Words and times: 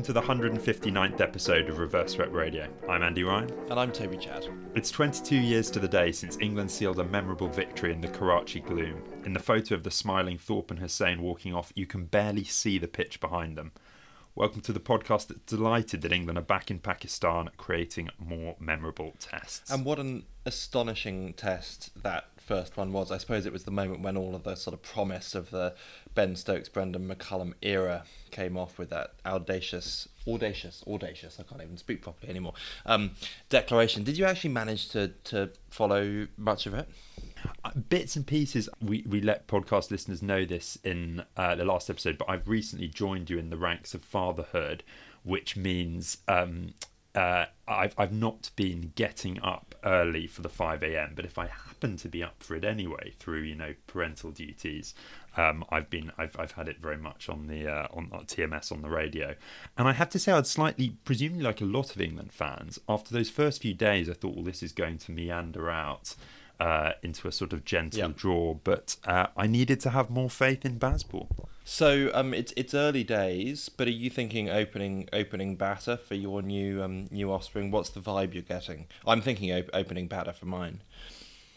welcome 0.00 0.14
to 0.14 0.18
the 0.18 0.50
159th 0.50 1.20
episode 1.20 1.68
of 1.68 1.78
Reverse 1.78 2.12
Swept 2.12 2.32
Radio. 2.32 2.66
I'm 2.88 3.02
Andy 3.02 3.22
Ryan. 3.22 3.50
And 3.68 3.78
I'm 3.78 3.92
Toby 3.92 4.16
Chad. 4.16 4.46
It's 4.74 4.90
22 4.90 5.36
years 5.36 5.70
to 5.72 5.78
the 5.78 5.88
day 5.88 6.10
since 6.10 6.38
England 6.40 6.70
sealed 6.70 7.00
a 7.00 7.04
memorable 7.04 7.48
victory 7.48 7.92
in 7.92 8.00
the 8.00 8.08
Karachi 8.08 8.60
gloom. 8.60 9.02
In 9.26 9.34
the 9.34 9.40
photo 9.40 9.74
of 9.74 9.82
the 9.82 9.90
smiling 9.90 10.38
Thorpe 10.38 10.70
and 10.70 10.80
Hussain 10.80 11.20
walking 11.20 11.54
off, 11.54 11.70
you 11.76 11.84
can 11.84 12.06
barely 12.06 12.44
see 12.44 12.78
the 12.78 12.88
pitch 12.88 13.20
behind 13.20 13.58
them. 13.58 13.72
Welcome 14.34 14.62
to 14.62 14.72
the 14.72 14.80
podcast 14.80 15.26
that's 15.26 15.40
delighted 15.44 16.00
that 16.00 16.12
England 16.12 16.38
are 16.38 16.42
back 16.42 16.70
in 16.70 16.78
Pakistan 16.78 17.50
creating 17.58 18.08
more 18.18 18.56
memorable 18.58 19.12
tests. 19.18 19.70
And 19.70 19.84
what 19.84 19.98
an 19.98 20.24
astonishing 20.46 21.34
test 21.34 21.90
that 22.02 22.30
first 22.50 22.76
one 22.76 22.92
was. 22.92 23.12
I 23.12 23.18
suppose 23.18 23.46
it 23.46 23.52
was 23.52 23.62
the 23.62 23.70
moment 23.70 24.00
when 24.00 24.16
all 24.16 24.34
of 24.34 24.42
the 24.42 24.56
sort 24.56 24.74
of 24.74 24.82
promise 24.82 25.36
of 25.36 25.50
the 25.50 25.72
Ben 26.16 26.34
Stokes, 26.34 26.68
Brendon 26.68 27.06
McCullum 27.08 27.54
era 27.62 28.02
came 28.32 28.56
off 28.56 28.76
with 28.76 28.90
that 28.90 29.12
audacious, 29.24 30.08
audacious, 30.26 30.82
audacious, 30.84 31.38
I 31.38 31.44
can't 31.44 31.62
even 31.62 31.76
speak 31.76 32.02
properly 32.02 32.28
anymore, 32.28 32.54
um, 32.86 33.12
declaration. 33.50 34.02
Did 34.02 34.18
you 34.18 34.24
actually 34.24 34.50
manage 34.50 34.88
to, 34.88 35.12
to 35.24 35.50
follow 35.68 36.26
much 36.36 36.66
of 36.66 36.74
it? 36.74 36.88
Uh, 37.64 37.70
bits 37.88 38.16
and 38.16 38.26
pieces. 38.26 38.68
We, 38.82 39.04
we 39.08 39.20
let 39.20 39.46
podcast 39.46 39.92
listeners 39.92 40.20
know 40.20 40.44
this 40.44 40.76
in 40.82 41.22
uh, 41.36 41.54
the 41.54 41.64
last 41.64 41.88
episode, 41.88 42.18
but 42.18 42.28
I've 42.28 42.48
recently 42.48 42.88
joined 42.88 43.30
you 43.30 43.38
in 43.38 43.50
the 43.50 43.56
ranks 43.56 43.94
of 43.94 44.02
fatherhood, 44.02 44.82
which 45.22 45.56
means 45.56 46.18
um, 46.26 46.74
uh, 47.14 47.46
I've 47.66 47.94
I've 47.98 48.12
not 48.12 48.50
been 48.56 48.92
getting 48.94 49.40
up 49.42 49.74
early 49.84 50.26
for 50.26 50.42
the 50.42 50.48
five 50.48 50.82
a.m. 50.82 51.12
But 51.16 51.24
if 51.24 51.38
I 51.38 51.46
happen 51.46 51.96
to 51.98 52.08
be 52.08 52.22
up 52.22 52.42
for 52.42 52.54
it 52.54 52.64
anyway, 52.64 53.14
through 53.18 53.42
you 53.42 53.54
know 53.54 53.74
parental 53.86 54.30
duties, 54.30 54.94
um, 55.36 55.64
I've 55.70 55.90
been 55.90 56.12
I've 56.16 56.38
I've 56.38 56.52
had 56.52 56.68
it 56.68 56.78
very 56.78 56.98
much 56.98 57.28
on 57.28 57.48
the 57.48 57.68
uh, 57.68 57.88
on, 57.92 58.10
on 58.12 58.26
TMS 58.26 58.70
on 58.70 58.82
the 58.82 58.90
radio, 58.90 59.34
and 59.76 59.88
I 59.88 59.92
have 59.92 60.10
to 60.10 60.18
say 60.18 60.32
I'd 60.32 60.46
slightly, 60.46 60.96
presumably 61.04 61.42
like 61.42 61.60
a 61.60 61.64
lot 61.64 61.94
of 61.94 62.00
England 62.00 62.32
fans, 62.32 62.78
after 62.88 63.12
those 63.12 63.30
first 63.30 63.62
few 63.62 63.74
days, 63.74 64.08
I 64.08 64.14
thought, 64.14 64.34
well, 64.34 64.44
this 64.44 64.62
is 64.62 64.72
going 64.72 64.98
to 64.98 65.12
meander 65.12 65.70
out. 65.70 66.14
Uh, 66.60 66.92
into 67.02 67.26
a 67.26 67.32
sort 67.32 67.54
of 67.54 67.64
gentle 67.64 68.00
yep. 68.00 68.16
draw, 68.16 68.52
but 68.52 68.96
uh, 69.04 69.28
I 69.34 69.46
needed 69.46 69.80
to 69.80 69.90
have 69.90 70.10
more 70.10 70.28
faith 70.28 70.66
in 70.66 70.78
Bazball. 70.78 71.26
So 71.64 72.10
um, 72.12 72.34
it's 72.34 72.52
it's 72.54 72.74
early 72.74 73.02
days, 73.02 73.70
but 73.70 73.86
are 73.86 73.92
you 73.92 74.10
thinking 74.10 74.50
opening 74.50 75.08
opening 75.10 75.56
batter 75.56 75.96
for 75.96 76.16
your 76.16 76.42
new 76.42 76.82
um, 76.82 77.06
new 77.10 77.32
offspring? 77.32 77.70
What's 77.70 77.88
the 77.88 78.00
vibe 78.00 78.34
you're 78.34 78.42
getting? 78.42 78.88
I'm 79.06 79.22
thinking 79.22 79.50
op- 79.52 79.70
opening 79.72 80.06
batter 80.06 80.34
for 80.34 80.44
mine. 80.44 80.82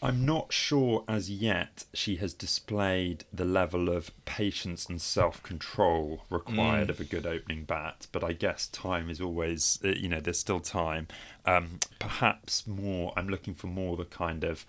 I'm 0.04 0.26
not 0.26 0.52
sure 0.52 1.02
as 1.08 1.30
yet 1.30 1.86
she 1.94 2.16
has 2.16 2.34
displayed 2.34 3.24
the 3.32 3.46
level 3.46 3.88
of 3.88 4.10
patience 4.26 4.86
and 4.86 5.00
self 5.00 5.42
control 5.42 6.24
required 6.28 6.88
mm. 6.88 6.90
of 6.90 7.00
a 7.00 7.04
good 7.04 7.26
opening 7.26 7.64
bat, 7.64 8.06
but 8.12 8.22
I 8.22 8.34
guess 8.34 8.66
time 8.68 9.08
is 9.08 9.18
always, 9.18 9.78
uh, 9.82 9.88
you 9.88 10.08
know, 10.10 10.20
there's 10.20 10.38
still 10.38 10.60
time. 10.60 11.08
Um, 11.46 11.80
perhaps 11.98 12.66
more, 12.66 13.14
I'm 13.16 13.28
looking 13.28 13.54
for 13.54 13.68
more 13.68 13.96
the 13.96 14.04
kind 14.04 14.44
of 14.44 14.66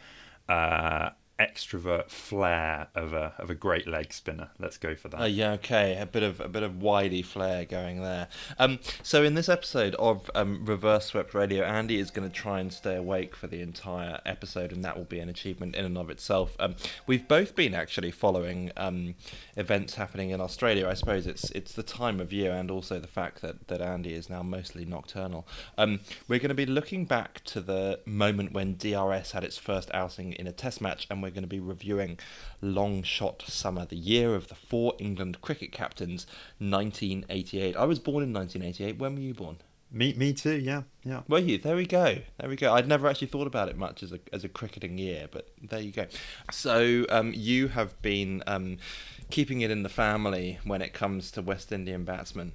uh, 0.47 1.09
extrovert 1.39 2.09
flair 2.09 2.87
of 2.95 3.11
a 3.11 3.33
of 3.37 3.49
a 3.49 3.55
great 3.55 3.87
leg 3.87 4.13
spinner. 4.13 4.49
Let's 4.57 4.77
go 4.77 4.95
for 4.95 5.09
that. 5.09 5.21
Uh, 5.21 5.25
yeah, 5.25 5.51
okay, 5.53 5.97
a 5.99 6.05
bit 6.05 6.23
of 6.23 6.39
a 6.39 6.47
bit 6.47 6.63
of 6.63 6.73
widey 6.73 7.25
flair 7.25 7.65
going 7.65 8.01
there. 8.01 8.27
Um, 8.57 8.79
so 9.03 9.23
in 9.23 9.35
this 9.35 9.49
episode 9.49 9.95
of 9.95 10.29
um, 10.33 10.65
Reverse 10.65 11.05
Swept 11.05 11.33
Radio, 11.33 11.63
Andy 11.63 11.99
is 11.99 12.09
going 12.09 12.29
to 12.29 12.33
try 12.33 12.59
and 12.59 12.71
stay 12.71 12.95
awake 12.95 13.35
for 13.35 13.47
the 13.47 13.61
entire 13.61 14.21
episode, 14.25 14.71
and 14.71 14.83
that 14.85 14.97
will 14.97 15.05
be 15.05 15.19
an 15.19 15.27
achievement 15.27 15.75
in 15.75 15.83
and 15.83 15.97
of 15.97 16.09
itself. 16.09 16.55
Um, 16.59 16.75
we've 17.05 17.27
both 17.27 17.55
been 17.55 17.73
actually 17.73 18.11
following 18.11 18.71
um, 18.77 19.15
events 19.57 19.95
happening 19.95 20.29
in 20.29 20.39
Australia. 20.39 20.87
I 20.87 20.93
suppose 20.93 21.27
it's 21.27 21.51
it's 21.51 21.73
the 21.73 21.83
time 21.83 22.21
of 22.21 22.31
year, 22.31 22.53
and 22.53 22.71
also 22.71 22.99
the 22.99 23.07
fact 23.07 23.41
that 23.41 23.67
that 23.67 23.81
Andy 23.81 24.13
is 24.13 24.29
now 24.29 24.41
mostly 24.41 24.85
nocturnal. 24.85 25.45
Um, 25.77 25.99
we're 26.29 26.39
going 26.39 26.49
to 26.49 26.55
be 26.55 26.65
looking 26.65 27.05
back 27.05 27.43
to 27.45 27.59
the 27.59 27.99
moment 28.05 28.53
when 28.53 28.77
DRS 28.77 29.31
had 29.31 29.43
its 29.43 29.57
first 29.57 29.91
outing 29.93 30.31
in 30.33 30.47
a 30.47 30.51
Test 30.55 30.79
match, 30.79 31.05
and 31.09 31.24
we're 31.25 31.31
going 31.31 31.43
to 31.43 31.47
be 31.47 31.59
reviewing 31.59 32.19
Long 32.61 33.01
Shot 33.01 33.43
Summer, 33.47 33.85
the 33.85 33.95
year 33.95 34.35
of 34.35 34.47
the 34.47 34.55
four 34.55 34.93
England 34.99 35.41
cricket 35.41 35.71
captains, 35.71 36.27
1988. 36.59 37.75
I 37.75 37.83
was 37.85 37.97
born 37.97 38.23
in 38.23 38.31
1988. 38.31 38.99
When 38.99 39.15
were 39.15 39.21
you 39.21 39.33
born? 39.33 39.57
Me, 39.91 40.13
me 40.13 40.33
too. 40.33 40.55
Yeah, 40.55 40.83
yeah. 41.03 41.21
Were 41.27 41.39
you? 41.39 41.57
There 41.57 41.75
we 41.75 41.87
go. 41.87 42.17
There 42.37 42.49
we 42.49 42.55
go. 42.55 42.73
I'd 42.73 42.87
never 42.87 43.07
actually 43.07 43.27
thought 43.27 43.47
about 43.47 43.69
it 43.69 43.77
much 43.77 44.03
as 44.03 44.11
a 44.11 44.19
as 44.33 44.43
a 44.43 44.49
cricketing 44.49 44.97
year, 44.97 45.27
but 45.31 45.47
there 45.61 45.79
you 45.79 45.91
go. 45.91 46.05
So 46.51 47.05
um, 47.09 47.31
you 47.33 47.69
have 47.69 47.99
been 48.01 48.43
um, 48.45 48.77
keeping 49.29 49.61
it 49.61 49.71
in 49.71 49.83
the 49.83 49.89
family 49.89 50.59
when 50.63 50.81
it 50.81 50.93
comes 50.93 51.31
to 51.31 51.41
West 51.41 51.71
Indian 51.71 52.03
batsmen. 52.03 52.51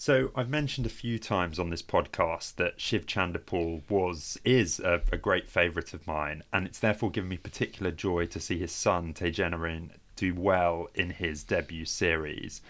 So 0.00 0.30
I've 0.34 0.48
mentioned 0.48 0.86
a 0.86 0.88
few 0.88 1.18
times 1.18 1.58
on 1.58 1.68
this 1.68 1.82
podcast 1.82 2.54
that 2.54 2.80
Shiv 2.80 3.04
Chanderpaul 3.04 3.82
was 3.90 4.40
is 4.46 4.80
a, 4.80 5.02
a 5.12 5.18
great 5.18 5.46
favourite 5.46 5.92
of 5.92 6.06
mine, 6.06 6.42
and 6.54 6.64
it's 6.64 6.78
therefore 6.78 7.10
given 7.10 7.28
me 7.28 7.36
particular 7.36 7.90
joy 7.90 8.24
to 8.28 8.40
see 8.40 8.58
his 8.58 8.72
son 8.72 9.12
Tagenarine 9.12 9.90
do 10.16 10.34
well 10.34 10.88
in 10.94 11.10
his 11.10 11.44
debut 11.44 11.84
series. 11.84 12.62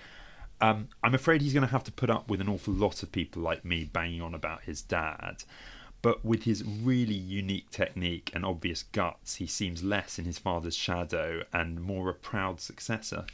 Um, 0.61 0.89
I'm 1.05 1.15
afraid 1.15 1.41
he's 1.41 1.53
going 1.53 1.65
to 1.65 1.71
have 1.71 1.85
to 1.85 1.93
put 1.93 2.11
up 2.11 2.29
with 2.29 2.41
an 2.41 2.49
awful 2.49 2.75
lot 2.75 3.05
of 3.05 3.13
people 3.13 3.43
like 3.43 3.65
me 3.65 3.85
banging 3.85 4.23
on 4.23 4.35
about 4.35 4.63
his 4.63 4.83
dad. 4.83 5.45
But 6.03 6.25
with 6.25 6.43
his 6.43 6.65
really 6.65 7.15
unique 7.15 7.71
technique 7.71 8.33
and 8.35 8.45
obvious 8.45 8.83
guts, 8.83 9.37
he 9.37 9.47
seems 9.47 9.85
less 9.85 10.19
in 10.19 10.25
his 10.25 10.41
father's 10.41 10.75
shadow 10.75 11.45
and 11.53 11.81
more 11.81 12.09
a 12.11 12.15
proud 12.15 12.61
successor. 12.61 13.25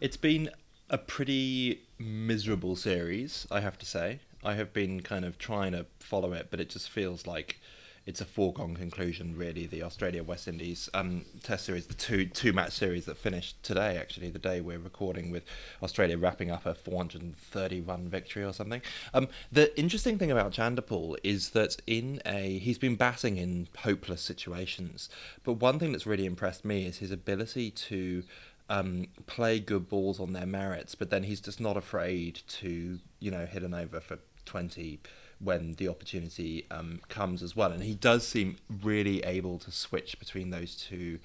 It's 0.00 0.18
been 0.18 0.50
a 0.90 0.98
pretty 0.98 1.82
miserable 1.98 2.76
series, 2.76 3.46
I 3.50 3.60
have 3.60 3.78
to 3.78 3.86
say. 3.86 4.20
I 4.44 4.54
have 4.54 4.72
been 4.72 5.00
kind 5.00 5.24
of 5.24 5.38
trying 5.38 5.72
to 5.72 5.86
follow 6.00 6.32
it, 6.32 6.48
but 6.50 6.60
it 6.60 6.70
just 6.70 6.88
feels 6.88 7.26
like 7.26 7.60
it's 8.08 8.22
a 8.22 8.24
foregone 8.24 8.74
conclusion, 8.74 9.36
really. 9.36 9.66
The 9.66 9.82
Australia 9.82 10.22
West 10.22 10.48
Indies 10.48 10.88
um, 10.94 11.26
Test 11.42 11.66
series, 11.66 11.88
the 11.88 11.94
two 11.94 12.24
two 12.24 12.54
match 12.54 12.72
series 12.72 13.04
that 13.04 13.18
finished 13.18 13.62
today, 13.62 13.98
actually, 13.98 14.30
the 14.30 14.38
day 14.38 14.62
we're 14.62 14.78
recording 14.78 15.30
with 15.30 15.44
Australia 15.82 16.16
wrapping 16.16 16.50
up 16.50 16.64
a 16.64 16.74
430 16.74 17.80
run 17.82 18.08
victory 18.08 18.44
or 18.44 18.54
something. 18.54 18.80
Um, 19.12 19.28
the 19.52 19.78
interesting 19.78 20.16
thing 20.16 20.30
about 20.30 20.52
Chanderpaul 20.52 21.16
is 21.22 21.50
that 21.50 21.76
in 21.86 22.22
a 22.24 22.58
he's 22.58 22.78
been 22.78 22.96
batting 22.96 23.36
in 23.36 23.68
hopeless 23.80 24.22
situations, 24.22 25.10
but 25.44 25.54
one 25.54 25.78
thing 25.78 25.92
that's 25.92 26.06
really 26.06 26.24
impressed 26.24 26.64
me 26.64 26.86
is 26.86 26.98
his 26.98 27.10
ability 27.10 27.70
to 27.72 28.22
um, 28.68 29.06
play 29.26 29.60
good 29.60 29.88
balls 29.88 30.20
on 30.20 30.32
their 30.32 30.46
merits, 30.46 30.94
but 30.94 31.10
then 31.10 31.24
he's 31.24 31.40
just 31.40 31.60
not 31.60 31.76
afraid 31.76 32.40
to, 32.48 32.98
you 33.20 33.30
know, 33.30 33.46
hit 33.46 33.62
an 33.62 33.74
over 33.74 34.00
for 34.00 34.18
20 34.44 35.00
when 35.40 35.74
the 35.74 35.88
opportunity 35.88 36.66
um, 36.70 37.00
comes 37.08 37.42
as 37.42 37.54
well. 37.54 37.72
And 37.72 37.82
he 37.82 37.94
does 37.94 38.26
seem 38.26 38.56
really 38.82 39.22
able 39.24 39.58
to 39.60 39.70
switch 39.70 40.18
between 40.18 40.50
those 40.50 40.74
two 40.74 41.18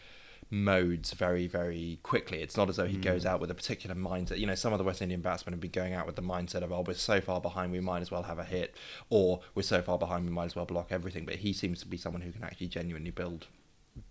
modes 0.50 1.14
very, 1.14 1.48
very 1.48 2.00
quickly. 2.04 2.42
It's 2.42 2.56
not 2.56 2.70
as 2.70 2.76
though 2.76 2.86
he 2.86 2.98
mm. 2.98 3.02
goes 3.02 3.26
out 3.26 3.42
with 3.42 3.50
a 3.50 3.56
particular 3.56 3.96
mindset. 3.96 4.38
You 4.38 4.46
know, 4.46 4.56
some 4.56 4.72
of 4.72 4.78
the 4.78 4.86
West 4.86 5.02
Indian 5.02 5.22
batsmen 5.22 5.54
have 5.54 5.60
been 5.60 5.72
going 5.72 5.94
out 5.94 6.06
with 6.06 6.16
the 6.16 6.22
mindset 6.22 6.62
of, 6.62 6.72
oh, 6.72 6.84
we're 6.86 6.94
so 6.94 7.20
far 7.20 7.42
behind, 7.42 7.72
we 7.72 7.80
might 7.80 8.02
as 8.02 8.12
well 8.12 8.24
have 8.24 8.40
a 8.40 8.44
hit, 8.44 8.76
or 9.10 9.42
we're 9.56 9.64
so 9.64 9.82
far 9.82 9.98
behind, 9.98 10.26
we 10.26 10.32
might 10.32 10.46
as 10.46 10.56
well 10.56 10.66
block 10.66 10.88
everything. 10.92 11.26
But 11.26 11.36
he 11.36 11.52
seems 11.52 11.80
to 11.82 11.88
be 11.88 11.98
someone 11.98 12.22
who 12.22 12.32
can 12.32 12.44
actually 12.44 12.68
genuinely 12.68 13.12
build 13.12 13.48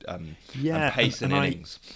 um, 0.09 0.37
yeah, 0.59 0.91
pace 0.91 1.23
and, 1.23 1.33
and 1.33 1.45
innings. 1.45 1.79
I, 1.83 1.95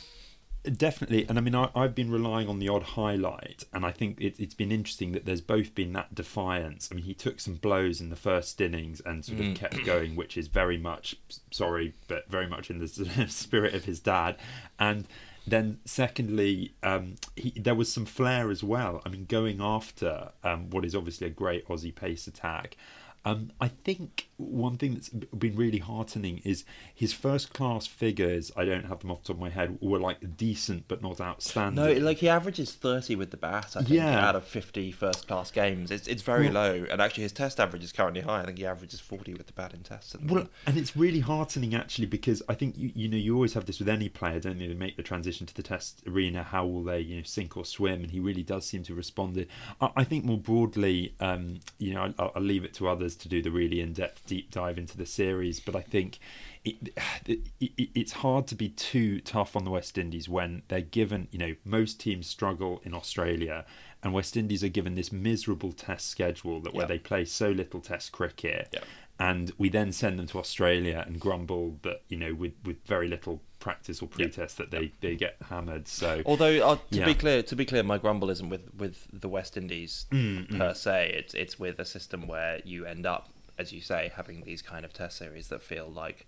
Definitely, 0.74 1.26
and 1.28 1.38
I 1.38 1.40
mean, 1.40 1.54
I, 1.54 1.68
have 1.74 1.94
been 1.94 2.10
relying 2.10 2.48
on 2.48 2.58
the 2.58 2.68
odd 2.68 2.82
highlight, 2.82 3.64
and 3.72 3.86
I 3.86 3.92
think 3.92 4.20
it, 4.20 4.38
has 4.38 4.54
been 4.54 4.72
interesting 4.72 5.12
that 5.12 5.24
there's 5.24 5.40
both 5.40 5.74
been 5.76 5.92
that 5.92 6.14
defiance. 6.14 6.88
I 6.90 6.96
mean, 6.96 7.04
he 7.04 7.14
took 7.14 7.38
some 7.38 7.54
blows 7.54 8.00
in 8.00 8.10
the 8.10 8.16
first 8.16 8.60
innings 8.60 9.00
and 9.00 9.24
sort 9.24 9.38
of 9.38 9.46
mm. 9.46 9.54
kept 9.54 9.84
going, 9.84 10.16
which 10.16 10.36
is 10.36 10.48
very 10.48 10.76
much, 10.76 11.14
sorry, 11.52 11.94
but 12.08 12.28
very 12.28 12.48
much 12.48 12.68
in 12.68 12.80
the 12.80 12.88
spirit 13.28 13.74
of 13.74 13.84
his 13.84 14.00
dad. 14.00 14.36
And 14.78 15.06
then, 15.46 15.78
secondly, 15.84 16.72
um, 16.82 17.14
he, 17.36 17.50
there 17.50 17.76
was 17.76 17.92
some 17.92 18.04
flair 18.04 18.50
as 18.50 18.64
well. 18.64 19.02
I 19.06 19.08
mean, 19.08 19.26
going 19.26 19.60
after 19.60 20.30
um, 20.42 20.70
what 20.70 20.84
is 20.84 20.96
obviously 20.96 21.28
a 21.28 21.30
great 21.30 21.66
Aussie 21.68 21.94
pace 21.94 22.26
attack. 22.26 22.76
Um, 23.24 23.52
I 23.60 23.68
think 23.68 24.28
one 24.38 24.76
thing 24.76 24.94
that's 24.94 25.08
been 25.08 25.56
really 25.56 25.78
heartening 25.78 26.42
is 26.44 26.64
his 26.94 27.12
first 27.12 27.52
class 27.52 27.86
figures. 27.86 28.52
I 28.56 28.64
don't 28.64 28.84
have 28.84 29.00
them 29.00 29.10
off 29.10 29.22
the 29.22 29.28
top 29.28 29.36
of 29.36 29.40
my 29.40 29.50
head. 29.50 29.78
Were 29.80 29.98
like 29.98 30.36
decent 30.36 30.88
but 30.88 31.02
not 31.02 31.20
outstanding. 31.20 31.82
No, 31.82 31.92
like 31.92 32.18
he 32.18 32.28
averages 32.28 32.72
thirty 32.72 33.16
with 33.16 33.30
the 33.30 33.36
bat. 33.36 33.74
I 33.76 33.80
think 33.80 33.90
yeah. 33.90 34.28
out 34.28 34.36
of 34.36 34.44
50 34.44 34.92
first 34.92 35.26
class 35.26 35.50
games, 35.50 35.90
it's 35.90 36.06
it's 36.06 36.22
very 36.22 36.46
well, 36.50 36.54
low. 36.54 36.86
And 36.90 37.00
actually, 37.00 37.24
his 37.24 37.32
test 37.32 37.60
average 37.60 37.84
is 37.84 37.92
currently 37.92 38.20
high. 38.20 38.42
I 38.42 38.46
think 38.46 38.58
he 38.58 38.66
averages 38.66 39.00
forty 39.00 39.34
with 39.34 39.46
the 39.46 39.52
bat 39.52 39.72
in 39.72 39.80
tests. 39.80 40.14
Well, 40.22 40.48
and 40.66 40.76
it's 40.76 40.96
really 40.96 41.20
heartening 41.20 41.74
actually 41.74 42.06
because 42.06 42.42
I 42.48 42.54
think 42.54 42.76
you 42.76 42.92
you 42.94 43.08
know 43.08 43.16
you 43.16 43.34
always 43.34 43.54
have 43.54 43.66
this 43.66 43.78
with 43.78 43.88
any 43.88 44.08
player, 44.08 44.40
don't 44.40 44.60
you? 44.60 44.68
They 44.68 44.74
make 44.74 44.96
the 44.96 45.02
transition 45.02 45.46
to 45.46 45.54
the 45.54 45.62
test 45.62 46.02
arena. 46.06 46.42
How 46.42 46.66
will 46.66 46.84
they 46.84 47.00
you 47.00 47.16
know 47.16 47.22
sink 47.22 47.56
or 47.56 47.64
swim? 47.64 48.02
And 48.02 48.10
he 48.10 48.20
really 48.20 48.42
does 48.42 48.66
seem 48.66 48.82
to 48.84 48.94
respond. 48.94 49.46
I, 49.80 49.90
I 49.96 50.04
think 50.04 50.24
more 50.24 50.38
broadly, 50.38 51.14
um, 51.20 51.60
you 51.78 51.94
know, 51.94 52.12
I'll, 52.18 52.32
I'll 52.36 52.42
leave 52.42 52.64
it 52.64 52.74
to 52.74 52.88
others 52.88 53.16
to 53.16 53.28
do 53.28 53.42
the 53.42 53.50
really 53.50 53.80
in 53.80 53.92
depth 53.92 54.25
deep 54.26 54.50
dive 54.50 54.78
into 54.78 54.96
the 54.96 55.06
series, 55.06 55.60
but 55.60 55.74
I 55.76 55.80
think 55.82 56.18
it, 56.64 56.90
it, 57.26 57.40
it, 57.60 57.88
it's 57.94 58.12
hard 58.12 58.46
to 58.48 58.54
be 58.54 58.68
too 58.68 59.20
tough 59.20 59.54
on 59.56 59.64
the 59.64 59.70
West 59.70 59.96
Indies 59.98 60.28
when 60.28 60.62
they're 60.68 60.80
given, 60.80 61.28
you 61.30 61.38
know, 61.38 61.54
most 61.64 62.00
teams 62.00 62.26
struggle 62.26 62.80
in 62.84 62.92
Australia, 62.94 63.64
and 64.02 64.12
West 64.12 64.36
Indies 64.36 64.62
are 64.64 64.68
given 64.68 64.94
this 64.94 65.12
miserable 65.12 65.72
Test 65.72 66.08
schedule 66.08 66.60
that 66.60 66.74
where 66.74 66.82
Yep. 66.82 66.88
they 66.88 66.98
play 66.98 67.24
so 67.24 67.50
little 67.50 67.80
Test 67.80 68.12
cricket, 68.12 68.68
Yep. 68.72 68.84
and 69.18 69.52
we 69.58 69.68
then 69.68 69.92
send 69.92 70.18
them 70.18 70.26
to 70.28 70.38
Australia 70.38 71.02
and 71.06 71.18
grumble 71.20 71.78
that 71.82 72.02
you 72.08 72.16
know 72.16 72.34
with 72.34 72.52
with 72.64 72.84
very 72.86 73.08
little 73.08 73.40
practice 73.58 74.00
or 74.02 74.06
pre-test 74.06 74.58
that 74.58 74.70
they 74.70 74.92
they 75.00 75.16
get 75.16 75.36
hammered. 75.48 75.88
So 75.88 76.22
Although 76.26 76.68
uh, 76.68 76.76
to 76.76 76.98
Yeah. 76.98 77.06
be 77.06 77.14
clear, 77.14 77.42
to 77.42 77.56
be 77.56 77.64
clear, 77.64 77.82
my 77.82 77.98
grumble 77.98 78.30
isn't 78.30 78.48
with, 78.48 78.72
with 78.74 79.08
the 79.12 79.28
West 79.28 79.56
Indies 79.56 80.06
Mm, 80.10 80.58
per 80.58 80.74
se. 80.74 81.12
It's 81.16 81.34
it's 81.34 81.58
with 81.58 81.78
a 81.80 81.84
system 81.84 82.26
where 82.28 82.60
you 82.64 82.84
end 82.84 83.06
up, 83.06 83.30
as 83.58 83.72
you 83.72 83.80
say, 83.80 84.12
having 84.14 84.42
these 84.42 84.62
kind 84.62 84.84
of 84.84 84.92
test 84.92 85.16
series 85.18 85.48
that 85.48 85.62
feel 85.62 85.88
like 85.88 86.26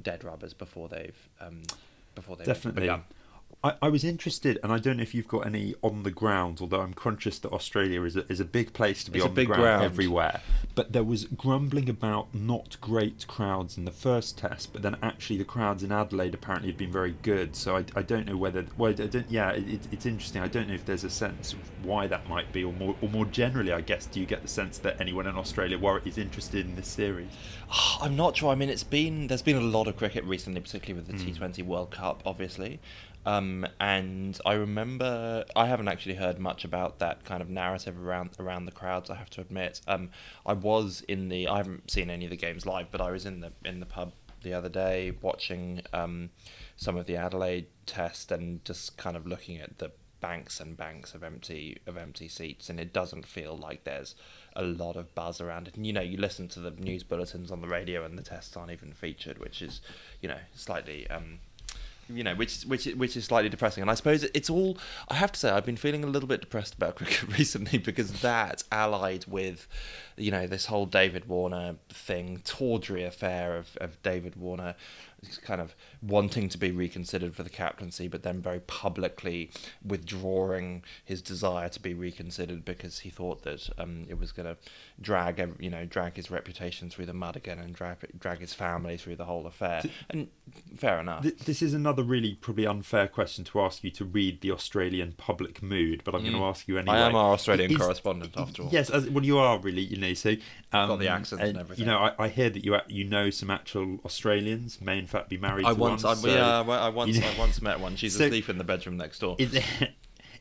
dead 0.00 0.22
rubbers 0.24 0.54
before 0.54 0.88
they've 0.88 1.28
um, 1.40 1.62
before 2.14 2.36
they've 2.36 2.46
Definitely. 2.46 2.82
begun. 2.82 3.04
I, 3.64 3.74
I 3.82 3.88
was 3.88 4.04
interested, 4.04 4.58
and 4.62 4.70
I 4.72 4.78
don't 4.78 4.98
know 4.98 5.02
if 5.02 5.14
you've 5.14 5.26
got 5.26 5.46
any 5.46 5.74
on 5.82 6.02
the 6.02 6.10
ground, 6.10 6.58
although 6.60 6.82
I'm 6.82 6.92
conscious 6.94 7.38
that 7.40 7.50
Australia 7.52 8.02
is 8.04 8.14
a, 8.14 8.30
is 8.30 8.38
a 8.38 8.44
big 8.44 8.72
place 8.74 9.02
to 9.04 9.10
be 9.10 9.18
It's 9.18 9.24
a 9.26 9.28
on 9.28 9.34
big 9.34 9.48
the 9.48 9.54
ground, 9.54 9.62
ground. 9.62 9.84
everywhere. 9.84 10.40
But 10.74 10.92
there 10.92 11.02
was 11.02 11.24
grumbling 11.24 11.88
about 11.88 12.32
not 12.34 12.76
great 12.82 13.26
crowds 13.26 13.78
in 13.78 13.86
the 13.86 13.90
first 13.90 14.36
test, 14.38 14.72
but 14.74 14.82
then 14.82 14.96
actually 15.02 15.38
the 15.38 15.44
crowds 15.44 15.82
in 15.82 15.90
Adelaide 15.90 16.34
apparently 16.34 16.68
have 16.70 16.76
been 16.78 16.92
very 16.92 17.16
good. 17.22 17.56
So 17.56 17.76
I, 17.78 17.84
I 17.96 18.02
don't 18.02 18.26
know 18.26 18.36
whether, 18.36 18.66
well, 18.76 18.90
I 18.90 18.94
don't, 18.94 19.28
yeah, 19.30 19.50
it, 19.52 19.68
it- 19.68 19.88
it's 19.90 20.06
interesting. 20.06 20.42
I 20.42 20.48
don't 20.48 20.68
know 20.68 20.74
if 20.74 20.84
there's 20.84 21.04
a 21.04 21.10
sense 21.10 21.54
of 21.54 21.58
why 21.84 22.06
that 22.08 22.28
might 22.28 22.52
be, 22.52 22.62
or 22.62 22.72
more, 22.74 22.94
or 23.00 23.08
more 23.08 23.24
generally, 23.24 23.72
I 23.72 23.80
guess, 23.80 24.04
do 24.06 24.20
you 24.20 24.26
get 24.26 24.42
the 24.42 24.48
sense 24.48 24.78
that 24.78 25.00
anyone 25.00 25.26
in 25.26 25.34
Australia 25.36 25.78
wor- 25.78 26.02
is 26.04 26.18
interested 26.18 26.66
in 26.66 26.76
this 26.76 26.88
series? 26.88 27.30
I'm 28.02 28.16
not 28.16 28.36
sure. 28.36 28.52
I 28.52 28.54
mean, 28.54 28.68
it's 28.68 28.84
been 28.84 29.26
there's 29.28 29.42
been 29.42 29.56
a 29.56 29.60
lot 29.60 29.88
of 29.88 29.96
cricket 29.96 30.24
recently, 30.24 30.60
particularly 30.60 31.00
with 31.02 31.18
the 31.18 31.24
Mm. 31.32 31.36
T20 31.38 31.64
World 31.64 31.90
Cup, 31.90 32.22
obviously. 32.26 32.78
Um, 33.26 33.66
and 33.80 34.38
I 34.46 34.52
remember 34.54 35.44
I 35.56 35.66
haven't 35.66 35.88
actually 35.88 36.14
heard 36.14 36.38
much 36.38 36.64
about 36.64 37.00
that 37.00 37.24
kind 37.24 37.42
of 37.42 37.50
narrative 37.50 38.00
around 38.00 38.30
around 38.38 38.66
the 38.66 38.72
crowds. 38.72 39.10
I 39.10 39.16
have 39.16 39.30
to 39.30 39.40
admit. 39.40 39.80
Um, 39.88 40.10
I 40.46 40.52
was 40.52 41.02
in 41.08 41.28
the 41.28 41.48
I 41.48 41.58
haven't 41.58 41.90
seen 41.90 42.08
any 42.08 42.24
of 42.24 42.30
the 42.30 42.36
games 42.36 42.64
live, 42.64 42.86
but 42.92 43.00
I 43.00 43.10
was 43.10 43.26
in 43.26 43.40
the 43.40 43.52
in 43.64 43.80
the 43.80 43.86
pub 43.86 44.12
the 44.42 44.54
other 44.54 44.68
day 44.68 45.12
watching 45.20 45.82
um, 45.92 46.30
some 46.76 46.96
of 46.96 47.06
the 47.06 47.16
Adelaide 47.16 47.66
test 47.84 48.30
and 48.30 48.64
just 48.64 48.96
kind 48.96 49.16
of 49.16 49.26
looking 49.26 49.58
at 49.58 49.78
the 49.78 49.90
banks 50.20 50.60
and 50.60 50.76
banks 50.76 51.14
of 51.14 51.22
empty 51.22 51.78
of 51.86 51.96
empty 51.96 52.26
seats 52.26 52.70
and 52.70 52.80
it 52.80 52.92
doesn't 52.92 53.26
feel 53.26 53.56
like 53.56 53.84
there's 53.84 54.14
a 54.54 54.62
lot 54.62 54.96
of 54.96 55.14
buzz 55.14 55.42
around 55.42 55.68
it 55.68 55.76
and 55.76 55.86
you 55.86 55.92
know 55.92 56.00
you 56.00 56.16
listen 56.16 56.48
to 56.48 56.58
the 56.58 56.70
news 56.70 57.02
bulletins 57.02 57.50
on 57.50 57.60
the 57.60 57.68
radio 57.68 58.02
and 58.02 58.18
the 58.18 58.22
tests 58.22 58.56
aren't 58.56 58.72
even 58.72 58.92
featured 58.92 59.38
which 59.38 59.60
is 59.60 59.82
you 60.22 60.28
know 60.28 60.38
slightly 60.54 61.08
um 61.10 61.38
you 62.08 62.22
know 62.22 62.34
which 62.34 62.62
which 62.62 62.86
which 62.86 63.16
is 63.16 63.24
slightly 63.24 63.48
depressing. 63.48 63.82
And 63.82 63.90
i 63.90 63.94
suppose 63.94 64.24
it's 64.24 64.50
all 64.50 64.78
i 65.08 65.14
have 65.14 65.32
to 65.32 65.40
say 65.40 65.50
i've 65.50 65.66
been 65.66 65.76
feeling 65.76 66.04
a 66.04 66.06
little 66.06 66.28
bit 66.28 66.40
depressed 66.40 66.74
about 66.74 66.96
cricket 66.96 67.36
recently 67.38 67.78
because 67.78 68.20
that 68.22 68.62
allied 68.70 69.24
with 69.26 69.68
you 70.16 70.30
know 70.30 70.46
this 70.46 70.66
whole 70.66 70.86
david 70.86 71.26
warner 71.26 71.76
thing 71.88 72.40
tawdry 72.44 73.04
affair 73.04 73.56
of, 73.56 73.76
of 73.80 74.00
david 74.02 74.36
warner 74.36 74.74
kind 75.42 75.60
of 75.60 75.74
wanting 76.02 76.48
to 76.48 76.58
be 76.58 76.70
reconsidered 76.70 77.34
for 77.34 77.42
the 77.42 77.50
captaincy, 77.50 78.08
but 78.08 78.22
then 78.22 78.40
very 78.40 78.60
publicly 78.60 79.50
withdrawing 79.84 80.82
his 81.04 81.22
desire 81.22 81.68
to 81.68 81.80
be 81.80 81.94
reconsidered 81.94 82.64
because 82.64 83.00
he 83.00 83.10
thought 83.10 83.42
that 83.42 83.68
um, 83.78 84.04
it 84.08 84.18
was 84.18 84.32
going 84.32 84.46
to 84.46 84.56
drag, 85.00 85.54
you 85.58 85.70
know, 85.70 85.84
drag 85.84 86.16
his 86.16 86.30
reputation 86.30 86.90
through 86.90 87.06
the 87.06 87.12
mud 87.12 87.36
again 87.36 87.58
and 87.58 87.74
drag 87.74 87.96
drag 88.18 88.38
his 88.38 88.54
family 88.54 88.96
through 88.96 89.16
the 89.16 89.24
whole 89.24 89.46
affair. 89.46 89.82
And 90.10 90.28
fair 90.76 91.00
enough. 91.00 91.22
Th- 91.22 91.36
This 91.38 91.62
is 91.62 91.74
another 91.74 92.02
really 92.02 92.34
probably 92.34 92.66
unfair 92.66 93.08
question 93.08 93.44
to 93.44 93.60
ask 93.60 93.82
you 93.82 93.90
to 93.92 94.04
read 94.04 94.40
the 94.40 94.50
Australian 94.52 95.12
public 95.12 95.62
mood, 95.62 96.02
but 96.04 96.14
I'm 96.14 96.22
going 96.22 96.34
to 96.34 96.44
ask 96.44 96.68
you 96.68 96.78
anyway. 96.78 96.96
Mm. 96.96 97.00
I 97.00 97.08
am 97.08 97.14
our 97.16 97.32
Australian 97.32 97.70
Is- 97.72 97.78
correspondent 97.78 98.34
after 98.36 98.62
all. 98.62 98.68
Yes, 98.70 98.90
as, 98.90 99.08
well, 99.08 99.24
you 99.24 99.38
are 99.38 99.58
really, 99.58 99.82
you 99.82 99.96
know. 99.96 100.14
So 100.14 100.30
um, 100.72 100.88
Got 100.88 100.98
the 100.98 101.08
accents 101.08 101.42
and 101.44 101.58
everything. 101.58 101.84
You 101.84 101.90
know, 101.90 101.98
I, 101.98 102.24
I 102.24 102.28
hear 102.28 102.50
that 102.50 102.64
you 102.64 102.76
you 102.88 103.04
know 103.04 103.30
some 103.30 103.50
actual 103.50 103.98
Australians 104.04 104.80
may 104.80 104.98
be 105.28 105.36
married. 105.38 105.66
I 105.66 105.72
to 105.72 105.78
once, 105.78 106.04
one, 106.04 106.12
I, 106.16 106.20
so 106.20 106.28
yeah, 106.28 106.60
well, 106.62 106.82
I 106.82 106.88
once, 106.88 107.14
you 107.14 107.20
know- 107.22 107.28
I 107.30 107.38
once 107.38 107.60
met 107.62 107.80
one. 107.80 107.96
She's 107.96 108.16
So- 108.16 108.24
asleep 108.26 108.48
in 108.48 108.58
the 108.58 108.64
bedroom 108.64 108.96
next 108.96 109.18
door. 109.20 109.36
Is 109.38 109.58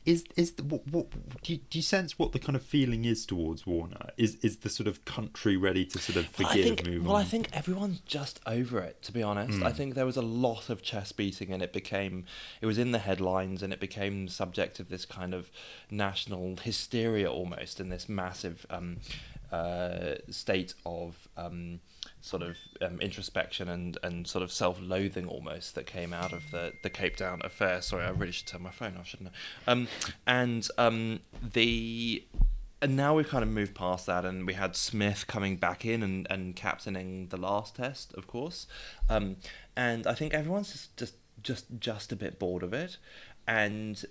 is 0.06 0.24
is 0.36 0.52
the, 0.52 0.64
what, 0.64 0.86
what, 0.88 1.08
do, 1.42 1.54
you, 1.54 1.60
do 1.72 1.80
you 1.80 1.82
sense 1.82 2.20
what 2.20 2.32
the 2.32 2.38
kind 2.38 2.56
of 2.56 2.62
feeling 2.62 3.06
is 3.06 3.26
towards 3.26 3.66
Warner? 3.66 4.12
Is 4.18 4.36
is 4.44 4.58
the 4.58 4.70
sort 4.70 4.86
of 4.88 5.04
country 5.04 5.58
ready 5.58 5.84
to 5.84 5.98
sort 5.98 6.18
of 6.18 6.26
Well, 6.38 6.48
forgive, 6.50 6.64
I 6.66 6.68
think, 6.76 6.88
move 6.88 7.06
well, 7.08 7.16
on? 7.16 7.22
I 7.22 7.26
think 7.26 7.50
everyone's 7.54 8.02
just 8.02 8.40
over 8.46 8.80
it. 8.82 9.02
To 9.04 9.12
be 9.12 9.24
honest, 9.24 9.64
I 9.64 9.72
think 9.72 9.96
there 9.96 10.06
was 10.06 10.16
a 10.18 10.22
lot 10.22 10.70
of 10.70 10.84
chest 10.84 11.18
beating, 11.18 11.52
and 11.52 11.64
it 11.64 11.74
became 11.74 12.26
it 12.62 12.68
was 12.68 12.78
in 12.78 12.92
the 12.92 13.00
headlines, 13.00 13.64
and 13.64 13.74
it 13.74 13.80
became 13.80 14.28
subject 14.28 14.80
of 14.80 14.90
this 14.90 15.06
kind 15.06 15.34
of 15.34 15.50
national 15.90 16.58
hysteria 16.58 17.32
almost, 17.32 17.80
and 17.80 17.92
this 17.92 18.08
massive 18.08 18.68
um, 18.70 18.98
uh, 19.52 20.16
state 20.30 20.74
of. 20.86 21.28
Um, 21.38 21.80
Sort 22.22 22.42
of 22.42 22.58
um, 22.82 23.00
introspection 23.02 23.70
and, 23.70 24.00
and 24.02 24.26
sort 24.26 24.44
of 24.44 24.52
self-loathing 24.52 25.28
almost 25.28 25.76
that 25.76 25.86
came 25.86 26.12
out 26.12 26.34
of 26.34 26.50
the, 26.50 26.74
the 26.82 26.90
Cape 26.90 27.18
Town 27.18 27.40
affair. 27.44 27.84
Sorry, 27.84 28.04
I 28.04 28.10
really 28.10 28.32
should 28.32 28.48
turn 28.48 28.64
my 28.64 28.72
phone 28.72 28.98
off, 28.98 29.08
shouldn't 29.08 29.30
I? 29.68 29.72
Um, 29.72 29.88
and 30.26 30.68
um, 30.80 31.20
the 31.54 32.24
and 32.82 32.96
now 32.96 33.14
we've 33.16 33.28
kind 33.28 33.44
of 33.44 33.50
moved 33.50 33.76
past 33.76 34.08
that, 34.08 34.26
and 34.26 34.48
we 34.48 34.54
had 34.54 34.76
Smith 34.76 35.26
coming 35.28 35.56
back 35.58 35.86
in 35.86 36.02
and, 36.02 36.26
and 36.32 36.56
captaining 36.56 37.28
the 37.28 37.38
last 37.38 37.76
test, 37.76 38.14
of 38.16 38.26
course. 38.26 38.66
Um, 39.08 39.38
and 39.76 40.08
I 40.08 40.16
think 40.16 40.34
everyone's 40.34 40.72
just, 40.72 40.98
just 40.98 41.16
just 41.44 41.66
just 41.80 42.12
a 42.12 42.16
bit 42.16 42.40
bored 42.40 42.64
of 42.64 42.74
it. 42.74 42.98
And 43.48 44.04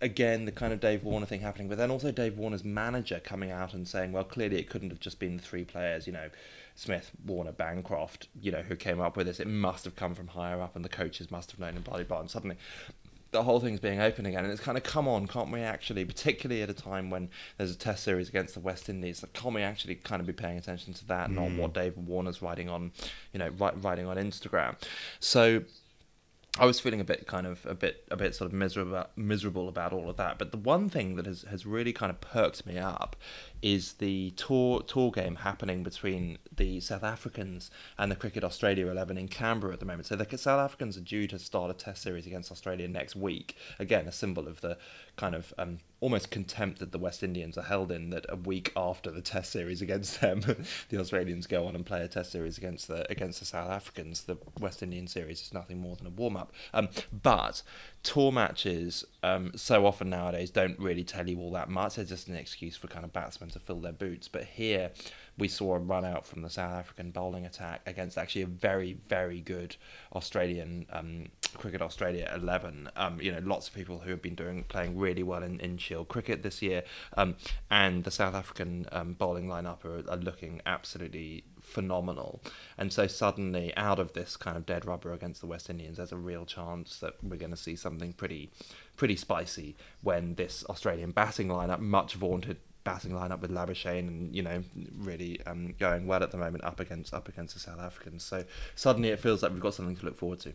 again, 0.00 0.46
the 0.46 0.52
kind 0.52 0.72
of 0.72 0.80
Dave 0.80 1.04
Warner 1.04 1.26
thing 1.26 1.40
happening, 1.40 1.68
but 1.68 1.78
then 1.78 1.90
also 1.90 2.10
Dave 2.10 2.36
Warner's 2.36 2.64
manager 2.64 3.20
coming 3.22 3.50
out 3.50 3.72
and 3.72 3.86
saying, 3.86 4.12
well, 4.12 4.24
clearly 4.24 4.58
it 4.58 4.68
couldn't 4.68 4.90
have 4.90 5.00
just 5.00 5.18
been 5.18 5.36
the 5.36 5.42
three 5.42 5.64
players, 5.64 6.06
you 6.06 6.12
know, 6.12 6.28
Smith, 6.74 7.10
Warner, 7.26 7.52
Bancroft, 7.52 8.28
you 8.40 8.50
know, 8.50 8.62
who 8.62 8.74
came 8.74 9.00
up 9.00 9.16
with 9.16 9.26
this. 9.26 9.38
It 9.38 9.46
must 9.46 9.84
have 9.84 9.96
come 9.96 10.14
from 10.14 10.28
higher 10.28 10.60
up, 10.60 10.74
and 10.74 10.84
the 10.84 10.88
coaches 10.88 11.30
must 11.30 11.50
have 11.50 11.60
known, 11.60 11.74
and 11.76 11.84
blah 11.84 11.96
blah 11.96 12.04
blah. 12.04 12.20
And 12.20 12.30
suddenly, 12.30 12.56
the 13.32 13.42
whole 13.42 13.60
thing's 13.60 13.80
being 13.80 14.00
open 14.00 14.26
again, 14.26 14.44
and 14.44 14.52
it's 14.52 14.62
kind 14.62 14.78
of 14.78 14.84
come 14.84 15.06
on, 15.06 15.26
can't 15.26 15.52
we 15.52 15.60
actually, 15.60 16.04
particularly 16.04 16.62
at 16.62 16.70
a 16.70 16.74
time 16.74 17.10
when 17.10 17.28
there's 17.58 17.70
a 17.70 17.76
test 17.76 18.02
series 18.02 18.28
against 18.28 18.54
the 18.54 18.60
West 18.60 18.88
Indies, 18.88 19.22
like, 19.22 19.32
can't 19.34 19.54
we 19.54 19.62
actually 19.62 19.94
kind 19.96 20.20
of 20.20 20.26
be 20.26 20.32
paying 20.32 20.58
attention 20.58 20.94
to 20.94 21.06
that, 21.06 21.26
and 21.26 21.36
not 21.36 21.48
hmm. 21.48 21.58
what 21.58 21.74
Dave 21.74 21.96
Warner's 21.96 22.42
writing 22.42 22.68
on, 22.68 22.92
you 23.32 23.38
know, 23.38 23.50
writing 23.50 24.06
on 24.06 24.16
Instagram. 24.16 24.74
So 25.20 25.62
I 26.58 26.66
was 26.66 26.80
feeling 26.80 27.00
a 27.00 27.04
bit 27.04 27.26
kind 27.28 27.46
of 27.46 27.64
a 27.64 27.74
bit 27.74 28.04
a 28.10 28.16
bit 28.16 28.34
sort 28.34 28.46
of 28.50 28.52
miserable 28.52 29.06
miserable 29.14 29.68
about 29.68 29.92
all 29.92 30.10
of 30.10 30.16
that. 30.16 30.36
But 30.36 30.50
the 30.50 30.58
one 30.58 30.88
thing 30.88 31.14
that 31.14 31.26
has, 31.26 31.42
has 31.42 31.64
really 31.64 31.92
kind 31.92 32.10
of 32.10 32.20
perked 32.20 32.66
me 32.66 32.76
up 32.76 33.14
is 33.62 33.94
the 33.94 34.30
tour 34.32 34.82
tour 34.82 35.12
game 35.12 35.36
happening 35.36 35.84
between 35.84 36.38
the 36.54 36.80
South 36.80 37.04
Africans 37.04 37.70
and 37.98 38.10
the 38.10 38.16
Cricket 38.16 38.42
Australia 38.42 38.88
eleven 38.88 39.16
in 39.16 39.28
Canberra 39.28 39.72
at 39.74 39.80
the 39.80 39.86
moment. 39.86 40.06
So 40.06 40.16
the 40.16 40.38
South 40.38 40.60
Africans 40.60 40.96
are 40.96 41.02
due 41.02 41.28
to 41.28 41.38
start 41.38 41.70
a 41.70 41.74
Test 41.74 42.02
series 42.02 42.26
against 42.26 42.50
Australia 42.50 42.88
next 42.88 43.14
week. 43.14 43.56
Again, 43.78 44.08
a 44.08 44.12
symbol 44.12 44.48
of 44.48 44.60
the 44.60 44.76
kind 45.20 45.34
of 45.34 45.52
um, 45.58 45.78
almost 46.00 46.30
contempt 46.30 46.78
that 46.78 46.92
the 46.92 46.98
West 46.98 47.22
Indians 47.22 47.58
are 47.58 47.62
held 47.62 47.92
in. 47.92 48.08
That 48.08 48.24
a 48.30 48.36
week 48.36 48.72
after 48.74 49.10
the 49.10 49.20
Test 49.20 49.52
series 49.52 49.82
against 49.82 50.22
them, 50.22 50.40
the 50.88 50.98
Australians 50.98 51.46
go 51.46 51.66
on 51.66 51.74
and 51.74 51.84
play 51.84 52.02
a 52.02 52.08
Test 52.08 52.32
series 52.32 52.56
against 52.56 52.88
the 52.88 53.08
against 53.10 53.38
the 53.38 53.44
South 53.44 53.70
Africans. 53.70 54.22
The 54.22 54.38
West 54.58 54.82
Indian 54.82 55.06
series 55.06 55.42
is 55.42 55.52
nothing 55.52 55.78
more 55.78 55.96
than 55.96 56.06
a 56.06 56.10
warm 56.10 56.36
up. 56.36 56.52
Um, 56.72 56.88
but 57.22 57.62
tour 58.02 58.32
matches 58.32 59.04
um, 59.22 59.52
so 59.54 59.84
often 59.84 60.08
nowadays 60.08 60.50
don't 60.50 60.78
really 60.78 61.04
tell 61.04 61.28
you 61.28 61.38
all 61.38 61.52
that 61.52 61.68
much. 61.68 61.96
They're 61.96 62.06
just 62.06 62.28
an 62.28 62.36
excuse 62.36 62.76
for 62.76 62.86
kind 62.86 63.04
of 63.04 63.12
batsmen 63.12 63.50
to 63.50 63.58
fill 63.58 63.80
their 63.80 63.92
boots. 63.92 64.26
But 64.26 64.44
here 64.44 64.90
we 65.36 65.48
saw 65.48 65.74
a 65.74 65.78
run 65.78 66.06
out 66.06 66.26
from 66.26 66.40
the 66.40 66.50
South 66.50 66.72
African 66.72 67.10
bowling 67.10 67.44
attack 67.44 67.82
against 67.86 68.16
actually 68.16 68.42
a 68.42 68.46
very, 68.46 68.98
very 69.08 69.42
good 69.42 69.76
Australian 70.14 70.86
um, 70.90 71.28
Cricket 71.56 71.82
Australia 71.82 72.30
11. 72.34 72.90
Um, 72.96 73.20
you 73.20 73.32
know, 73.32 73.40
lots 73.42 73.68
of 73.68 73.74
people 73.74 74.00
who 74.00 74.10
have 74.10 74.22
been 74.22 74.34
doing 74.34 74.64
playing 74.64 74.98
really 74.98 75.22
well 75.22 75.42
in, 75.42 75.60
in 75.60 75.78
Shield 75.78 76.08
cricket 76.08 76.42
this 76.42 76.62
year. 76.62 76.82
Um, 77.16 77.36
and 77.70 78.04
the 78.04 78.10
South 78.10 78.34
African 78.34 78.86
um, 78.92 79.14
bowling 79.14 79.46
lineup 79.46 79.84
are, 79.84 80.08
are 80.10 80.16
looking 80.16 80.60
absolutely 80.66 81.44
phenomenal. 81.60 82.40
And 82.78 82.92
so 82.92 83.06
suddenly, 83.06 83.74
out 83.76 83.98
of 83.98 84.12
this 84.12 84.36
kind 84.36 84.56
of 84.56 84.66
dead 84.66 84.84
rubber 84.84 85.12
against 85.12 85.40
the 85.40 85.46
West 85.46 85.70
Indians, 85.70 85.96
there's 85.98 86.12
a 86.12 86.16
real 86.16 86.44
chance 86.44 86.98
that 87.00 87.14
we're 87.22 87.36
going 87.36 87.50
to 87.50 87.56
see 87.56 87.76
something 87.76 88.12
pretty, 88.12 88.50
pretty 88.96 89.16
spicy 89.16 89.76
when 90.02 90.34
this 90.34 90.64
Australian 90.68 91.12
batting 91.12 91.48
lineup, 91.48 91.80
much 91.80 92.14
vaunted 92.14 92.58
batting 92.82 93.10
lineup 93.12 93.40
with 93.40 93.50
Labuschagne 93.50 94.08
and 94.08 94.34
you 94.34 94.42
know 94.42 94.62
really 94.98 95.38
um, 95.46 95.74
going 95.78 96.06
well 96.06 96.22
at 96.22 96.30
the 96.30 96.38
moment 96.38 96.64
up 96.64 96.80
against 96.80 97.12
up 97.12 97.28
against 97.28 97.54
the 97.54 97.60
South 97.60 97.78
Africans. 97.78 98.22
So 98.24 98.44
suddenly 98.74 99.10
it 99.10 99.18
feels 99.20 99.42
like 99.42 99.52
we've 99.52 99.60
got 99.60 99.74
something 99.74 99.96
to 99.96 100.04
look 100.06 100.16
forward 100.18 100.40
to. 100.40 100.52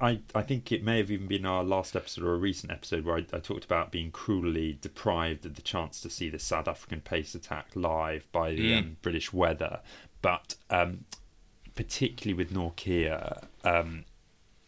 I, 0.00 0.20
I 0.34 0.42
think 0.42 0.70
it 0.72 0.84
may 0.84 0.98
have 0.98 1.10
even 1.10 1.26
been 1.26 1.44
our 1.46 1.64
last 1.64 1.96
episode 1.96 2.24
or 2.24 2.34
a 2.34 2.38
recent 2.38 2.70
episode 2.70 3.04
where 3.04 3.16
I, 3.16 3.26
I 3.32 3.38
talked 3.40 3.64
about 3.64 3.90
being 3.90 4.10
cruelly 4.10 4.78
deprived 4.80 5.44
of 5.46 5.54
the 5.56 5.62
chance 5.62 6.00
to 6.02 6.10
see 6.10 6.28
the 6.28 6.38
South 6.38 6.68
African 6.68 7.00
pace 7.00 7.34
attack 7.34 7.66
live 7.74 8.30
by 8.32 8.50
the 8.52 8.70
Mm. 8.72 8.78
um, 8.78 8.96
British 9.02 9.32
weather. 9.32 9.80
But 10.22 10.54
um, 10.70 11.04
particularly 11.74 12.34
with 12.34 12.52
Nortje, 12.52 13.46
um, 13.64 14.04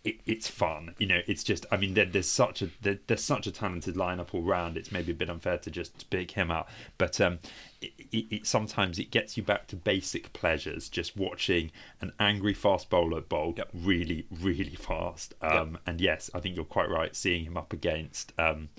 it, 0.05 0.17
it's 0.27 0.49
fun. 0.49 0.95
You 0.99 1.07
know, 1.07 1.21
it's 1.27 1.45
just. 1.45 1.65
I 1.71 1.77
mean, 1.77 1.95
there, 1.95 2.05
there's 2.05 2.29
such 2.29 2.63
a 2.63 2.71
there, 2.81 2.99
there's 3.07 3.23
such 3.25 3.47
a 3.47 3.53
talented 3.53 3.95
lineup 3.95 4.29
all 4.35 4.43
round. 4.43 4.77
It's 4.77 4.91
maybe 4.91 5.13
a 5.13 5.15
bit 5.15 5.31
unfair 5.31 5.59
to 5.59 5.71
just 5.71 6.09
pick 6.11 6.33
him 6.33 6.51
out, 6.51 6.69
but 6.99 7.21
um, 7.21 7.39
it, 7.81 7.93
it, 8.11 8.27
it, 8.35 8.47
sometimes 8.47 8.99
it 8.99 9.11
gets 9.11 9.37
you 9.37 9.43
back 9.43 9.67
to 9.69 9.77
basic 9.77 10.33
pleasures. 10.33 10.89
Just 10.89 11.17
watching 11.17 11.71
an 12.01 12.13
angry 12.19 12.55
fast 12.55 12.91
bowler 12.91 13.21
bowl 13.21 13.55
Yep. 13.57 13.69
really, 13.75 14.27
really 14.31 14.75
fast. 14.77 15.35
Um, 15.41 15.79
And 15.87 16.01
yes, 16.01 16.31
I 16.35 16.41
think 16.41 16.57
you're 16.57 16.65
quite 16.65 16.91
right. 16.91 17.15
Seeing 17.15 17.45
him 17.45 17.57
up 17.57 17.73
against. 17.73 18.33
Um, 18.39 18.71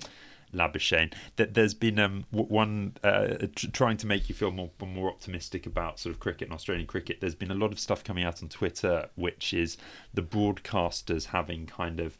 Labuschagne. 0.54 1.12
That 1.36 1.54
there's 1.54 1.74
been 1.74 1.98
um, 1.98 2.24
one 2.30 2.96
uh, 3.02 3.46
tr- 3.54 3.68
trying 3.72 3.96
to 3.98 4.06
make 4.06 4.28
you 4.28 4.34
feel 4.34 4.50
more 4.50 4.70
more 4.84 5.10
optimistic 5.10 5.66
about 5.66 5.98
sort 5.98 6.14
of 6.14 6.20
cricket 6.20 6.48
and 6.48 6.54
Australian 6.54 6.86
cricket. 6.86 7.20
There's 7.20 7.34
been 7.34 7.50
a 7.50 7.54
lot 7.54 7.72
of 7.72 7.78
stuff 7.78 8.04
coming 8.04 8.24
out 8.24 8.42
on 8.42 8.48
Twitter, 8.48 9.08
which 9.14 9.52
is 9.52 9.76
the 10.12 10.22
broadcasters 10.22 11.26
having 11.26 11.66
kind 11.66 12.00
of 12.00 12.16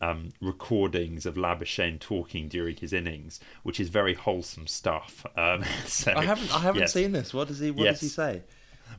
um, 0.00 0.30
recordings 0.40 1.24
of 1.24 1.34
Labuschagne 1.36 1.98
talking 2.00 2.48
during 2.48 2.76
his 2.76 2.92
innings, 2.92 3.40
which 3.62 3.78
is 3.80 3.88
very 3.88 4.14
wholesome 4.14 4.66
stuff. 4.66 5.24
Um, 5.36 5.64
so, 5.86 6.12
I 6.14 6.24
haven't 6.24 6.54
I 6.54 6.58
haven't 6.60 6.82
yes. 6.82 6.92
seen 6.92 7.12
this. 7.12 7.32
What 7.32 7.48
does 7.48 7.58
he 7.60 7.70
What 7.70 7.84
Yes. 7.84 8.00
does 8.00 8.10
he 8.10 8.14
say? 8.14 8.42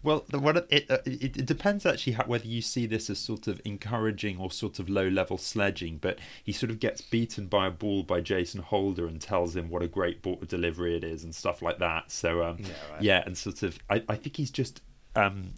Well, 0.04 0.25
the, 0.30 0.40
what 0.40 0.58
it, 0.70 0.90
uh, 0.90 0.98
it 1.06 1.38
it 1.38 1.46
depends 1.46 1.86
actually 1.86 2.14
how, 2.14 2.25
whether 2.25 2.48
you 2.48 2.62
see 2.62 2.86
this 2.86 3.10
as 3.10 3.20
sort 3.20 3.48
of 3.48 3.62
encouraging 3.66 4.38
or 4.38 4.52
sort 4.52 4.80
of 4.80 4.90
low 4.90 5.08
level 5.08 5.38
sledging. 5.38 5.98
But 5.98 6.20
he 6.44 6.52
sort 6.52 6.72
of 6.72 6.80
gets 6.80 7.02
beaten 7.02 7.48
by 7.48 7.68
a 7.68 7.72
ball 7.72 8.04
by 8.04 8.22
Jason 8.22 8.62
Holder 8.62 9.08
and 9.08 9.22
tells 9.22 9.56
him 9.56 9.70
what 9.70 9.82
a 9.82 9.88
great 9.88 10.22
ball 10.22 10.40
delivery 10.48 10.96
it 10.96 11.04
is 11.04 11.24
and 11.24 11.34
stuff 11.34 11.62
like 11.62 11.80
that. 11.80 12.12
So 12.12 12.44
um, 12.44 12.60
Yeah, 12.60 12.98
yeah, 13.00 13.24
and 13.25 13.38
sort 13.38 13.64
of 13.64 13.80
I, 13.90 14.04
I 14.08 14.16
think 14.16 14.38
he's 14.38 14.52
just 14.52 14.82
um, 15.16 15.54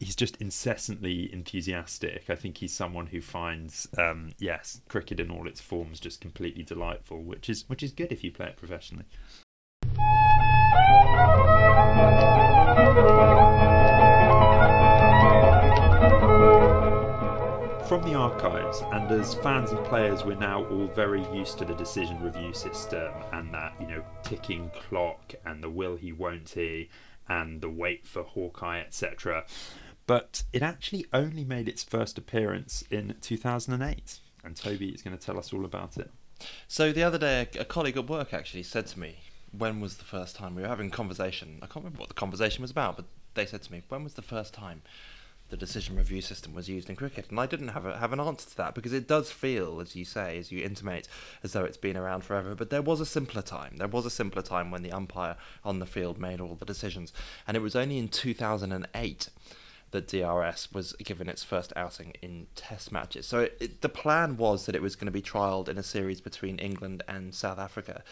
he's 0.00 0.16
just 0.16 0.36
incessantly 0.36 1.32
enthusiastic. 1.32 2.28
I 2.28 2.34
think 2.34 2.58
he's 2.58 2.72
someone 2.72 3.06
who 3.06 3.20
finds 3.20 3.88
um, 3.98 4.30
yes 4.38 4.80
cricket 4.88 5.20
in 5.20 5.30
all 5.30 5.46
its 5.46 5.60
forms 5.60 6.00
just 6.00 6.20
completely 6.20 6.62
delightful, 6.62 7.22
which 7.22 7.48
is 7.48 7.64
which 7.68 7.82
is 7.82 7.92
good 7.92 8.12
if 8.12 8.24
you 8.24 8.30
play 8.32 8.46
it 8.46 8.56
professionally. 8.56 9.04
From 17.94 18.02
the 18.10 18.16
archives, 18.16 18.82
and 18.90 19.08
as 19.12 19.34
fans 19.36 19.70
and 19.70 19.86
players, 19.86 20.24
we're 20.24 20.34
now 20.34 20.64
all 20.64 20.88
very 20.88 21.24
used 21.32 21.58
to 21.58 21.64
the 21.64 21.76
decision 21.76 22.20
review 22.20 22.52
system 22.52 23.12
and 23.32 23.54
that, 23.54 23.72
you 23.80 23.86
know, 23.86 24.02
ticking 24.24 24.72
clock 24.88 25.32
and 25.46 25.62
the 25.62 25.70
will 25.70 25.94
he, 25.94 26.10
won't 26.10 26.48
he, 26.48 26.90
and 27.28 27.60
the 27.60 27.70
wait 27.70 28.04
for 28.04 28.24
Hawkeye, 28.24 28.80
etc. 28.80 29.44
But 30.08 30.42
it 30.52 30.60
actually 30.60 31.06
only 31.12 31.44
made 31.44 31.68
its 31.68 31.84
first 31.84 32.18
appearance 32.18 32.82
in 32.90 33.14
2008, 33.20 34.18
and 34.42 34.56
Toby 34.56 34.88
is 34.88 35.00
going 35.00 35.16
to 35.16 35.24
tell 35.24 35.38
us 35.38 35.52
all 35.52 35.64
about 35.64 35.96
it. 35.96 36.10
So 36.66 36.90
the 36.90 37.04
other 37.04 37.18
day, 37.18 37.48
a, 37.56 37.64
colleague 37.64 37.96
at 37.96 38.08
work 38.08 38.34
actually 38.34 38.64
said 38.64 38.88
to 38.88 38.98
me, 38.98 39.18
"When 39.56 39.80
was 39.80 39.98
the 39.98 40.04
first 40.04 40.34
time 40.34 40.56
we 40.56 40.62
were 40.62 40.68
having 40.68 40.88
a 40.88 40.90
conversation? 40.90 41.60
I 41.62 41.66
can't 41.66 41.84
remember 41.84 42.00
what 42.00 42.08
the 42.08 42.14
conversation 42.14 42.62
was 42.62 42.72
about, 42.72 42.96
but 42.96 43.04
they 43.34 43.46
said 43.46 43.62
to 43.62 43.70
me, 43.70 43.84
"When 43.88 44.02
was 44.02 44.14
the 44.14 44.22
first 44.22 44.52
time 44.52 44.82
the 45.54 45.66
decision 45.66 45.94
review 45.94 46.20
system 46.20 46.52
was 46.52 46.68
used 46.68 46.90
in 46.90 46.96
cricket?" 46.96 47.26
And 47.30 47.38
I 47.38 47.46
didn't 47.46 47.68
have 47.68 47.86
a, 47.86 47.96
have 47.98 48.12
an 48.12 48.18
answer 48.18 48.50
to 48.50 48.56
that 48.56 48.74
because 48.74 48.92
it 48.92 49.06
does 49.06 49.30
feel, 49.30 49.80
as 49.80 49.94
you 49.94 50.04
say, 50.04 50.36
as 50.36 50.50
you 50.50 50.64
intimate, 50.64 51.06
as 51.44 51.52
though 51.52 51.64
it's 51.64 51.76
been 51.76 51.96
around 51.96 52.24
forever. 52.24 52.56
But 52.56 52.70
there 52.70 52.82
was 52.82 53.00
a 53.00 53.06
simpler 53.06 53.42
time. 53.42 53.76
There 53.76 53.86
was 53.86 54.04
a 54.04 54.10
simpler 54.10 54.42
time 54.42 54.72
when 54.72 54.82
the 54.82 54.90
umpire 54.90 55.36
on 55.64 55.78
the 55.78 55.86
field 55.86 56.18
made 56.18 56.40
all 56.40 56.56
the 56.56 56.64
decisions, 56.64 57.12
and 57.46 57.56
it 57.56 57.60
was 57.60 57.76
only 57.76 57.98
in 57.98 58.08
2008 58.08 59.28
that 59.94 60.08
DRS 60.08 60.72
was 60.72 60.92
given 60.94 61.28
its 61.28 61.44
first 61.44 61.72
outing 61.76 62.14
in 62.20 62.48
Test 62.56 62.90
matches. 62.90 63.26
So 63.26 63.42
it, 63.42 63.56
it, 63.60 63.80
the 63.80 63.88
plan 63.88 64.36
was 64.36 64.66
that 64.66 64.74
it 64.74 64.82
was 64.82 64.96
going 64.96 65.06
to 65.06 65.12
be 65.12 65.22
trialled 65.22 65.68
in 65.68 65.78
a 65.78 65.84
series 65.84 66.20
between 66.20 66.58
England 66.58 67.04
and 67.06 67.32
South 67.32 67.60
Africa, 67.60 68.02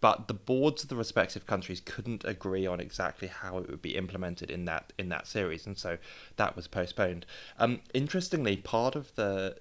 but 0.00 0.28
the 0.28 0.34
boards 0.34 0.84
of 0.84 0.88
the 0.88 0.94
respective 0.94 1.44
countries 1.44 1.80
couldn't 1.84 2.24
agree 2.24 2.64
on 2.64 2.78
exactly 2.78 3.26
how 3.26 3.58
it 3.58 3.68
would 3.68 3.82
be 3.82 3.96
implemented 3.96 4.52
in 4.52 4.66
that 4.66 4.92
in 5.00 5.08
that 5.08 5.26
series, 5.26 5.66
and 5.66 5.76
so 5.76 5.98
that 6.36 6.54
was 6.54 6.68
postponed. 6.68 7.26
Um, 7.58 7.80
interestingly, 7.92 8.56
part 8.56 8.94
of 8.94 9.12
the 9.16 9.56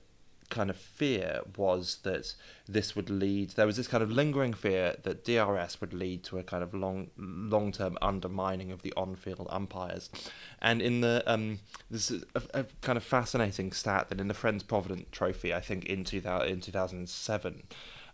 kind 0.52 0.70
of 0.70 0.78
fear 0.78 1.42
was 1.58 1.98
that 2.04 2.36
this 2.68 2.96
would 2.96 3.10
lead 3.10 3.50
there 3.52 3.66
was 3.66 3.78
this 3.78 3.88
kind 3.88 4.04
of 4.04 4.12
lingering 4.12 4.54
fear 4.54 4.96
that 5.02 5.26
DRS 5.26 5.82
would 5.82 5.94
lead 5.94 6.24
to 6.26 6.38
a 6.38 6.44
kind 6.44 6.62
of 6.62 6.74
long 6.74 7.10
long 7.18 7.72
term 7.72 7.98
undermining 8.02 8.72
of 8.72 8.84
the 8.84 8.94
on 8.96 9.16
field 9.16 9.48
umpires. 9.50 10.12
And 10.62 10.82
in 10.82 11.02
the 11.02 11.24
um 11.26 11.60
this 11.90 12.12
is 12.12 12.24
a, 12.36 12.42
a 12.54 12.66
kind 12.82 12.98
of 12.98 13.04
fascinating 13.04 13.72
stat 13.72 14.10
that 14.10 14.22
in 14.22 14.28
the 14.28 14.36
Friends 14.36 14.62
Provident 14.62 15.12
trophy 15.12 15.54
I 15.54 15.62
think 15.62 15.86
in 15.86 16.04
2000 16.04 16.48
in 16.48 16.62
2007 16.62 17.64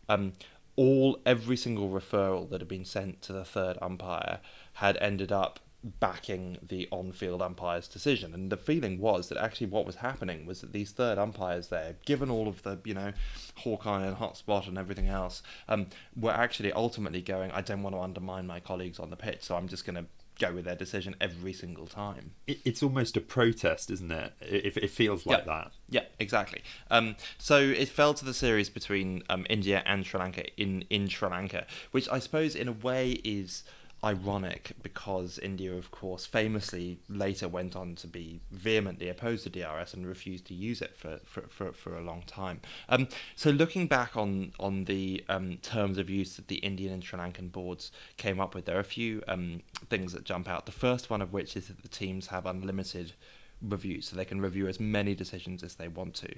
um 0.07 0.33
all 0.77 1.19
every 1.25 1.57
single 1.57 1.89
referral 1.89 2.49
that 2.49 2.61
had 2.61 2.67
been 2.67 2.85
sent 2.85 3.21
to 3.23 3.33
the 3.33 3.43
third 3.43 3.77
umpire 3.81 4.39
had 4.73 4.95
ended 4.97 5.31
up 5.31 5.59
backing 5.99 6.57
the 6.61 6.87
on-field 6.91 7.41
umpire's 7.41 7.87
decision 7.87 8.33
and 8.33 8.51
the 8.51 8.57
feeling 8.57 8.99
was 8.99 9.29
that 9.29 9.37
actually 9.37 9.67
what 9.67 9.85
was 9.85 9.95
happening 9.97 10.45
was 10.45 10.61
that 10.61 10.73
these 10.73 10.91
third 10.91 11.17
umpires 11.17 11.67
there 11.67 11.95
given 12.05 12.29
all 12.29 12.47
of 12.47 12.63
the 12.63 12.79
you 12.83 12.93
know 12.93 13.11
hawkeye 13.57 14.05
and 14.05 14.17
hotspot 14.17 14.67
and 14.67 14.77
everything 14.77 15.07
else 15.07 15.41
um, 15.67 15.87
were 16.15 16.31
actually 16.31 16.71
ultimately 16.73 17.21
going 17.21 17.51
i 17.51 17.61
don't 17.61 17.83
want 17.83 17.95
to 17.95 17.99
undermine 18.01 18.45
my 18.45 18.59
colleagues 18.59 18.99
on 18.99 19.09
the 19.09 19.15
pitch 19.15 19.43
so 19.43 19.55
i'm 19.55 19.67
just 19.67 19.85
going 19.85 19.95
to 19.95 20.05
go 20.39 20.53
with 20.53 20.65
their 20.65 20.75
decision 20.75 21.15
every 21.19 21.51
single 21.53 21.87
time 21.87 22.31
it's 22.45 22.83
almost 22.83 23.17
a 23.17 23.21
protest, 23.21 23.89
isn't 23.89 24.11
it? 24.11 24.33
It, 24.39 24.77
it 24.77 24.91
feels 24.91 25.25
like 25.25 25.39
Yeah. 25.39 25.45
that. 25.45 25.71
Yeah, 25.89 26.01
exactly. 26.19 26.61
Um, 26.91 27.15
so 27.39 27.57
it 27.59 27.89
fell 27.89 28.13
to 28.13 28.23
the 28.23 28.35
series 28.35 28.69
between 28.69 29.23
um, 29.31 29.47
India 29.49 29.81
and 29.87 30.05
Sri 30.05 30.19
Lanka 30.19 30.43
in, 30.61 30.83
in 30.91 31.07
Sri 31.07 31.27
Lanka, 31.27 31.65
which 31.89 32.07
I 32.09 32.19
suppose 32.19 32.53
in 32.55 32.67
a 32.67 32.71
way 32.71 33.13
is 33.23 33.63
ironic 34.07 34.71
because 34.81 35.37
India, 35.39 35.73
of 35.73 35.91
course, 35.91 36.25
famously 36.25 36.97
later 37.09 37.47
went 37.47 37.75
on 37.75 37.95
to 37.95 38.07
be 38.07 38.39
vehemently 38.51 39.09
opposed 39.09 39.43
to 39.43 39.49
DRS 39.49 39.93
and 39.93 40.07
refused 40.07 40.45
to 40.47 40.53
use 40.53 40.81
it 40.81 40.95
for, 40.95 41.19
for, 41.25 41.41
for, 41.49 41.73
for 41.73 41.97
a 41.97 42.01
long 42.01 42.23
time. 42.25 42.61
Um, 42.89 43.09
so 43.35 43.49
looking 43.49 43.87
back 43.87 44.15
on, 44.15 44.53
on 44.59 44.85
the 44.85 45.23
um, 45.27 45.57
terms 45.57 45.97
of 45.97 46.09
use 46.09 46.35
that 46.37 46.47
the 46.47 46.57
Indian 46.57 46.93
and 46.93 47.03
Sri 47.03 47.19
Lankan 47.19 47.51
boards 47.51 47.91
came 48.15 48.39
up 48.39 48.55
with, 48.55 48.65
there 48.65 48.77
are 48.77 48.81
a 48.91 48.95
few 48.99 49.21
um, 49.27 49.61
things 49.89 50.13
that 50.13 50.23
jump 50.23 50.47
out. 50.47 50.65
The 50.65 50.71
first 50.71 51.09
one 51.09 51.21
of 51.21 51.33
which 51.33 51.57
is 51.57 51.67
that 51.67 51.81
the 51.81 51.89
teams 51.89 52.27
have 52.27 52.45
unlimited 52.45 53.13
review, 53.61 54.01
so 54.01 54.15
they 54.15 54.25
can 54.25 54.39
review 54.39 54.67
as 54.67 54.79
many 54.79 55.15
decisions 55.15 55.63
as 55.63 55.75
they 55.75 55.87
want 55.87 56.13
to. 56.15 56.33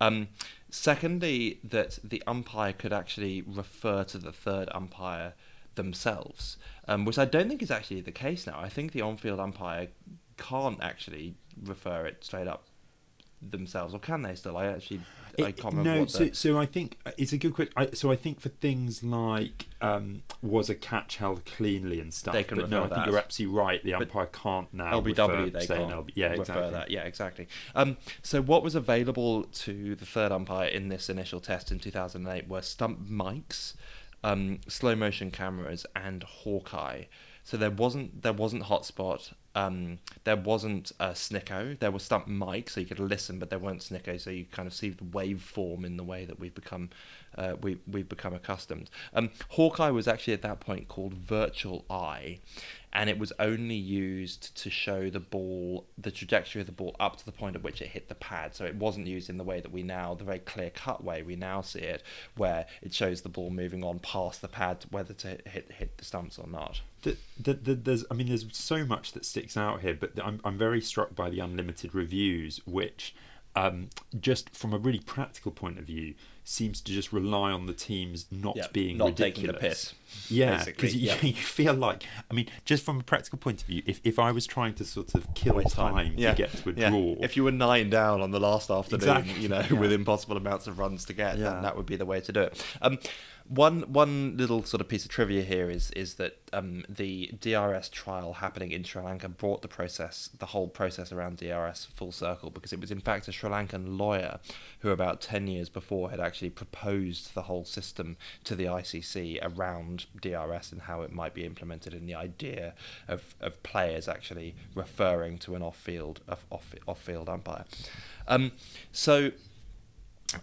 Um, 0.00 0.28
secondly, 0.70 1.60
that 1.62 1.98
the 2.02 2.22
umpire 2.26 2.72
could 2.72 2.92
actually 2.92 3.42
refer 3.42 4.04
to 4.04 4.18
the 4.18 4.32
third 4.32 4.68
umpire 4.72 5.34
themselves, 5.74 6.56
um, 6.92 7.04
which 7.04 7.18
I 7.18 7.24
don't 7.24 7.48
think 7.48 7.62
is 7.62 7.70
actually 7.70 8.00
the 8.02 8.12
case 8.12 8.46
now. 8.46 8.58
I 8.58 8.68
think 8.68 8.92
the 8.92 9.00
on-field 9.00 9.40
umpire 9.40 9.88
can't 10.36 10.82
actually 10.82 11.34
refer 11.64 12.06
it 12.06 12.24
straight 12.24 12.48
up 12.48 12.64
themselves, 13.40 13.94
or 13.94 13.98
can 13.98 14.22
they 14.22 14.34
still? 14.34 14.56
I 14.56 14.66
actually 14.66 15.00
I 15.38 15.52
can't 15.52 15.74
remember 15.74 15.94
no, 15.94 16.00
what 16.00 16.10
so 16.10 16.24
the, 16.24 16.34
so 16.34 16.58
I 16.58 16.66
think 16.66 16.98
uh, 17.06 17.12
it's 17.16 17.32
a 17.32 17.38
good 17.38 17.54
question. 17.54 17.94
So 17.94 18.10
I 18.10 18.16
think 18.16 18.40
for 18.40 18.50
things 18.50 19.02
like 19.02 19.66
um, 19.80 20.22
was 20.42 20.68
a 20.68 20.74
catch 20.74 21.16
held 21.16 21.44
cleanly 21.44 22.00
and 22.00 22.12
stuff. 22.12 22.34
They 22.34 22.44
can 22.44 22.58
but 22.58 22.68
no, 22.68 22.80
I 22.80 22.82
refer 22.82 22.94
think 22.94 23.04
that. 23.04 23.10
you're 23.10 23.20
absolutely 23.20 23.58
right. 23.58 23.82
The 23.82 23.92
But 23.92 24.02
umpire 24.02 24.26
can't 24.26 24.74
now 24.74 25.00
LBW, 25.00 25.06
refer, 25.06 25.58
they 25.58 25.66
can't 25.66 25.90
LB 25.90 26.10
yeah, 26.14 26.28
refer 26.28 26.40
exactly. 26.42 26.70
that. 26.70 26.90
Yeah, 26.90 27.02
exactly. 27.04 27.48
Um, 27.74 27.96
so 28.22 28.42
what 28.42 28.62
was 28.62 28.74
available 28.74 29.44
to 29.44 29.94
the 29.94 30.06
third 30.06 30.32
umpire 30.32 30.68
in 30.68 30.88
this 30.88 31.08
initial 31.08 31.40
test 31.40 31.72
in 31.72 31.78
2008 31.78 32.48
were 32.48 32.62
stump 32.62 33.08
mics, 33.08 33.74
um, 34.24 34.60
slow 34.68 34.94
motion 34.94 35.30
cameras, 35.30 35.86
and 35.94 36.22
Hawkeye. 36.22 37.04
So 37.44 37.56
there 37.56 37.70
wasn't 37.70 38.22
there 38.22 38.32
wasn't 38.32 38.64
hotspot. 38.64 39.32
Um, 39.54 39.98
there 40.24 40.36
wasn't 40.36 40.92
a 40.98 41.08
snicko. 41.08 41.78
There 41.78 41.90
was 41.90 42.02
stump 42.02 42.26
mic, 42.26 42.70
so 42.70 42.80
you 42.80 42.86
could 42.86 43.00
listen, 43.00 43.38
but 43.38 43.50
there 43.50 43.58
weren't 43.58 43.80
snicko, 43.80 44.18
so 44.18 44.30
you 44.30 44.46
kind 44.46 44.66
of 44.66 44.72
see 44.72 44.90
the 44.90 45.04
waveform 45.04 45.84
in 45.84 45.96
the 45.96 46.04
way 46.04 46.24
that 46.24 46.40
we've 46.40 46.54
become 46.54 46.90
uh, 47.36 47.56
we 47.60 47.78
we've 47.90 48.08
become 48.08 48.32
accustomed. 48.32 48.90
Um, 49.12 49.30
Hawkeye 49.50 49.90
was 49.90 50.06
actually 50.06 50.34
at 50.34 50.42
that 50.42 50.60
point 50.60 50.88
called 50.88 51.14
Virtual 51.14 51.84
Eye, 51.90 52.38
and 52.92 53.08
it 53.08 53.18
was 53.18 53.32
only 53.38 53.74
used 53.74 54.54
to 54.56 54.70
show 54.70 55.08
the 55.08 55.20
ball, 55.20 55.86
the 55.96 56.10
trajectory 56.10 56.60
of 56.60 56.66
the 56.66 56.72
ball 56.72 56.94
up 57.00 57.16
to 57.16 57.24
the 57.24 57.32
point 57.32 57.56
at 57.56 57.62
which 57.62 57.80
it 57.80 57.88
hit 57.88 58.08
the 58.08 58.14
pad. 58.14 58.54
So 58.54 58.64
it 58.64 58.74
wasn't 58.74 59.06
used 59.06 59.30
in 59.30 59.38
the 59.38 59.44
way 59.44 59.60
that 59.60 59.72
we 59.72 59.82
now, 59.82 60.14
the 60.14 60.24
very 60.24 60.40
clear 60.40 60.70
cut 60.70 61.02
way 61.02 61.22
we 61.22 61.36
now 61.36 61.62
see 61.62 61.80
it, 61.80 62.02
where 62.36 62.66
it 62.82 62.92
shows 62.92 63.22
the 63.22 63.28
ball 63.28 63.50
moving 63.50 63.82
on 63.82 63.98
past 63.98 64.42
the 64.42 64.48
pad, 64.48 64.84
whether 64.90 65.14
to 65.14 65.38
hit 65.46 65.70
hit 65.72 65.96
the 65.96 66.04
stumps 66.04 66.38
or 66.38 66.46
not. 66.46 66.82
The, 67.02 67.16
the, 67.40 67.54
the, 67.54 67.74
there's, 67.74 68.04
I 68.10 68.14
mean, 68.14 68.28
there's 68.28 68.46
so 68.52 68.84
much 68.84 69.12
that 69.12 69.24
sticks 69.24 69.56
out 69.56 69.80
here, 69.80 69.94
but 69.94 70.12
I'm, 70.22 70.40
I'm 70.44 70.58
very 70.58 70.80
struck 70.80 71.14
by 71.16 71.30
the 71.30 71.40
unlimited 71.40 71.94
reviews, 71.94 72.60
which, 72.66 73.14
um, 73.54 73.90
just 74.20 74.54
from 74.54 74.72
a 74.72 74.78
really 74.78 75.00
practical 75.00 75.52
point 75.52 75.78
of 75.78 75.84
view, 75.84 76.14
seems 76.44 76.80
to 76.80 76.90
just 76.92 77.12
rely 77.12 77.52
on 77.52 77.66
the 77.66 77.72
teams 77.72 78.26
not 78.32 78.56
Yeah, 78.56 78.66
being 78.72 78.96
not 78.98 79.10
ridiculous. 79.10 79.34
taking 79.36 79.46
the 79.46 79.52
piss, 79.58 79.94
Yeah, 80.28 80.64
because 80.64 80.96
you, 80.96 81.06
yeah. 81.08 81.16
you 81.22 81.34
feel 81.34 81.72
like, 81.74 82.02
I 82.30 82.34
mean, 82.34 82.48
just 82.64 82.84
from 82.84 82.98
a 82.98 83.02
practical 83.04 83.38
point 83.38 83.60
of 83.60 83.66
view, 83.68 83.82
if, 83.86 84.00
if 84.02 84.18
I 84.18 84.32
was 84.32 84.44
trying 84.46 84.74
to 84.74 84.84
sort 84.84 85.14
of 85.14 85.32
kill 85.34 85.54
Waste 85.54 85.76
time, 85.76 86.14
Yeah. 86.16 86.30
to 86.32 86.36
get 86.36 86.50
to 86.52 86.70
a 86.70 86.72
Yeah. 86.72 86.90
draw, 86.90 87.14
If 87.20 87.36
you 87.36 87.44
were 87.44 87.52
nine 87.52 87.90
down 87.90 88.20
on 88.22 88.32
the 88.32 88.40
last 88.40 88.70
afternoon, 88.70 89.08
Exactly, 89.18 89.40
you 89.42 89.48
know, 89.48 89.64
with 89.78 89.92
impossible 89.92 90.36
amounts 90.36 90.66
of 90.66 90.78
runs 90.80 91.04
to 91.04 91.12
get, 91.12 91.38
Yeah. 91.38 91.50
then 91.50 91.62
that 91.62 91.76
would 91.76 91.86
be 91.86 91.94
the 91.96 92.06
way 92.06 92.20
to 92.22 92.32
do 92.32 92.40
it. 92.40 92.64
Um, 92.82 92.98
one 93.48 93.82
one 93.92 94.36
little 94.36 94.64
sort 94.64 94.80
of 94.80 94.88
piece 94.88 95.04
of 95.04 95.10
trivia 95.10 95.42
here 95.42 95.70
is 95.70 95.90
is 95.92 96.14
that 96.14 96.38
um, 96.52 96.84
the 96.88 97.32
DRS 97.40 97.88
trial 97.88 98.34
happening 98.34 98.72
in 98.72 98.84
Sri 98.84 99.02
Lanka 99.02 99.28
brought 99.28 99.62
the 99.62 99.68
process, 99.68 100.28
the 100.38 100.46
whole 100.46 100.68
process 100.68 101.12
around 101.12 101.38
DRS, 101.38 101.86
full 101.94 102.12
circle 102.12 102.50
because 102.50 102.72
it 102.72 102.80
was 102.80 102.90
in 102.90 103.00
fact 103.00 103.28
a 103.28 103.32
Sri 103.32 103.50
Lankan 103.50 103.98
lawyer 103.98 104.38
who 104.80 104.90
about 104.90 105.20
ten 105.20 105.46
years 105.46 105.68
before 105.68 106.10
had 106.10 106.20
actually 106.20 106.50
proposed 106.50 107.34
the 107.34 107.42
whole 107.42 107.64
system 107.64 108.16
to 108.44 108.54
the 108.54 108.64
ICC 108.64 109.38
around 109.42 110.06
DRS 110.20 110.72
and 110.72 110.82
how 110.82 111.02
it 111.02 111.12
might 111.12 111.34
be 111.34 111.44
implemented, 111.44 111.94
and 111.94 112.08
the 112.08 112.14
idea 112.14 112.74
of, 113.08 113.34
of 113.40 113.62
players 113.62 114.08
actually 114.08 114.54
referring 114.74 115.38
to 115.38 115.54
an 115.54 115.62
off-field 115.62 116.20
off 116.28 116.44
off, 116.50 116.74
off-field 116.86 117.28
umpire. 117.28 117.64
Um, 118.28 118.52
so 118.92 119.32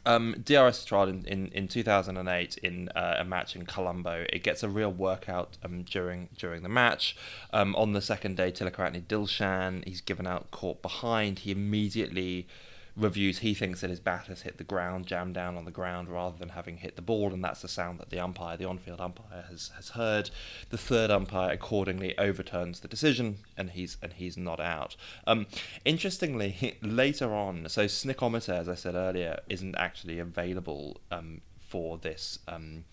um, 0.06 0.36
DRS 0.44 0.86
trial 0.86 1.10
in, 1.10 1.26
in, 1.26 1.48
in 1.48 1.68
2008 1.68 2.58
in 2.58 2.90
uh, 2.90 3.18
a 3.20 3.26
match 3.26 3.56
in 3.56 3.66
Colombo. 3.66 4.26
It 4.32 4.44
gets 4.44 4.64
a 4.64 4.70
real 4.70 4.92
workout 4.92 5.58
um, 5.64 5.84
during 5.84 6.30
during 6.38 6.64
the 6.64 6.70
match. 6.70 7.16
Um, 7.52 7.76
on 7.76 7.94
the 7.94 8.02
second 8.02 8.38
day, 8.38 8.52
Tillakaratne 8.52 9.04
Dilshan, 9.04 9.88
he's 9.88 10.02
given 10.02 10.28
out 10.28 10.52
caught 10.52 10.82
behind. 10.82 11.40
He 11.40 11.52
immediately 11.52 12.48
reviews 12.96 13.40
he 13.40 13.54
thinks 13.54 13.82
that 13.82 13.90
his 13.90 14.00
bat 14.00 14.28
has 14.28 14.42
hit 14.42 14.58
the 14.58 14.64
ground, 14.64 15.06
jammed 15.06 15.34
down 15.34 15.58
on 15.58 15.66
the 15.66 15.72
ground, 15.72 16.10
rather 16.10 16.38
than 16.38 16.50
having 16.50 16.78
hit 16.78 16.96
the 16.96 17.02
ball, 17.02 17.34
and 17.34 17.44
that's 17.44 17.62
the 17.62 17.68
sound 17.68 18.00
that 18.00 18.10
the 18.10 18.20
umpire, 18.20 18.58
the 18.58 18.66
on-field 18.66 19.00
umpire, 19.00 19.46
has, 19.50 19.72
has 19.76 19.90
heard. 19.90 20.30
The 20.70 20.78
third 20.78 21.12
umpire 21.12 21.52
accordingly 21.52 22.18
overturns 22.18 22.80
the 22.80 22.88
decision, 22.88 23.38
and 23.58 23.72
he's 23.72 23.98
and 24.02 24.14
he's 24.14 24.38
not 24.38 24.60
out. 24.60 24.96
Um, 25.28 25.48
interestingly, 25.86 26.78
later 26.82 27.34
on, 27.34 27.68
so 27.70 27.86
Snickometer, 27.86 28.58
as 28.58 28.70
I 28.70 28.76
said 28.76 28.96
earlier, 28.96 29.40
isn't 29.50 29.76
actually 29.76 30.20
available 30.20 31.00
um, 31.12 31.42
for 31.60 31.98
this. 31.98 32.40
Um, 32.48 32.86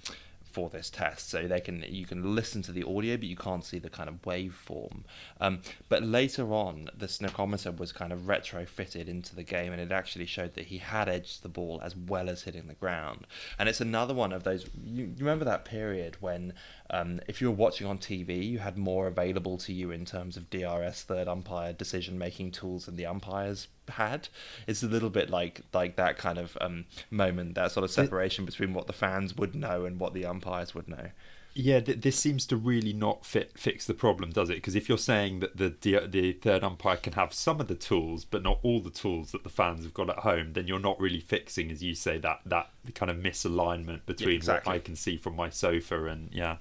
for 0.56 0.70
this 0.70 0.88
test, 0.88 1.28
so 1.28 1.46
they 1.46 1.60
can 1.60 1.84
you 1.86 2.06
can 2.06 2.34
listen 2.34 2.62
to 2.62 2.72
the 2.72 2.82
audio, 2.82 3.18
but 3.18 3.26
you 3.26 3.36
can't 3.36 3.62
see 3.62 3.78
the 3.78 3.90
kind 3.90 4.08
of 4.08 4.22
waveform. 4.22 5.02
Um, 5.38 5.60
but 5.90 6.02
later 6.02 6.50
on, 6.54 6.88
the 6.96 7.08
snickometer 7.08 7.76
was 7.76 7.92
kind 7.92 8.10
of 8.10 8.20
retrofitted 8.20 9.06
into 9.06 9.36
the 9.36 9.42
game, 9.42 9.70
and 9.74 9.82
it 9.82 9.92
actually 9.92 10.24
showed 10.24 10.54
that 10.54 10.68
he 10.68 10.78
had 10.78 11.10
edged 11.10 11.42
the 11.42 11.50
ball 11.50 11.78
as 11.84 11.94
well 11.94 12.30
as 12.30 12.44
hitting 12.44 12.68
the 12.68 12.74
ground. 12.74 13.26
And 13.58 13.68
it's 13.68 13.82
another 13.82 14.14
one 14.14 14.32
of 14.32 14.44
those. 14.44 14.64
You, 14.82 15.04
you 15.04 15.14
remember 15.18 15.44
that 15.44 15.66
period 15.66 16.16
when, 16.20 16.54
um, 16.90 17.20
if 17.26 17.40
you 17.40 17.50
were 17.50 17.56
watching 17.56 17.86
on 17.86 17.98
TV, 17.98 18.46
you 18.46 18.58
had 18.58 18.78
more 18.78 19.06
available 19.06 19.58
to 19.58 19.72
you 19.72 19.90
in 19.90 20.04
terms 20.04 20.36
of 20.36 20.50
DRS 20.50 21.02
third 21.02 21.28
umpire 21.28 21.72
decision 21.72 22.18
making 22.18 22.52
tools 22.52 22.86
than 22.86 22.96
the 22.96 23.06
umpires 23.06 23.68
had. 23.88 24.28
It's 24.66 24.82
a 24.82 24.88
little 24.88 25.10
bit 25.10 25.30
like 25.30 25.62
like 25.72 25.96
that 25.96 26.18
kind 26.18 26.38
of 26.38 26.56
um, 26.60 26.84
moment, 27.10 27.54
that 27.54 27.72
sort 27.72 27.84
of 27.84 27.90
separation 27.90 28.44
between 28.44 28.72
what 28.72 28.86
the 28.86 28.92
fans 28.92 29.36
would 29.36 29.54
know 29.54 29.84
and 29.84 29.98
what 29.98 30.14
the 30.14 30.26
umpires 30.26 30.74
would 30.74 30.88
know. 30.88 31.10
Yeah, 31.58 31.80
th- 31.80 32.02
this 32.02 32.18
seems 32.18 32.44
to 32.48 32.56
really 32.56 32.92
not 32.92 33.24
fit 33.24 33.58
fix 33.58 33.86
the 33.86 33.94
problem, 33.94 34.30
does 34.30 34.50
it? 34.50 34.56
Because 34.56 34.76
if 34.76 34.90
you're 34.90 34.98
saying 34.98 35.40
that 35.40 35.56
the, 35.56 35.74
the 35.80 36.06
the 36.06 36.32
third 36.34 36.62
umpire 36.62 36.98
can 36.98 37.14
have 37.14 37.32
some 37.32 37.60
of 37.60 37.68
the 37.68 37.74
tools, 37.74 38.26
but 38.26 38.42
not 38.42 38.58
all 38.62 38.80
the 38.80 38.90
tools 38.90 39.32
that 39.32 39.42
the 39.42 39.48
fans 39.48 39.82
have 39.84 39.94
got 39.94 40.10
at 40.10 40.18
home, 40.18 40.52
then 40.52 40.66
you're 40.66 40.78
not 40.78 41.00
really 41.00 41.20
fixing, 41.20 41.70
as 41.70 41.82
you 41.82 41.94
say, 41.94 42.18
that 42.18 42.40
that 42.44 42.70
kind 42.94 43.10
of 43.10 43.16
misalignment 43.16 44.04
between 44.04 44.36
exactly. 44.36 44.70
what 44.70 44.76
I 44.76 44.78
can 44.80 44.96
see 44.96 45.16
from 45.16 45.34
my 45.34 45.48
sofa 45.48 46.04
and 46.04 46.28
yeah. 46.30 46.56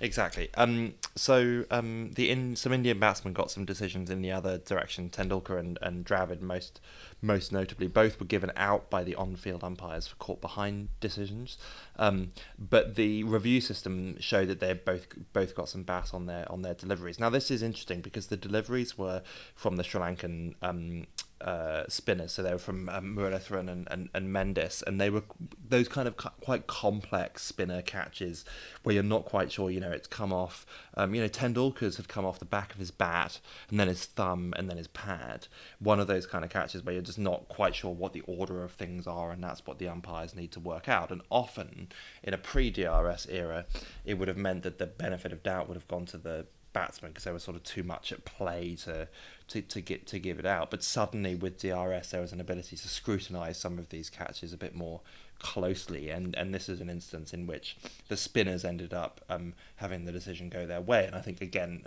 Exactly. 0.00 0.48
Um, 0.54 0.94
so 1.16 1.64
um, 1.70 2.12
the 2.14 2.30
in, 2.30 2.54
some 2.54 2.72
Indian 2.72 3.00
batsmen 3.00 3.34
got 3.34 3.50
some 3.50 3.64
decisions 3.64 4.10
in 4.10 4.22
the 4.22 4.30
other 4.30 4.58
direction. 4.58 5.10
Tendulkar 5.10 5.58
and, 5.58 5.78
and 5.82 6.04
Dravid, 6.04 6.40
most 6.40 6.80
most 7.20 7.52
notably, 7.52 7.88
both 7.88 8.20
were 8.20 8.26
given 8.26 8.52
out 8.56 8.90
by 8.90 9.02
the 9.02 9.16
on-field 9.16 9.64
umpires 9.64 10.06
for 10.06 10.14
caught 10.16 10.40
behind 10.40 10.88
decisions. 11.00 11.58
Um, 11.96 12.30
but 12.56 12.94
the 12.94 13.24
review 13.24 13.60
system 13.60 14.20
showed 14.20 14.48
that 14.48 14.60
they 14.60 14.72
both 14.72 15.08
both 15.32 15.54
got 15.56 15.68
some 15.68 15.82
bat 15.82 16.10
on 16.14 16.26
their 16.26 16.50
on 16.50 16.62
their 16.62 16.74
deliveries. 16.74 17.18
Now 17.18 17.30
this 17.30 17.50
is 17.50 17.62
interesting 17.62 18.00
because 18.00 18.28
the 18.28 18.36
deliveries 18.36 18.96
were 18.96 19.22
from 19.54 19.76
the 19.76 19.84
Sri 19.84 20.00
Lankan. 20.00 21.06
Uh, 21.40 21.84
spinners, 21.88 22.32
so 22.32 22.42
they 22.42 22.50
were 22.50 22.58
from 22.58 22.88
um, 22.88 23.16
and, 23.16 23.86
and, 23.88 24.08
and 24.12 24.34
Mendis, 24.34 24.82
and 24.82 25.00
they 25.00 25.08
were 25.08 25.22
those 25.68 25.86
kind 25.86 26.08
of 26.08 26.16
quite 26.16 26.66
complex 26.66 27.42
spinner 27.42 27.80
catches 27.80 28.44
where 28.82 28.92
you're 28.94 29.04
not 29.04 29.24
quite 29.24 29.52
sure, 29.52 29.70
you 29.70 29.78
know, 29.78 29.92
it's 29.92 30.08
come 30.08 30.32
off. 30.32 30.66
Um, 30.94 31.14
you 31.14 31.20
know, 31.22 31.28
Tendulkar's 31.28 31.96
have 31.96 32.08
come 32.08 32.24
off 32.24 32.40
the 32.40 32.44
back 32.44 32.72
of 32.72 32.80
his 32.80 32.90
bat, 32.90 33.38
and 33.70 33.78
then 33.78 33.86
his 33.86 34.04
thumb, 34.04 34.52
and 34.56 34.68
then 34.68 34.78
his 34.78 34.88
pad. 34.88 35.46
One 35.78 36.00
of 36.00 36.08
those 36.08 36.26
kind 36.26 36.44
of 36.44 36.50
catches 36.50 36.82
where 36.82 36.92
you're 36.92 37.02
just 37.02 37.20
not 37.20 37.48
quite 37.48 37.76
sure 37.76 37.94
what 37.94 38.14
the 38.14 38.22
order 38.22 38.64
of 38.64 38.72
things 38.72 39.06
are, 39.06 39.30
and 39.30 39.42
that's 39.42 39.64
what 39.64 39.78
the 39.78 39.86
umpires 39.86 40.34
need 40.34 40.50
to 40.52 40.60
work 40.60 40.88
out. 40.88 41.12
And 41.12 41.22
often, 41.30 41.88
in 42.24 42.34
a 42.34 42.38
pre-DRS 42.38 43.28
era, 43.30 43.66
it 44.04 44.14
would 44.14 44.26
have 44.26 44.36
meant 44.36 44.64
that 44.64 44.78
the 44.78 44.86
benefit 44.86 45.32
of 45.32 45.44
doubt 45.44 45.68
would 45.68 45.76
have 45.76 45.86
gone 45.86 46.06
to 46.06 46.18
the 46.18 46.46
batsman 46.78 47.10
because 47.10 47.24
there 47.24 47.32
was 47.32 47.42
sort 47.42 47.56
of 47.56 47.64
too 47.64 47.82
much 47.82 48.12
at 48.12 48.24
play 48.24 48.76
to, 48.84 49.08
to, 49.48 49.60
to 49.62 49.80
get 49.80 50.06
to 50.06 50.18
give 50.18 50.38
it 50.38 50.46
out. 50.46 50.70
But 50.70 50.84
suddenly 50.84 51.34
with 51.34 51.58
DRS, 51.58 52.10
there 52.10 52.20
was 52.20 52.32
an 52.32 52.40
ability 52.40 52.76
to 52.76 52.88
scrutinise 52.88 53.58
some 53.58 53.78
of 53.78 53.88
these 53.88 54.08
catches 54.08 54.52
a 54.52 54.56
bit 54.56 54.74
more 54.74 55.00
closely, 55.40 56.10
and 56.10 56.36
and 56.36 56.54
this 56.54 56.68
is 56.68 56.80
an 56.80 56.90
instance 56.90 57.34
in 57.34 57.46
which 57.46 57.76
the 58.08 58.16
spinners 58.16 58.64
ended 58.64 58.94
up 58.94 59.20
um, 59.28 59.54
having 59.76 60.04
the 60.04 60.12
decision 60.12 60.48
go 60.48 60.66
their 60.66 60.80
way. 60.80 61.04
And 61.06 61.16
I 61.16 61.20
think 61.20 61.40
again, 61.40 61.84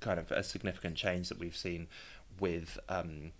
kind 0.00 0.18
of 0.18 0.32
a 0.32 0.42
significant 0.42 0.96
change 0.96 1.28
that 1.28 1.38
we've 1.38 1.56
seen 1.56 1.86
with. 2.40 2.78
Um, 2.88 3.32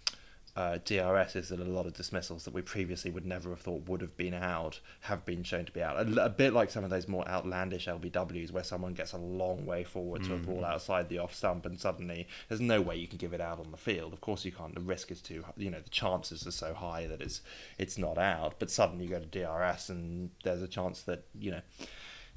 uh, 0.55 0.79
DRS 0.85 1.35
is 1.37 1.49
that 1.49 1.61
a 1.61 1.65
lot 1.65 1.87
of 1.87 1.95
dismissals 1.95 2.45
that 2.45 2.53
we 2.53 2.61
previously 2.61 3.11
would 3.11 3.25
never 3.25 3.51
have 3.51 3.61
thought 3.61 3.89
would 3.89 4.03
have 4.03 4.17
been 4.19 4.35
out 4.35 4.81
have 5.01 5.25
been 5.25 5.43
shown 5.43 5.65
to 5.65 5.73
be 5.73 5.83
out. 5.83 5.97
A, 5.97 6.25
a 6.25 6.29
bit 6.29 6.53
like 6.53 6.71
some 6.71 6.85
of 6.85 6.91
those 6.91 7.09
more 7.09 7.27
outlandish 7.27 7.87
LBWs 7.87 8.53
where 8.53 8.63
someone 8.63 8.93
gets 8.93 9.13
a 9.13 9.19
long 9.19 9.65
way 9.65 9.83
forward 9.83 10.25
to 10.25 10.35
a 10.35 10.37
ball 10.37 10.65
outside 10.65 11.09
the 11.09 11.19
off 11.19 11.35
stump 11.35 11.65
and 11.65 11.81
suddenly 11.81 12.29
there's 12.49 12.61
no 12.61 12.83
way 12.83 12.97
you 12.97 13.09
can 13.09 13.17
give 13.17 13.33
it 13.33 13.41
out 13.41 13.61
on 13.61 13.71
the 13.71 13.79
field. 13.79 14.13
Of 14.13 14.21
course 14.21 14.45
you 14.45 14.53
can't. 14.53 14.75
The 14.75 14.83
risk 14.83 15.11
is 15.11 15.23
too, 15.23 15.43
you 15.57 15.71
know, 15.71 15.81
the 15.81 15.89
chances 15.89 16.47
are 16.47 16.53
so 16.53 16.75
high 16.75 17.07
that 17.07 17.23
it's 17.23 17.41
it's 17.79 17.97
not 17.97 18.19
out. 18.19 18.57
But 18.59 18.71
suddenly 18.71 19.07
you 19.07 19.11
go 19.11 19.21
to 19.21 19.27
DRS 19.27 19.89
and 19.89 20.31
there's 20.45 20.63
a 20.63 20.69
chance 20.69 21.01
that 21.03 21.25
you 21.39 21.53
know 21.53 21.63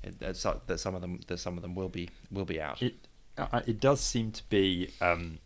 it, 0.03 0.19
that 0.19 0.37
some 0.37 0.95
of 0.95 1.01
them 1.01 1.19
that 1.27 1.39
some 1.39 1.57
of 1.57 1.63
them 1.63 1.75
will 1.75 1.89
be 1.89 2.09
will 2.31 2.45
be 2.45 2.61
out. 2.61 2.81
It 2.81 2.95
uh, 3.37 3.61
it 3.67 3.79
does 3.81 3.99
seem 3.99 4.31
to 4.31 4.43
be 4.47 4.91
um, 5.01 5.39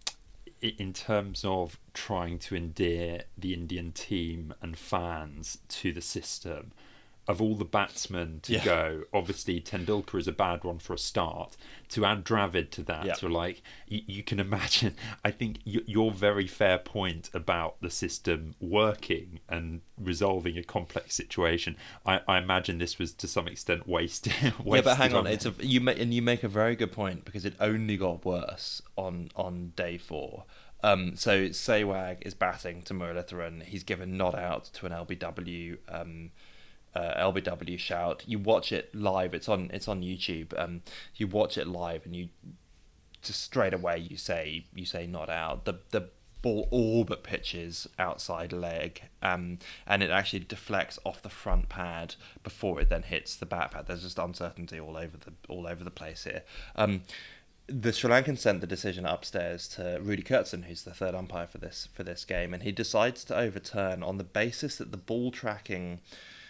in 0.61 0.93
terms 0.93 1.45
of 1.45 1.79
trying 1.93 2.39
to 2.39 2.55
endear 2.55 3.23
the 3.37 3.53
Indian 3.53 3.91
team 3.91 4.53
and 4.61 4.77
fans 4.77 5.59
to 5.69 5.91
the 5.91 6.01
system. 6.01 6.71
Of 7.29 7.41
all 7.43 7.53
the 7.53 7.63
batsmen 7.63 8.39
to 8.41 8.53
Yeah. 8.53 8.65
go, 8.65 9.03
obviously 9.13 9.61
Tendulkar 9.61 10.17
is 10.19 10.27
a 10.27 10.31
bad 10.31 10.63
one 10.63 10.79
for 10.79 10.93
a 10.93 10.97
start. 10.97 11.55
To 11.89 12.03
add 12.03 12.25
Dravid 12.25 12.71
to 12.71 12.81
that, 12.83 13.05
Yeah. 13.05 13.13
to 13.13 13.29
like 13.29 13.61
you, 13.87 14.01
you 14.07 14.23
can 14.23 14.39
imagine. 14.39 14.95
I 15.23 15.29
think 15.29 15.59
y- 15.65 15.81
your 15.85 16.11
very 16.11 16.47
fair 16.47 16.79
point 16.79 17.29
about 17.31 17.79
the 17.81 17.91
system 17.91 18.55
working 18.59 19.41
and 19.47 19.81
resolving 19.95 20.57
a 20.57 20.63
complex 20.63 21.13
situation. 21.13 21.75
I, 22.03 22.21
I 22.27 22.39
imagine 22.39 22.79
this 22.79 22.97
was 22.97 23.13
to 23.13 23.27
some 23.27 23.47
extent 23.47 23.87
wasted. 23.97 24.33
yeah, 24.41 24.81
but 24.81 24.97
hang 24.97 25.13
on, 25.13 25.27
on 25.27 25.27
it's 25.27 25.45
a 25.45 25.53
you 25.61 25.81
ma- 25.81 25.91
and 25.91 26.11
you 26.11 26.23
make 26.23 26.43
a 26.43 26.47
very 26.49 26.75
good 26.75 26.91
point 26.91 27.25
because 27.25 27.45
it 27.45 27.53
only 27.59 27.95
got 27.95 28.25
worse 28.25 28.81
on 28.97 29.29
on 29.35 29.73
day 29.75 29.99
four. 29.99 30.45
Um, 30.81 31.15
so 31.15 31.49
Sehwag 31.49 32.19
is 32.21 32.33
batting 32.33 32.81
to 32.83 32.93
Muralitharan. 32.95 33.61
He's 33.63 33.83
given 33.83 34.17
not 34.17 34.33
out 34.33 34.63
to 34.75 34.85
an 34.87 34.93
LBW 34.93 35.77
um, 35.89 36.31
uh, 36.95 37.31
LBW 37.31 37.77
shout. 37.77 38.23
You 38.25 38.39
watch 38.39 38.71
it 38.71 38.93
live. 38.93 39.33
It's 39.33 39.49
on 39.49 39.69
it's 39.73 39.87
on 39.87 40.01
YouTube. 40.01 40.57
Um, 40.59 40.81
you 41.15 41.27
watch 41.27 41.57
it 41.57 41.67
live 41.67 42.05
and 42.05 42.15
you 42.15 42.29
just 43.21 43.41
straight 43.41 43.73
away 43.73 43.97
you 43.97 44.17
say 44.17 44.65
you 44.73 44.85
say 44.85 45.05
not 45.07 45.29
out. 45.29 45.65
The 45.65 45.79
the 45.91 46.09
ball 46.41 46.67
all 46.71 47.03
but 47.03 47.23
pitches 47.23 47.87
outside 47.97 48.53
leg, 48.53 49.03
um, 49.21 49.59
and 49.85 50.01
it 50.01 50.09
actually 50.09 50.39
deflects 50.39 50.97
off 51.05 51.21
the 51.21 51.29
front 51.29 51.69
pad 51.69 52.15
before 52.43 52.79
it 52.79 52.89
then 52.89 53.03
hits 53.03 53.35
the 53.35 53.45
back 53.45 53.71
pad. 53.71 53.87
There's 53.87 54.03
just 54.03 54.17
uncertainty 54.17 54.79
all 54.79 54.97
over 54.97 55.17
the 55.17 55.33
all 55.47 55.67
over 55.67 55.83
the 55.83 55.91
place 55.91 56.23
here. 56.23 56.43
Um, 56.75 57.03
the 57.67 57.93
Sri 57.93 58.09
Lankan 58.09 58.37
sent 58.37 58.61
the 58.61 58.67
decision 58.67 59.05
upstairs 59.05 59.67
to 59.69 59.99
Rudi 60.01 60.23
Koertzen, 60.23 60.65
who's 60.65 60.83
the 60.83 60.93
third 60.93 61.13
umpire 61.13 61.45
for 61.45 61.59
this 61.59 61.87
for 61.93 62.03
this 62.03 62.25
game, 62.25 62.53
and 62.53 62.63
he 62.63 62.71
decides 62.71 63.23
to 63.25 63.37
overturn 63.37 64.01
on 64.01 64.17
the 64.17 64.23
basis 64.23 64.77
that 64.77 64.91
the 64.91 64.97
ball 64.97 65.31
tracking 65.31 65.99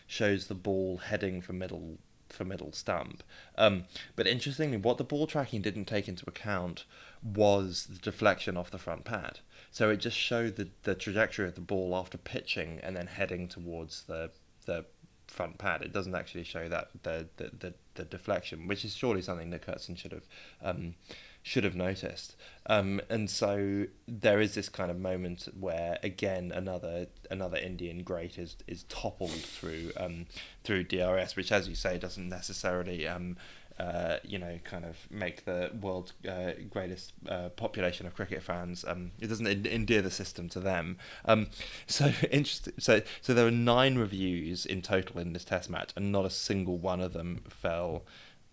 shows 0.10 0.48
the 0.48 0.56
ball 0.56 0.98
heading 0.98 1.40
for 1.40 1.54
middle 1.54 2.00
for 2.28 2.44
middle 2.44 2.74
stump. 2.74 3.24
Um, 3.58 3.86
but 4.16 4.28
interestingly, 4.28 4.78
what 4.78 4.98
the 4.98 5.04
ball 5.04 5.28
tracking 5.28 5.62
didn't 5.62 5.86
take 5.86 6.08
into 6.08 6.26
account 6.28 6.86
was 7.24 7.88
the 7.90 8.00
deflection 8.00 8.58
off 8.58 8.72
the 8.72 8.78
front 8.78 9.04
pad. 9.04 9.40
So 9.72 9.90
it 9.90 9.98
just 9.98 10.18
showed 10.18 10.56
the, 10.56 10.70
the 10.84 10.96
trajectory 10.96 11.48
of 11.48 11.56
the 11.56 11.62
ball 11.62 11.96
after 11.96 12.18
pitching 12.18 12.80
and 12.82 12.96
then 12.96 13.08
heading 13.08 13.48
towards 13.48 14.04
the 14.04 14.32
the 14.66 14.86
front 15.28 15.60
pad. 15.60 15.84
It 15.84 15.94
doesn't 15.94 16.16
actually 16.16 16.44
show 16.44 16.68
that 16.70 16.90
the 17.04 17.28
the, 17.38 17.52
the, 17.60 17.74
the 17.94 18.06
deflection, 18.06 18.68
which 18.68 18.84
is 18.84 18.96
surely 18.96 19.22
something 19.22 19.52
that 19.52 19.66
Koertzen 19.66 19.96
should 19.96 20.12
have 20.12 20.28
um, 20.64 20.96
should 21.42 21.64
have 21.64 21.76
noticed. 21.76 22.36
Um, 22.66 23.02
and 23.10 23.30
so 23.30 23.86
there 24.08 24.40
is 24.40 24.56
this 24.56 24.70
kind 24.70 24.92
of 24.92 25.00
moment 25.00 25.48
where 25.60 25.98
again 26.04 26.52
another 26.54 27.08
another 27.32 27.58
Indian 27.58 28.04
great 28.04 28.38
is 28.38 28.56
is 28.68 28.84
toppled 28.84 29.32
through 29.32 29.92
um, 29.98 30.26
through 30.64 30.84
DRS, 30.84 31.36
which 31.36 31.52
as 31.52 31.68
you 31.68 31.76
say 31.76 31.98
doesn't 31.98 32.30
necessarily 32.30 33.08
um, 33.08 33.38
uh, 33.80 34.18
you 34.24 34.38
know, 34.38 34.60
kind 34.66 34.84
of 34.84 34.98
make 35.10 35.46
the 35.46 35.72
world's 35.80 36.12
uh, 36.28 36.52
greatest 36.70 37.14
uh, 37.30 37.48
population 37.50 38.06
of 38.06 38.14
cricket 38.14 38.44
fans. 38.44 38.84
Um, 38.86 39.12
it 39.22 39.28
doesn't 39.28 39.48
endear 39.48 40.02
the 40.02 40.12
system 40.12 40.50
to 40.50 40.60
them. 40.60 40.98
Um, 41.24 41.48
so 41.88 42.08
interesting. 42.32 42.74
So, 42.78 43.02
so 43.22 43.34
there 43.34 43.46
were 43.46 43.52
nine 43.52 43.98
reviews 43.98 44.66
in 44.66 44.82
total 44.82 45.22
in 45.22 45.32
this 45.32 45.46
Test 45.46 45.70
match, 45.70 45.94
and 45.96 46.12
not 46.12 46.26
a 46.26 46.30
single 46.30 46.78
one 46.78 47.00
of 47.00 47.14
them 47.14 47.42
fell 47.48 48.04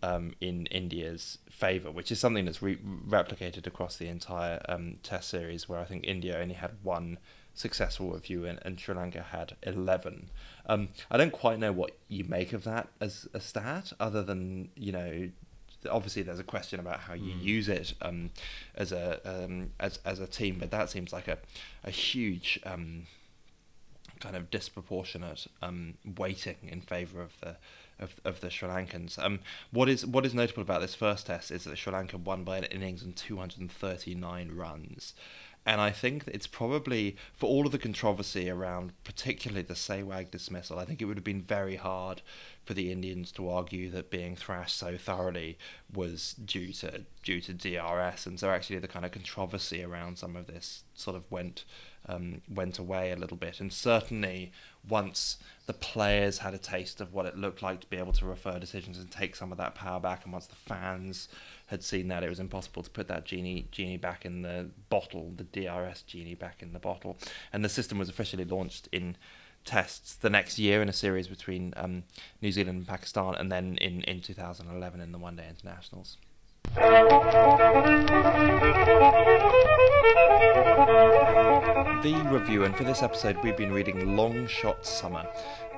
um, 0.07 0.35
in 0.41 0.67
India's 0.67 1.39
favour, 1.51 1.91
which 1.91 2.13
is 2.13 2.21
something 2.21 2.45
that's 2.45 2.63
re- 2.63 2.79
replicated 3.09 3.67
across 3.67 3.97
the 3.97 4.07
entire 4.07 4.63
um, 4.69 4.97
Test 5.03 5.29
series, 5.29 5.69
where 5.69 5.81
I 5.81 5.85
think 5.85 6.05
India 6.07 6.39
only 6.39 6.55
had 6.55 6.73
one 6.83 7.19
successful 7.55 8.13
review 8.13 8.45
and, 8.45 8.61
and 8.63 8.79
Sri 8.79 8.95
Lanka 8.95 9.23
had 9.23 9.57
11. 9.63 10.31
Um, 10.67 10.89
I 11.11 11.17
don't 11.17 11.33
quite 11.33 11.59
know 11.59 11.73
what 11.73 11.93
you 12.09 12.25
make 12.25 12.53
of 12.53 12.63
that 12.65 12.89
as 13.01 13.27
a 13.35 13.41
stat, 13.41 13.93
other 13.99 14.23
than, 14.23 14.69
you 14.77 14.93
know, 14.93 15.29
obviously 15.91 16.23
there's 16.23 16.39
a 16.39 16.45
question 16.45 16.79
about 16.79 17.01
how 17.01 17.15
you 17.15 17.35
mm. 17.35 17.43
use 17.43 17.69
it 17.69 17.95
um, 18.03 18.31
as 18.77 18.93
a 18.93 19.21
um, 19.25 19.71
as 19.81 19.99
as 20.05 20.21
a 20.21 20.27
team, 20.27 20.57
but 20.59 20.71
that 20.71 20.91
seems 20.91 21.13
like 21.13 21.29
a 21.29 21.39
a 21.85 21.91
huge 21.91 22.59
um, 22.65 23.07
kind 24.21 24.37
of 24.37 24.51
disproportionate 24.51 25.47
um, 25.63 25.95
weighting 26.17 26.57
in 26.63 26.81
favour 26.81 27.23
of 27.23 27.39
the 27.41 27.57
of, 27.99 28.15
of 28.25 28.41
the 28.41 28.51
Sri 28.51 28.69
Lankans. 28.69 29.19
Um, 29.19 29.41
what 29.71 29.89
is 29.89 30.07
what 30.07 30.27
is 30.27 30.35
notable 30.35 30.63
about 30.63 30.81
this 30.81 30.95
first 30.95 31.27
test 31.27 31.51
is 31.51 31.65
that 31.65 31.77
Sri 31.79 31.93
Lanka 31.93 32.19
won 32.19 32.45
by 32.45 32.59
an 32.59 32.65
innings 32.65 33.03
and 33.03 33.17
239 33.17 34.53
runs. 34.53 35.15
And 35.69 35.81
I 35.81 35.91
think 35.91 36.23
it's 36.29 36.47
probably, 36.47 37.17
for 37.35 37.47
all 37.47 37.67
of 37.67 37.73
the 37.73 37.79
controversy 37.79 38.49
around 38.49 38.93
particularly 39.03 39.63
the 39.63 39.75
Sehwag 39.75 40.31
dismissal, 40.31 40.79
I 40.79 40.85
think 40.85 41.03
it 41.03 41.07
would 41.07 41.17
have 41.17 41.25
been 41.25 41.43
very 41.43 41.75
hard 41.75 42.23
for 42.65 42.73
the 42.73 42.93
Indians 42.93 43.33
to 43.33 43.49
argue 43.49 43.91
that 43.91 44.09
being 44.09 44.37
thrashed 44.37 44.77
so 44.77 44.97
thoroughly 44.97 45.59
was 45.93 46.35
due 46.35 46.73
to 46.75 47.03
due 47.25 47.41
to 47.41 47.53
DRS. 47.53 48.27
And 48.27 48.39
so 48.39 48.51
actually 48.51 48.79
the 48.79 48.87
kind 48.87 49.05
of 49.05 49.11
controversy 49.11 49.83
around 49.83 50.19
some 50.19 50.37
of 50.37 50.47
this 50.47 50.85
sort 50.95 51.17
of 51.17 51.29
went 51.33 51.65
um, 52.09 52.43
went 52.49 52.79
away 52.79 53.11
a 53.11 53.17
little 53.17 53.37
bit. 53.37 53.59
And 53.59 53.73
certainly 53.73 54.53
once 54.89 55.39
the 55.67 55.73
players 55.73 56.39
had 56.39 56.55
a 56.55 56.59
taste 56.59 57.01
of 57.01 57.13
what 57.13 57.27
it 57.27 57.37
looked 57.37 57.61
like 57.61 57.81
to 57.81 57.87
be 57.89 57.97
able 57.97 58.13
to 58.13 58.25
refer 58.25 58.59
decisions 58.59 58.99
and 58.99 59.11
take 59.11 59.35
some 59.35 59.51
of 59.51 59.59
that 59.59 59.75
power 59.75 59.99
back, 59.99 60.25
and 60.25 60.33
once 60.33 60.47
the 60.47 60.55
fans 60.55 61.29
had 61.67 61.83
seen 61.83 62.09
that, 62.09 62.23
it 62.23 62.29
was 62.29 62.39
impossible 62.39 62.83
to 62.83 62.91
put 62.91 63.09
that 63.09 63.25
genie 63.25 63.67
genie 63.73 63.97
back 63.97 64.25
in 64.25 64.43
the 64.43 64.71
bottle, 64.89 65.33
the 65.37 65.45
DRS 65.45 66.03
genie 66.03 66.35
back 66.35 66.63
in 66.63 66.73
the 66.73 66.79
bottle. 66.79 67.19
And 67.53 67.65
the 67.65 67.69
system 67.69 67.99
was 67.99 68.09
officially 68.09 68.45
launched 68.45 68.89
in 68.93 69.17
tests 69.65 70.15
the 70.15 70.31
next 70.31 70.59
year 70.59 70.81
in 70.81 70.89
a 70.89 70.93
series 70.93 71.27
between 71.27 71.75
um, 71.77 72.05
New 72.41 72.53
Zealand 72.53 72.79
and 72.79 72.87
Pakistan, 72.87 73.35
and 73.35 73.51
then 73.51 73.77
in, 73.79 74.03
in 74.03 74.21
2011 74.21 75.01
in 75.01 75.11
the 75.13 75.19
One 75.19 75.35
Day 75.37 75.49
Internationals. 75.49 76.19
The 82.03 82.15
review, 82.31 82.63
and 82.65 82.77
for 82.77 82.85
this 82.85 83.03
episode, 83.03 83.43
we've 83.43 83.57
been 83.57 83.73
reading 83.73 84.17
Long 84.17 84.47
Shot 84.47 84.87
Summer, 84.87 85.27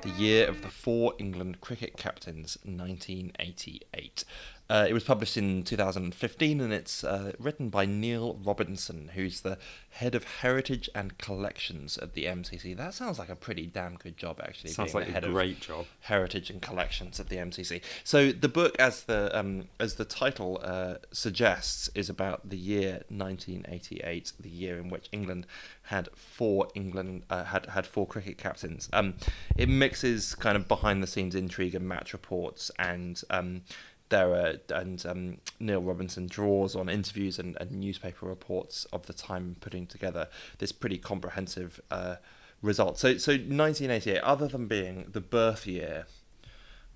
the 0.02 0.10
year 0.10 0.46
of 0.46 0.60
the 0.60 0.68
four 0.68 1.14
England 1.18 1.60
cricket 1.60 1.96
captains, 1.96 2.58
1988. 2.64 4.24
Uh, 4.70 4.84
it 4.88 4.92
was 4.92 5.04
published 5.04 5.36
in 5.36 5.62
2015 5.62 6.60
and 6.60 6.72
it's 6.72 7.02
uh, 7.02 7.32
written 7.38 7.70
by 7.70 7.86
Neil 7.86 8.38
Robinson, 8.44 9.10
who's 9.14 9.40
the 9.40 9.56
head 9.90 10.14
of 10.14 10.24
heritage 10.24 10.90
and 10.94 11.16
collections 11.16 11.96
at 11.98 12.12
the 12.12 12.26
MCC. 12.26 12.76
That 12.76 12.92
sounds 12.92 13.18
like 13.18 13.30
a 13.30 13.34
pretty 13.34 13.66
damn 13.66 13.96
good 13.96 14.18
job, 14.18 14.40
actually. 14.42 14.70
Sounds 14.70 14.94
like 14.94 15.08
a 15.14 15.20
great 15.22 15.60
job. 15.60 15.86
Heritage 16.00 16.50
and 16.50 16.60
collections 16.60 17.18
at 17.18 17.30
the 17.30 17.36
MCC. 17.36 17.80
So 18.04 18.30
the 18.30 18.48
book, 18.48 18.76
as 18.78 19.04
the 19.04 19.36
um, 19.36 19.68
as 19.80 19.94
the 19.94 20.04
title 20.04 20.60
uh, 20.62 20.96
suggests, 21.12 21.88
is 21.94 22.10
about 22.10 22.50
the 22.50 22.58
year 22.58 23.02
1988, 23.08 24.32
the 24.38 24.50
year 24.50 24.78
in 24.78 24.90
which 24.90 25.08
England 25.12 25.46
had 25.84 26.10
four 26.14 26.68
England 26.74 27.22
uh, 27.30 27.44
had 27.44 27.66
had 27.66 27.86
four 27.86 28.06
cricket 28.06 28.36
captains. 28.36 28.90
Um, 28.92 29.14
it 29.56 29.68
mixes 29.68 30.34
kind 30.34 30.56
of 30.56 30.68
behind 30.68 31.02
the 31.02 31.06
scenes 31.06 31.34
intrigue 31.34 31.74
and 31.74 31.88
match 31.88 32.12
reports 32.12 32.70
and 32.78 33.20
um, 33.30 33.62
there 34.08 34.32
are, 34.32 34.54
and 34.74 35.04
um, 35.06 35.38
Neil 35.60 35.82
Robinson 35.82 36.26
draws 36.26 36.74
on 36.74 36.88
interviews 36.88 37.38
and, 37.38 37.56
and, 37.60 37.70
newspaper 37.72 38.26
reports 38.26 38.86
of 38.92 39.06
the 39.06 39.12
time 39.12 39.56
putting 39.60 39.86
together 39.86 40.28
this 40.58 40.72
pretty 40.72 40.98
comprehensive 40.98 41.80
uh, 41.90 42.16
result. 42.62 42.98
So, 42.98 43.18
so 43.18 43.32
1988, 43.32 44.18
other 44.20 44.48
than 44.48 44.66
being 44.66 45.06
the 45.12 45.20
birth 45.20 45.66
year 45.66 46.06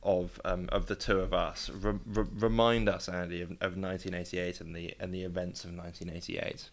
of 0.03 0.41
um, 0.45 0.69
of 0.73 0.87
the 0.87 0.97
two 0.97 1.21
of 1.21 1.33
us, 1.33 1.71
re- 1.71 1.99
re- 2.07 2.27
remind 2.35 2.89
us, 2.89 3.09
Andy, 3.09 3.43
of, 3.43 3.51
of 3.53 3.77
1988 3.77 4.61
and 4.61 4.75
the 4.75 4.95
and 4.99 5.15
the 5.15 5.23
events 5.23 5.65
of 5.65 5.71
1988. 5.75 6.71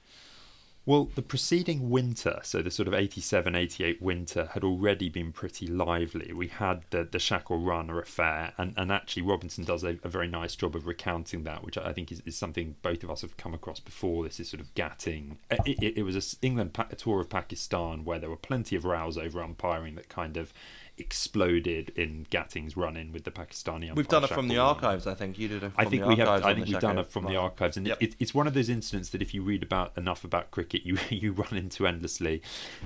Well, 0.86 1.12
the 1.14 1.22
preceding 1.22 1.90
winter, 1.90 2.40
so 2.42 2.62
the 2.62 2.72
sort 2.72 2.88
of 2.88 2.94
87 2.94 3.54
88 3.54 4.02
winter, 4.02 4.50
had 4.54 4.64
already 4.64 5.10
been 5.10 5.32
pretty 5.32 5.68
lively. 5.68 6.34
We 6.34 6.48
had 6.48 6.82
the, 6.90 7.04
the 7.04 7.20
Shakoor 7.20 7.64
Rana 7.64 7.98
affair, 7.98 8.54
and, 8.58 8.74
and 8.76 8.92
actually, 8.92 9.22
Robinson 9.22 9.64
does 9.66 9.84
a, 9.84 10.00
a 10.04 10.10
very 10.10 10.28
nice 10.28 10.56
job 10.56 10.76
of 10.76 10.88
recounting 10.88 11.44
that, 11.44 11.64
which 11.64 11.78
I 11.78 11.94
think 11.94 12.12
is, 12.12 12.22
is 12.26 12.38
something 12.38 12.76
both 12.82 13.04
of 13.04 13.12
us 13.12 13.22
have 13.22 13.38
come 13.38 13.54
across 13.54 13.80
before. 13.80 14.24
This 14.24 14.40
is 14.40 14.50
sort 14.50 14.62
of 14.62 14.74
Gatting. 14.74 15.38
Uh, 15.52 15.58
it, 15.66 15.84
it, 15.84 15.98
it 15.98 16.04
was 16.04 16.16
a 16.16 16.46
England 16.46 16.78
a 16.90 16.96
tour 16.96 17.20
of 17.20 17.30
Pakistan 17.30 18.06
where 18.06 18.18
there 18.18 18.30
were 18.30 18.38
plenty 18.38 18.76
of 18.76 18.86
rows 18.86 19.18
over 19.18 19.42
umpiring 19.42 19.96
that 19.96 20.10
kind 20.10 20.38
of 20.38 20.54
exploded 21.00 21.92
in 21.96 22.26
Gatting's 22.30 22.76
run-in 22.76 23.12
with 23.12 23.24
the 23.24 23.32
Pakistani. 23.32 23.94
We've 23.96 24.08
done 24.08 24.24
it 24.24 24.30
from 24.30 24.48
the 24.48 24.58
archives. 24.58 25.08
I 25.08 25.14
think 25.14 25.40
you 25.40 25.48
did 25.48 25.64
it. 25.64 25.72
I 25.78 25.86
think 25.86 26.06
we 26.06 26.16
have. 26.18 26.44
I 26.44 26.54
think 26.54 26.68
we've 26.68 26.80
done 26.80 26.98
it 26.98 27.10
from 27.10 27.26
the 27.26 27.36
archives, 27.36 27.78
and 27.78 27.88
yep. 27.88 28.02
it, 28.02 28.16
it's 28.20 28.34
one 28.34 28.48
of 28.48 28.54
those 28.54 28.70
incidents 28.70 29.10
that 29.10 29.22
if 29.22 29.34
you 29.34 29.42
read 29.42 29.64
about 29.64 29.98
enough 29.98 30.24
about 30.24 30.52
cricket, 30.52 30.82
you 30.86 30.98
you 31.10 31.32
run 31.32 31.56
into 31.56 31.88
endlessly. 31.88 32.42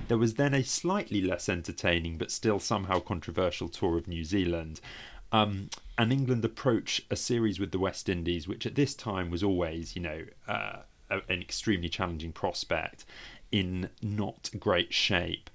There 0.08 0.18
was 0.18 0.34
then 0.34 0.54
a 0.54 0.62
slightly 0.62 1.20
less 1.20 1.48
entertaining, 1.48 2.18
but 2.18 2.30
still 2.30 2.58
somehow 2.58 3.00
controversial 3.00 3.68
tour 3.68 3.96
of 3.96 4.08
New 4.08 4.24
Zealand. 4.24 4.80
Um, 5.32 5.70
and 5.98 6.12
England 6.12 6.44
approach 6.44 7.02
a 7.10 7.16
series 7.16 7.58
with 7.58 7.72
the 7.72 7.78
West 7.78 8.08
Indies, 8.08 8.46
which 8.46 8.66
at 8.66 8.76
this 8.76 8.94
time 8.94 9.30
was 9.30 9.42
always, 9.42 9.96
you 9.96 10.02
know, 10.02 10.24
uh, 10.46 10.82
an 11.10 11.40
extremely 11.40 11.88
challenging 11.88 12.32
prospect, 12.32 13.04
in 13.50 13.90
not 14.02 14.50
great 14.58 14.92
shape. 14.92 15.50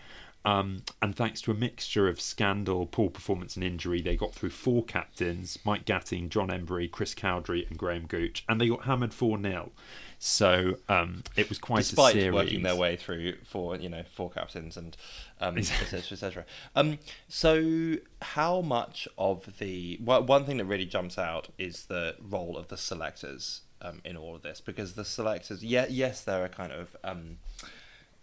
Um, 0.46 0.84
and 1.02 1.16
thanks 1.16 1.42
to 1.42 1.52
a 1.52 1.54
mixture 1.54 2.08
of 2.08 2.22
scandal, 2.22 2.86
poor 2.86 3.10
performance, 3.10 3.56
and 3.56 3.64
injury, 3.64 4.02
they 4.02 4.16
got 4.16 4.34
through 4.34 4.52
four 4.52 4.84
captains 4.86 5.60
Mike 5.66 5.86
Gatting, 5.86 6.30
John 6.30 6.48
Emburey, 6.48 6.90
Chris 6.90 7.14
Cowdrey, 7.14 7.66
and 7.70 7.78
Graham 7.78 8.08
Gooch, 8.08 8.46
and 8.48 8.60
they 8.60 8.70
got 8.70 8.86
hammered 8.86 9.14
4 9.14 9.42
0. 9.42 9.72
So 10.18 10.76
um, 10.90 11.24
it 11.36 11.48
was 11.48 11.60
quite 11.60 11.80
Despite 11.80 12.16
a 12.16 12.20
series. 12.20 12.26
Despite 12.26 12.46
working 12.46 12.64
their 12.64 12.76
way 12.76 12.96
through 12.98 13.36
four, 13.46 13.78
you 13.78 13.90
know, 13.90 14.04
four 14.04 14.30
captains 14.30 14.76
and 14.76 14.96
um, 15.40 15.58
etc. 15.58 16.00
etc. 16.00 16.46
Um, 16.76 17.00
so 17.28 17.96
how 18.22 18.62
much 18.62 19.08
of 19.18 19.58
the 19.60 19.98
well, 20.04 20.24
one 20.24 20.46
thing 20.46 20.58
that 20.58 20.66
really 20.66 20.86
jumps 20.86 21.18
out 21.18 21.50
is 21.58 21.86
the 21.86 22.16
role 22.22 22.58
of 22.58 22.68
the 22.68 22.78
selectors 22.78 23.62
um, 23.82 24.02
in 24.04 24.18
all 24.18 24.36
of 24.36 24.42
this 24.42 24.62
because 24.62 24.94
the 24.94 25.06
selectors, 25.06 25.64
yeah, 25.64 25.86
yes, 25.90 26.22
there 26.22 26.42
are 26.42 26.46
a 26.46 26.50
kind 26.50 26.72
of 26.72 26.96
um, 27.04 27.38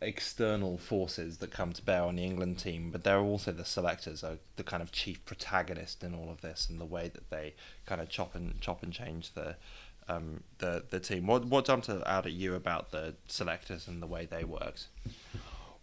external 0.00 0.76
forces 0.76 1.38
that 1.38 1.50
come 1.50 1.72
to 1.72 1.82
bear 1.82 2.02
on 2.02 2.16
the 2.16 2.24
England 2.24 2.58
team, 2.58 2.90
but 2.90 3.04
there 3.04 3.18
are 3.18 3.24
also 3.24 3.52
the 3.52 3.64
selectors 3.64 4.22
are 4.22 4.38
the 4.56 4.62
kind 4.62 4.82
of 4.82 4.92
chief 4.92 5.24
protagonist 5.24 6.04
in 6.04 6.14
all 6.14 6.30
of 6.30 6.42
this 6.42 6.68
and 6.68 6.80
the 6.80 6.84
way 6.84 7.08
that 7.08 7.30
they 7.30 7.54
kind 7.86 8.00
of 8.00 8.08
chop 8.08 8.34
and 8.34 8.60
chop 8.60 8.82
and 8.82 8.92
change 8.92 9.32
the 9.32 9.56
um, 10.08 10.42
the 10.58 10.84
the 10.90 11.00
team. 11.00 11.26
What 11.26 11.46
what 11.46 11.64
jumped 11.64 11.88
out 11.88 12.26
at 12.26 12.32
you 12.32 12.54
about 12.54 12.90
the 12.92 13.14
selectors 13.26 13.88
and 13.88 14.02
the 14.02 14.06
way 14.06 14.26
they 14.26 14.44
worked? 14.44 14.88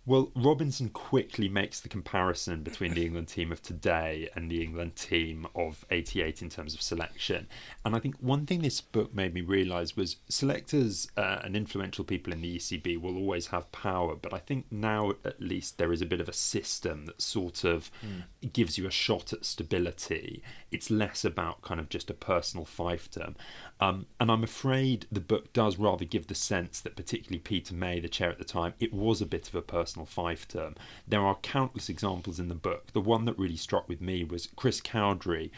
Well, 0.05 0.31
Robinson 0.35 0.89
quickly 0.89 1.47
makes 1.47 1.79
the 1.79 1.87
comparison 1.87 2.61
between 2.61 2.93
the 2.93 3.05
England 3.05 3.29
team 3.29 3.53
of 3.53 3.61
today 3.61 4.29
and 4.35 4.51
the 4.51 4.61
England 4.61 4.97
team 4.97 5.47
of 5.55 5.85
88 5.89 6.41
in 6.41 6.49
terms 6.49 6.73
of 6.73 6.81
selection. 6.81 7.47
And 7.85 7.95
I 7.95 7.99
think 7.99 8.17
one 8.17 8.45
thing 8.45 8.61
this 8.61 8.81
book 8.81 9.15
made 9.15 9.33
me 9.33 9.39
realise 9.39 9.95
was 9.95 10.17
selectors 10.27 11.07
uh, 11.15 11.39
and 11.45 11.55
influential 11.55 12.03
people 12.03 12.33
in 12.33 12.41
the 12.41 12.57
ECB 12.57 12.99
will 12.99 13.15
always 13.15 13.47
have 13.47 13.71
power, 13.71 14.17
but 14.17 14.33
I 14.33 14.39
think 14.39 14.65
now 14.69 15.11
at 15.23 15.41
least 15.41 15.77
there 15.77 15.93
is 15.93 16.01
a 16.01 16.05
bit 16.05 16.19
of 16.19 16.27
a 16.27 16.33
system 16.33 17.05
that 17.05 17.21
sort 17.21 17.63
of 17.63 17.89
mm. 18.05 18.51
gives 18.51 18.77
you 18.77 18.85
a 18.85 18.91
shot 18.91 19.31
at 19.31 19.45
stability. 19.45 20.43
It's 20.69 20.91
less 20.91 21.23
about 21.23 21.61
kind 21.61 21.79
of 21.79 21.87
just 21.87 22.09
a 22.09 22.13
personal 22.13 22.65
fiefdom. 22.65 23.35
Um, 23.79 24.07
and 24.19 24.29
I'm 24.29 24.43
afraid 24.43 25.07
the 25.09 25.21
book 25.21 25.53
does 25.53 25.77
rather 25.77 26.03
give 26.03 26.27
the 26.27 26.35
sense 26.35 26.81
that, 26.81 26.97
particularly 26.97 27.39
Peter 27.39 27.73
May, 27.73 28.01
the 28.01 28.09
chair 28.09 28.29
at 28.29 28.37
the 28.37 28.43
time, 28.43 28.73
it 28.81 28.93
was 28.93 29.21
a 29.21 29.25
bit 29.25 29.47
of 29.47 29.55
a 29.55 29.61
personal 29.61 29.92
personal 29.93 30.06
fiefdom. 30.36 30.75
There 31.08 31.21
are 31.25 31.36
countless 31.36 31.89
examples 31.89 32.39
in 32.39 32.47
the 32.47 32.56
book. 32.56 32.88
The 32.93 33.01
one 33.01 33.25
that 33.25 33.38
really 33.38 33.56
struck 33.58 33.88
with 33.88 34.01
me 34.01 34.23
was 34.23 34.49
Chris 34.56 34.82
Cowdrey 34.82 35.51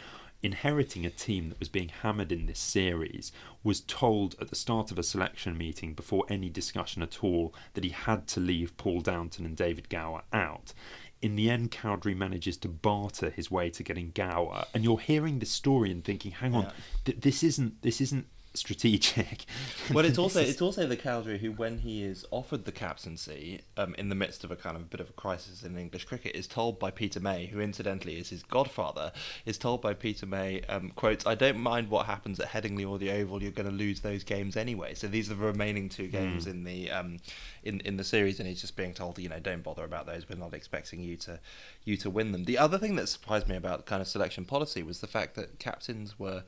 inheriting 0.43 1.05
a 1.05 1.09
team 1.09 1.49
that 1.49 1.59
was 1.59 1.69
being 1.69 1.89
hammered 1.89 2.31
in 2.31 2.45
this 2.45 2.59
series, 2.59 3.31
was 3.63 3.81
told 3.81 4.35
at 4.39 4.49
the 4.49 4.55
start 4.55 4.91
of 4.91 4.99
a 4.99 5.03
selection 5.03 5.57
meeting 5.57 5.93
before 5.93 6.23
any 6.29 6.49
discussion 6.49 7.01
at 7.01 7.23
all 7.23 7.51
that 7.73 7.83
he 7.83 7.89
had 7.89 8.27
to 8.27 8.39
leave 8.39 8.77
Paul 8.77 9.01
Downton 9.01 9.43
and 9.43 9.57
David 9.57 9.89
Gower 9.89 10.21
out. 10.31 10.71
In 11.19 11.35
the 11.35 11.49
end, 11.49 11.71
Cowdrey 11.71 12.13
manages 12.13 12.57
to 12.57 12.67
barter 12.67 13.31
his 13.31 13.49
way 13.49 13.71
to 13.71 13.81
getting 13.81 14.11
Gower, 14.13 14.65
and 14.71 14.83
you're 14.83 14.99
hearing 14.99 15.39
this 15.39 15.49
story 15.49 15.89
and 15.89 16.03
thinking, 16.03 16.33
"Hang 16.33 16.53
on, 16.53 16.65
Yeah. 16.65 16.71
th- 17.05 17.21
this 17.21 17.41
isn't 17.41 17.81
this 17.81 17.99
isn't 17.99 18.27
strategic." 18.57 19.45
Well, 19.93 20.03
it's 20.05 20.17
also 20.17 20.41
it's 20.41 20.61
also 20.61 20.87
the 20.87 20.97
Cowdrey 20.97 21.37
who, 21.37 21.51
when 21.51 21.77
he 21.79 22.03
is 22.03 22.25
offered 22.31 22.65
the 22.65 22.71
captaincy, 22.71 23.61
um, 23.77 23.93
in 23.95 24.09
the 24.09 24.15
midst 24.15 24.43
of 24.43 24.49
a 24.51 24.55
kind 24.55 24.75
of 24.75 24.81
a 24.81 24.85
bit 24.85 24.99
of 24.99 25.09
a 25.09 25.13
crisis 25.13 25.63
in 25.63 25.77
English 25.77 26.05
cricket, 26.05 26.35
is 26.35 26.47
told 26.47 26.79
by 26.79 26.89
Peter 26.89 27.19
May, 27.19 27.45
who 27.47 27.59
incidentally 27.59 28.17
is 28.17 28.29
his 28.29 28.41
godfather, 28.43 29.11
is 29.45 29.57
told 29.57 29.81
by 29.81 29.93
Peter 29.93 30.25
May, 30.25 30.61
um, 30.61 30.89
quotes, 30.95 31.25
"I 31.25 31.35
don't 31.35 31.59
mind 31.59 31.89
what 31.89 32.07
happens 32.07 32.39
at 32.39 32.47
Headingley 32.47 32.87
or 32.89 32.97
the 32.97 33.11
Oval. 33.11 33.41
You're 33.43 33.51
going 33.51 33.69
to 33.69 33.75
lose 33.75 33.99
those 34.01 34.23
games 34.23 34.57
anyway." 34.57 34.95
So 34.95 35.07
these 35.07 35.29
are 35.29 35.35
the 35.35 35.45
remaining 35.45 35.87
two 35.89 36.07
games 36.07 36.45
Mm. 36.45 36.51
in 36.51 36.63
the 36.63 36.91
um, 36.91 37.17
in 37.63 37.79
in 37.81 37.97
the 37.97 38.03
series, 38.03 38.39
and 38.39 38.47
he's 38.49 38.61
just 38.61 38.75
being 38.75 38.93
told, 38.93 39.19
you 39.19 39.29
know, 39.29 39.39
don't 39.39 39.63
bother 39.63 39.83
about 39.83 40.05
those. 40.07 40.27
We're 40.27 40.37
not 40.37 40.53
expecting 40.53 40.99
you 41.01 41.15
to 41.17 41.39
you 41.83 41.95
to 41.97 42.09
win 42.09 42.31
them. 42.31 42.45
The 42.45 42.57
other 42.57 42.77
thing 42.79 42.95
that 42.95 43.07
surprised 43.07 43.47
me 43.47 43.55
about 43.55 43.85
kind 43.85 44.01
of 44.01 44.07
selection 44.07 44.45
policy 44.45 44.81
was 44.83 44.99
the 45.01 45.07
fact 45.07 45.35
that 45.35 45.59
captains 45.59 46.17
were 46.17 46.43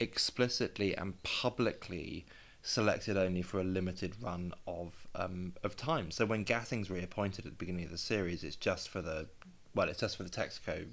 explicitly 0.00 0.96
and 0.96 1.22
publicly 1.22 2.26
selected 2.62 3.16
only 3.16 3.42
for 3.42 3.60
a 3.60 3.64
limited 3.64 4.14
run 4.20 4.52
of 4.66 5.06
um, 5.14 5.52
of 5.62 5.76
time. 5.76 6.10
So 6.10 6.26
when 6.26 6.44
Gatting's 6.44 6.90
reappointed 6.90 7.46
at 7.46 7.52
the 7.52 7.56
beginning 7.56 7.84
of 7.84 7.90
the 7.90 7.98
series, 7.98 8.44
it's 8.44 8.56
just 8.56 8.88
for 8.88 9.00
the 9.00 9.26
well, 9.74 9.88
it's 9.88 10.00
just 10.00 10.16
for 10.16 10.24
the 10.24 10.30
Texaco 10.30 10.86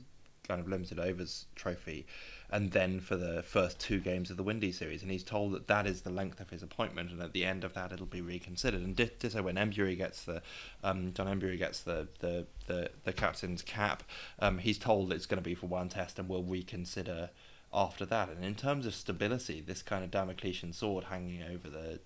kind 0.48 0.62
of 0.62 0.68
limited 0.68 1.00
overs 1.00 1.48
trophy, 1.56 2.06
and 2.52 2.72
then 2.72 3.00
for 3.00 3.15
the 3.15 3.41
first 3.41 3.80
two 3.80 4.00
games 4.00 4.30
of 4.30 4.38
the 4.38 4.44
Windy 4.44 4.72
series. 4.72 5.02
And 5.02 5.10
he's 5.10 5.24
told 5.24 5.54
that 5.54 5.68
that 5.68 5.88
is 5.88 6.02
the 6.02 6.12
length 6.12 6.39
of 6.39 6.50
his 6.50 6.62
appointment, 6.62 7.12
and 7.12 7.22
at 7.22 7.34
the 7.34 7.44
end 7.44 7.63
of 7.63 7.74
that, 7.74 7.91
it'll 7.91 8.06
be 8.06 8.22
reconsidered. 8.22 8.82
And 8.82 8.96
dit- 8.96 9.20
ditto 9.20 9.41
when 9.41 9.56
Emburey 9.56 9.98
gets 9.98 10.24
the 10.24 10.41
um, 10.84 11.13
John 11.13 11.28
Emburey 11.28 11.58
gets 11.58 11.82
the 11.82 12.08
the 12.20 12.46
the, 12.68 12.89
the 13.04 13.13
captain's 13.13 13.62
cap, 13.62 14.04
um, 14.39 14.60
he's 14.60 14.78
told 14.78 15.12
it's 15.12 15.26
going 15.26 15.41
to 15.41 15.50
be 15.50 15.56
for 15.56 15.68
one 15.68 15.89
test, 15.89 16.20
and 16.20 16.30
we'll 16.30 16.44
reconsider 16.44 17.30
after 17.76 18.06
that. 18.06 18.30
And 18.30 18.44
in 18.44 18.56
terms 18.56 18.86
of 18.86 18.96
stability, 18.96 19.62
this 19.62 19.84
kind 19.84 20.04
of 20.04 20.12
Damocletian 20.12 20.74
sword 20.74 21.06
hanging 21.06 21.44
over 21.44 21.70
the 21.70 22.00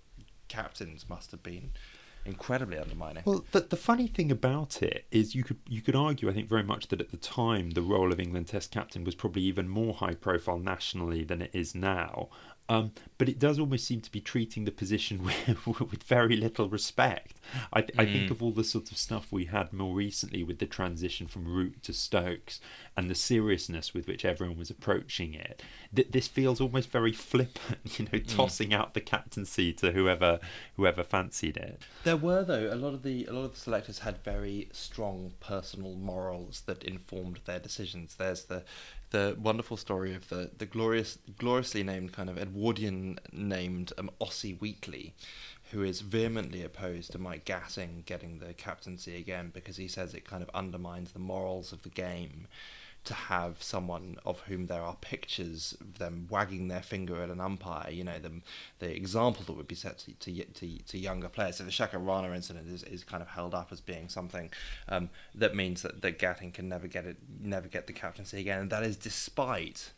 captains 0.47 1.07
must 1.07 1.31
have 1.31 1.43
been 1.43 1.71
incredibly 2.25 2.77
undermining. 2.77 3.23
Well, 3.25 3.45
the, 3.51 3.61
the 3.61 3.77
funny 3.77 4.07
thing 4.07 4.31
about 4.31 4.81
it 4.81 5.05
is 5.11 5.35
you 5.35 5.43
could 5.43 5.59
you 5.67 5.81
could 5.81 5.95
argue, 5.95 6.29
I 6.29 6.33
think, 6.33 6.49
very 6.49 6.63
much 6.63 6.87
that 6.87 6.99
at 6.99 7.11
the 7.11 7.17
time 7.17 7.71
the 7.71 7.81
role 7.81 8.11
of 8.11 8.19
England 8.19 8.47
Test 8.47 8.71
captain 8.71 9.03
was 9.03 9.15
probably 9.15 9.43
even 9.43 9.69
more 9.69 9.93
high 9.93 10.15
profile 10.15 10.59
nationally 10.59 11.23
than 11.23 11.41
it 11.41 11.51
is 11.53 11.73
now. 11.75 12.29
Um, 12.69 12.91
but 13.17 13.27
it 13.27 13.39
does 13.39 13.57
almost 13.59 13.87
seem 13.87 13.99
to 14.01 14.11
be 14.11 14.21
treating 14.21 14.63
the 14.65 14.71
position 14.71 15.23
with, 15.65 15.65
with 15.79 16.03
very 16.03 16.35
little 16.37 16.69
respect. 16.69 17.33
I, 17.73 17.81
th- 17.81 17.97
I 17.97 18.05
think 18.05 18.27
Mm. 18.27 18.31
of 18.31 18.43
all 18.43 18.51
the 18.51 18.63
sort 18.63 18.91
of 18.91 18.97
stuff 18.97 19.31
we 19.31 19.45
had 19.45 19.73
more 19.73 19.95
recently 19.95 20.43
with 20.43 20.59
the 20.59 20.67
transition 20.67 21.25
from 21.25 21.47
Root 21.47 21.81
to 21.83 21.93
Stokes 21.93 22.61
and 22.95 23.09
the 23.09 23.15
seriousness 23.15 23.93
with 23.93 24.07
which 24.07 24.23
everyone 24.23 24.57
was 24.57 24.69
approaching 24.69 25.33
it. 25.33 25.63
Th- 25.95 26.07
this 26.11 26.27
feels 26.27 26.61
almost 26.61 26.91
very 26.91 27.11
flippant, 27.11 27.79
you 27.99 28.07
know, 28.13 28.19
tossing 28.19 28.71
out 28.71 28.93
the 28.93 29.01
captaincy 29.01 29.73
to 29.73 29.91
whoever 29.91 30.39
whoever 30.75 31.03
fancied 31.03 31.57
it. 31.57 31.81
There 32.03 32.17
were 32.17 32.43
though 32.43 32.71
a 32.71 32.75
lot 32.75 32.93
of 32.93 33.01
the 33.01 33.25
a 33.25 33.33
lot 33.33 33.45
of 33.45 33.53
the 33.55 33.59
selectors 33.59 33.99
had 33.99 34.19
very 34.23 34.69
strong 34.71 35.33
personal 35.39 35.95
morals 35.95 36.61
that 36.67 36.83
informed 36.83 37.39
their 37.45 37.59
decisions. 37.59 38.15
There's 38.15 38.43
the 38.43 38.63
the 39.11 39.35
wonderful 39.39 39.77
story 39.77 40.13
of 40.13 40.29
the 40.29 40.51
the 40.57 40.65
glorious 40.65 41.17
gloriously 41.37 41.83
named 41.83 42.13
kind 42.13 42.29
of 42.29 42.37
Edwardian 42.37 43.19
named 43.31 43.93
um, 43.97 44.09
Ossie 44.21 44.59
Wheatley, 44.59 45.13
who 45.71 45.83
is 45.83 46.01
vehemently 46.01 46.63
opposed 46.63 47.11
to 47.11 47.19
Mike 47.19 47.45
Gatting 47.45 48.05
getting 48.05 48.39
the 48.39 48.53
captaincy 48.53 49.15
again 49.17 49.51
because 49.53 49.77
he 49.77 49.87
says 49.87 50.13
it 50.13 50.25
kind 50.25 50.43
of 50.43 50.49
undermines 50.53 51.11
the 51.11 51.19
morals 51.19 51.71
of 51.71 51.83
the 51.83 51.89
game 51.89 52.47
to 53.05 53.13
have 53.13 53.63
someone 53.63 54.17
of 54.25 54.41
whom 54.41 54.67
there 54.67 54.81
are 54.81 54.95
pictures 54.95 55.75
of 55.79 55.99
them 55.99 56.27
wagging 56.29 56.67
their 56.67 56.81
finger 56.81 57.21
at 57.21 57.29
an 57.29 57.39
umpire, 57.39 57.89
you 57.89 58.03
know, 58.03 58.19
the, 58.19 58.31
the 58.79 58.95
example 58.95 59.43
that 59.45 59.53
would 59.53 59.67
be 59.67 59.75
set 59.75 59.97
to, 59.99 60.13
to, 60.13 60.43
to, 60.45 60.77
to 60.83 60.97
younger 60.97 61.29
players. 61.29 61.57
So 61.57 61.63
the 61.63 61.71
Shakoor 61.71 62.05
Rana 62.05 62.33
incident 62.33 62.67
is, 62.67 62.83
is 62.83 63.03
kind 63.03 63.21
of 63.21 63.29
held 63.29 63.55
up 63.55 63.69
as 63.71 63.81
being 63.81 64.09
something 64.09 64.51
um, 64.87 65.09
that 65.33 65.55
means 65.55 65.81
that, 65.81 66.01
that 66.01 66.19
Gatting 66.19 66.53
can 66.53 66.69
never 66.69 66.87
get 66.87 67.05
it, 67.05 67.17
never 67.41 67.67
get 67.67 67.87
the 67.87 67.93
captaincy 67.93 68.39
again. 68.39 68.59
And 68.59 68.69
that 68.69 68.83
is 68.83 68.97
despite 68.97 69.91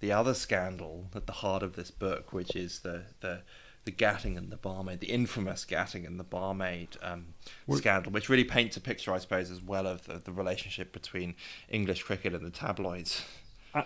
the 0.00 0.12
other 0.12 0.34
scandal 0.34 1.06
at 1.14 1.26
the 1.26 1.32
heart 1.32 1.62
of 1.62 1.74
this 1.74 1.90
book, 1.90 2.32
which 2.32 2.54
is 2.54 2.80
the, 2.80 3.02
the 3.20 3.40
the 3.86 3.92
Gatting 3.92 4.36
and 4.36 4.50
the 4.50 4.56
barmaid, 4.56 5.00
the 5.00 5.06
infamous 5.06 5.64
Gatting 5.64 6.06
and 6.06 6.20
the 6.20 6.24
barmaid 6.24 6.88
um, 7.02 7.28
scandal, 7.72 8.12
which 8.12 8.28
really 8.28 8.44
paints 8.44 8.76
a 8.76 8.80
picture, 8.80 9.14
I 9.14 9.18
suppose, 9.18 9.50
as 9.50 9.62
well 9.62 9.86
of 9.86 10.04
the, 10.04 10.18
the 10.18 10.32
relationship 10.32 10.92
between 10.92 11.36
English 11.70 12.02
cricket 12.02 12.34
and 12.34 12.44
the 12.44 12.50
tabloids. 12.50 13.24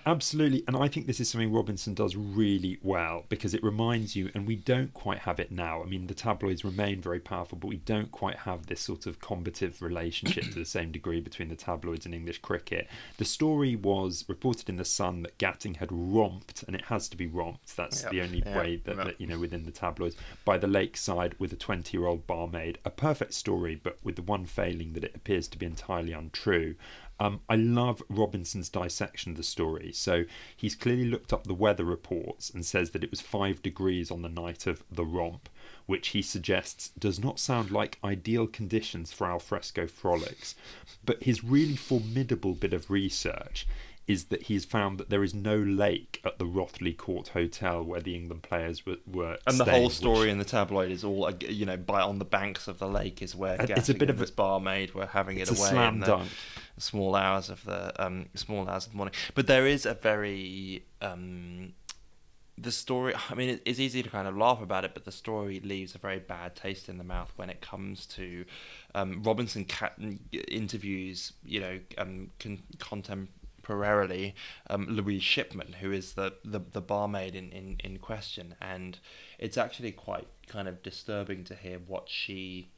Absolutely, 0.06 0.62
and 0.68 0.76
I 0.76 0.86
think 0.86 1.06
this 1.06 1.18
is 1.18 1.28
something 1.28 1.52
Robinson 1.52 1.94
does 1.94 2.14
really 2.14 2.78
well 2.82 3.24
because 3.28 3.54
it 3.54 3.62
reminds 3.64 4.14
you, 4.14 4.30
and 4.34 4.46
we 4.46 4.54
don't 4.54 4.94
quite 4.94 5.20
have 5.20 5.40
it 5.40 5.50
now. 5.50 5.82
I 5.82 5.86
mean, 5.86 6.06
the 6.06 6.14
tabloids 6.14 6.64
remain 6.64 7.00
very 7.00 7.18
powerful, 7.18 7.58
but 7.58 7.66
we 7.66 7.78
don't 7.78 8.12
quite 8.12 8.36
have 8.38 8.66
this 8.66 8.80
sort 8.80 9.06
of 9.06 9.20
combative 9.20 9.82
relationship 9.82 10.44
to 10.44 10.54
the 10.54 10.64
same 10.64 10.92
degree 10.92 11.20
between 11.20 11.48
the 11.48 11.56
tabloids 11.56 12.06
and 12.06 12.14
English 12.14 12.38
cricket. 12.38 12.88
The 13.18 13.24
story 13.24 13.74
was 13.74 14.24
reported 14.28 14.68
in 14.68 14.76
the 14.76 14.84
Sun 14.84 15.22
that 15.22 15.38
Gatting 15.38 15.76
had 15.76 15.88
romped, 15.90 16.62
and 16.62 16.76
it 16.76 16.84
has 16.84 17.08
to 17.08 17.16
be 17.16 17.26
romped. 17.26 17.76
That's 17.76 18.02
Yep, 18.04 18.12
the 18.12 18.22
only 18.22 18.42
yeah, 18.46 18.58
way 18.58 18.76
that, 18.84 18.96
yeah. 18.96 19.04
that 19.04 19.20
you 19.20 19.26
know 19.26 19.38
within 19.40 19.64
the 19.64 19.72
tabloids 19.72 20.14
by 20.44 20.56
the 20.56 20.68
lakeside 20.68 21.34
with 21.40 21.52
a 21.52 21.56
twenty-year-old 21.56 22.26
barmaid. 22.28 22.78
A 22.84 22.90
perfect 22.90 23.34
story, 23.34 23.74
but 23.74 23.98
with 24.04 24.14
the 24.16 24.22
one 24.22 24.46
failing 24.46 24.92
that 24.92 25.02
it 25.04 25.16
appears 25.16 25.48
to 25.48 25.58
be 25.58 25.66
entirely 25.66 26.12
untrue. 26.12 26.76
Um, 27.20 27.40
I 27.48 27.56
love 27.56 28.02
Robinson's 28.08 28.70
dissection 28.70 29.32
of 29.32 29.36
the 29.36 29.42
story. 29.42 29.92
So 29.92 30.24
he's 30.56 30.74
clearly 30.74 31.04
looked 31.04 31.32
up 31.32 31.44
the 31.44 31.54
weather 31.54 31.84
reports 31.84 32.48
and 32.50 32.64
says 32.64 32.90
that 32.90 33.04
it 33.04 33.10
was 33.10 33.20
five 33.20 33.62
degrees 33.62 34.10
on 34.10 34.22
the 34.22 34.28
night 34.28 34.66
of 34.66 34.82
the 34.90 35.04
romp, 35.04 35.48
which 35.86 36.08
he 36.08 36.22
suggests 36.22 36.88
does 36.98 37.18
not 37.22 37.38
sound 37.38 37.70
like 37.70 37.98
ideal 38.02 38.46
conditions 38.46 39.12
for 39.12 39.26
alfresco 39.26 39.86
frolics. 39.86 40.54
But 41.04 41.22
his 41.24 41.44
really 41.44 41.76
formidable 41.76 42.54
bit 42.54 42.72
of 42.72 42.90
research 42.90 43.66
is 44.06 44.24
that 44.24 44.44
he's 44.44 44.64
found 44.64 44.98
that 44.98 45.08
there 45.08 45.22
is 45.22 45.32
no 45.32 45.56
lake 45.56 46.20
at 46.24 46.36
the 46.40 46.44
Rothley 46.46 46.92
Court 46.92 47.28
Hotel 47.28 47.80
where 47.84 48.00
the 48.00 48.16
England 48.16 48.42
players 48.42 48.84
were, 48.84 48.96
were 49.06 49.38
And 49.46 49.56
the 49.60 49.64
staying, 49.64 49.76
whole 49.76 49.84
which- 49.86 49.96
story 49.96 50.30
in 50.30 50.38
the 50.38 50.44
tabloid 50.44 50.90
is 50.90 51.04
all, 51.04 51.30
you 51.48 51.64
know, 51.64 51.76
by 51.76 52.00
on 52.00 52.18
the 52.18 52.24
banks 52.24 52.66
of 52.66 52.78
the 52.80 52.88
lake 52.88 53.22
is 53.22 53.36
where 53.36 53.56
It's 53.60 53.88
a 53.88 53.94
bit 53.94 54.10
of 54.10 54.20
a- 54.20 54.26
barmaid 54.32 54.94
were 54.94 55.06
having 55.06 55.36
it 55.38 55.42
it's 55.42 55.52
a 55.52 55.54
away 55.62 55.70
slam 55.70 56.00
the 56.00 56.06
dunk. 56.06 56.28
Small 56.80 57.14
hours 57.14 57.48
of 57.50 57.64
the 57.64 58.04
um, 58.04 58.26
small 58.34 58.68
hours 58.68 58.86
of 58.86 58.92
the 58.92 58.96
morning. 58.96 59.14
But 59.34 59.46
there 59.46 59.66
is 59.66 59.86
a 59.86 59.94
very 59.94 60.84
um, 61.00 61.74
the 62.58 62.72
story. 62.72 63.14
I 63.30 63.34
mean, 63.34 63.60
it's 63.64 63.78
easy 63.78 64.02
to 64.02 64.10
kind 64.10 64.28
of 64.28 64.36
laugh 64.36 64.60
about 64.60 64.84
it, 64.84 64.92
but 64.94 65.04
the 65.04 65.12
story 65.12 65.60
leaves 65.60 65.94
a 65.94 65.98
very 65.98 66.18
bad 66.18 66.54
taste 66.54 66.88
in 66.88 66.98
the 66.98 67.04
mouth 67.04 67.32
when 67.36 67.50
it 67.50 67.60
comes 67.60 68.06
to 68.06 68.44
um, 68.94 69.22
Robinson 69.22 69.64
cat- 69.64 69.98
interviews. 70.32 71.32
You 71.44 71.60
know, 71.60 71.80
um, 71.98 72.30
con- 72.38 72.62
contemporarily 72.78 74.34
um, 74.68 74.86
Louise 74.88 75.22
Shipman, 75.22 75.74
who 75.80 75.92
is 75.92 76.14
the, 76.14 76.34
the, 76.44 76.60
the 76.72 76.80
barmaid 76.80 77.34
in, 77.34 77.50
in, 77.50 77.76
in 77.82 77.98
question, 77.98 78.54
and 78.60 78.98
it's 79.38 79.56
actually 79.56 79.92
quite 79.92 80.28
kind 80.46 80.68
of 80.68 80.82
disturbing 80.82 81.44
to 81.44 81.54
hear 81.54 81.78
what 81.78 82.08
she 82.08 82.68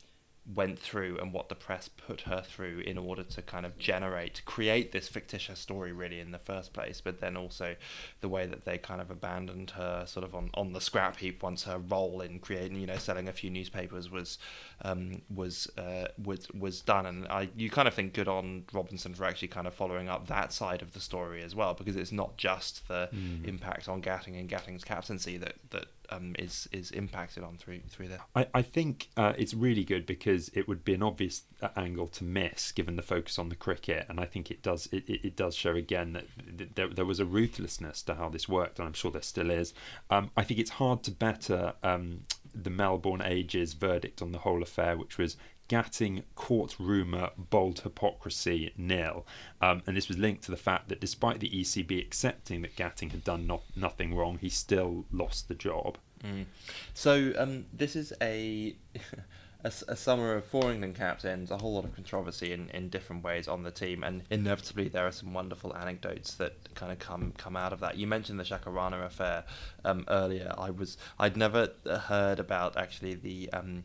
went 0.56 0.76
through 0.76 1.16
and 1.18 1.32
what 1.32 1.48
the 1.48 1.54
press 1.54 1.88
put 1.88 2.22
her 2.22 2.42
through 2.44 2.80
in 2.80 2.98
order 2.98 3.22
to 3.22 3.40
kind 3.40 3.64
of 3.64 3.78
generate 3.78 4.42
create 4.44 4.90
this 4.90 5.06
fictitious 5.06 5.60
story 5.60 5.92
really 5.92 6.18
in 6.18 6.32
the 6.32 6.38
first 6.38 6.72
place 6.72 7.00
but 7.00 7.20
then 7.20 7.36
also 7.36 7.76
the 8.22 8.28
way 8.28 8.44
that 8.44 8.64
they 8.64 8.76
kind 8.76 9.00
of 9.00 9.08
abandoned 9.08 9.70
her 9.70 10.04
sort 10.04 10.24
of 10.24 10.34
on, 10.34 10.50
on 10.54 10.72
the 10.72 10.80
scrap 10.80 11.16
heap 11.18 11.44
once 11.44 11.62
her 11.62 11.78
role 11.78 12.20
in 12.20 12.40
creating 12.40 12.80
you 12.80 12.88
know 12.88 12.96
selling 12.96 13.28
a 13.28 13.32
few 13.32 13.50
newspapers 13.50 14.10
was 14.10 14.38
um, 14.84 15.22
was 15.32 15.70
uh, 15.78 16.08
was 16.24 16.48
was 16.58 16.80
done 16.80 17.06
and 17.06 17.28
I 17.28 17.48
you 17.54 17.70
kind 17.70 17.86
of 17.86 17.94
think 17.94 18.12
good 18.12 18.26
on 18.26 18.64
Robinson 18.72 19.14
for 19.14 19.24
actually 19.24 19.46
kind 19.48 19.68
of 19.68 19.74
following 19.74 20.08
up 20.08 20.26
that 20.26 20.52
side 20.52 20.82
of 20.82 20.92
the 20.92 21.00
story 21.00 21.42
as 21.44 21.54
well 21.54 21.72
because 21.74 21.94
it's 21.94 22.12
not 22.12 22.36
just 22.36 22.88
the 22.88 23.08
Mm. 23.12 23.46
impact 23.46 23.88
on 23.88 24.00
Gatting 24.00 24.36
and 24.36 24.48
Gatting's 24.48 24.82
captaincy 24.84 25.36
that 25.36 25.54
that 25.70 25.86
um, 26.12 26.34
is 26.38 26.68
is 26.72 26.90
impacted 26.90 27.42
on 27.42 27.56
through 27.56 27.80
through 27.88 28.08
there 28.08 28.20
I, 28.34 28.46
I 28.54 28.62
think 28.62 29.08
uh, 29.16 29.32
it's 29.36 29.54
really 29.54 29.84
good 29.84 30.06
because 30.06 30.50
it 30.54 30.68
would 30.68 30.84
be 30.84 30.94
an 30.94 31.02
obvious 31.02 31.42
uh, 31.60 31.68
angle 31.76 32.08
to 32.08 32.24
miss 32.24 32.72
given 32.72 32.96
the 32.96 33.02
focus 33.02 33.38
on 33.38 33.48
the 33.48 33.54
cricket, 33.54 34.06
and 34.08 34.18
I 34.18 34.24
think 34.24 34.50
it 34.50 34.62
does 34.62 34.88
it, 34.92 35.04
it, 35.08 35.36
does 35.36 35.54
show 35.54 35.74
again 35.74 36.12
that 36.14 36.24
th- 36.58 36.70
there, 36.74 36.88
there 36.88 37.04
was 37.04 37.20
a 37.20 37.24
ruthlessness 37.24 38.02
to 38.02 38.14
how 38.14 38.28
this 38.28 38.48
worked, 38.48 38.78
and 38.78 38.86
I'm 38.86 38.94
sure 38.94 39.10
there 39.10 39.22
still 39.22 39.50
is. 39.50 39.74
Um, 40.10 40.30
I 40.36 40.42
think 40.42 40.60
it's 40.60 40.72
hard 40.72 41.02
to 41.04 41.10
better 41.10 41.74
um, 41.82 42.22
the 42.54 42.70
Melbourne 42.70 43.22
Age's 43.22 43.74
verdict 43.74 44.20
on 44.20 44.32
the 44.32 44.38
whole 44.38 44.62
affair, 44.62 44.96
which 44.96 45.18
was 45.18 45.36
Gatting 45.72 46.24
caught 46.34 46.76
rumour, 46.78 47.30
bowled 47.38 47.80
hypocrisy 47.80 48.74
nil. 48.76 49.26
Um, 49.62 49.82
and 49.86 49.96
this 49.96 50.06
was 50.06 50.18
linked 50.18 50.44
to 50.44 50.50
the 50.50 50.58
fact 50.58 50.90
that 50.90 51.00
despite 51.00 51.40
the 51.40 51.48
ECB 51.48 51.98
accepting 51.98 52.60
that 52.60 52.76
Gatting 52.76 53.10
had 53.10 53.24
done 53.24 53.46
no- 53.46 53.62
nothing 53.74 54.14
wrong, 54.14 54.36
he 54.36 54.50
still 54.50 55.06
lost 55.10 55.48
the 55.48 55.54
job. 55.54 55.96
Mm. 56.22 56.44
So 56.92 57.32
um, 57.38 57.64
this 57.72 57.96
is 57.96 58.12
a, 58.20 58.76
a, 59.64 59.72
a 59.88 59.96
summer 59.96 60.34
of 60.34 60.44
four 60.44 60.70
England 60.70 60.94
captains, 60.94 61.50
a 61.50 61.56
whole 61.56 61.72
lot 61.72 61.86
of 61.86 61.94
controversy 61.94 62.52
in, 62.52 62.68
in 62.74 62.90
different 62.90 63.24
ways 63.24 63.48
on 63.48 63.62
the 63.62 63.70
team, 63.70 64.04
and 64.04 64.24
inevitably 64.28 64.88
there 64.88 65.06
are 65.06 65.10
some 65.10 65.32
wonderful 65.32 65.74
anecdotes 65.74 66.34
that 66.34 66.74
kind 66.74 66.92
of 66.92 66.98
come 66.98 67.32
come 67.38 67.56
out 67.56 67.72
of 67.72 67.80
that. 67.80 67.96
You 67.96 68.06
mentioned 68.06 68.38
the 68.38 68.44
Shakoor 68.44 68.74
Rana 68.74 69.00
affair 69.06 69.44
um, 69.86 70.04
earlier. 70.08 70.54
I 70.58 70.68
was 70.68 70.98
I'd 71.18 71.38
never 71.38 71.70
heard 71.86 72.40
about 72.40 72.76
actually 72.76 73.14
the 73.14 73.48
um, 73.54 73.84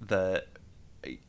the 0.00 0.44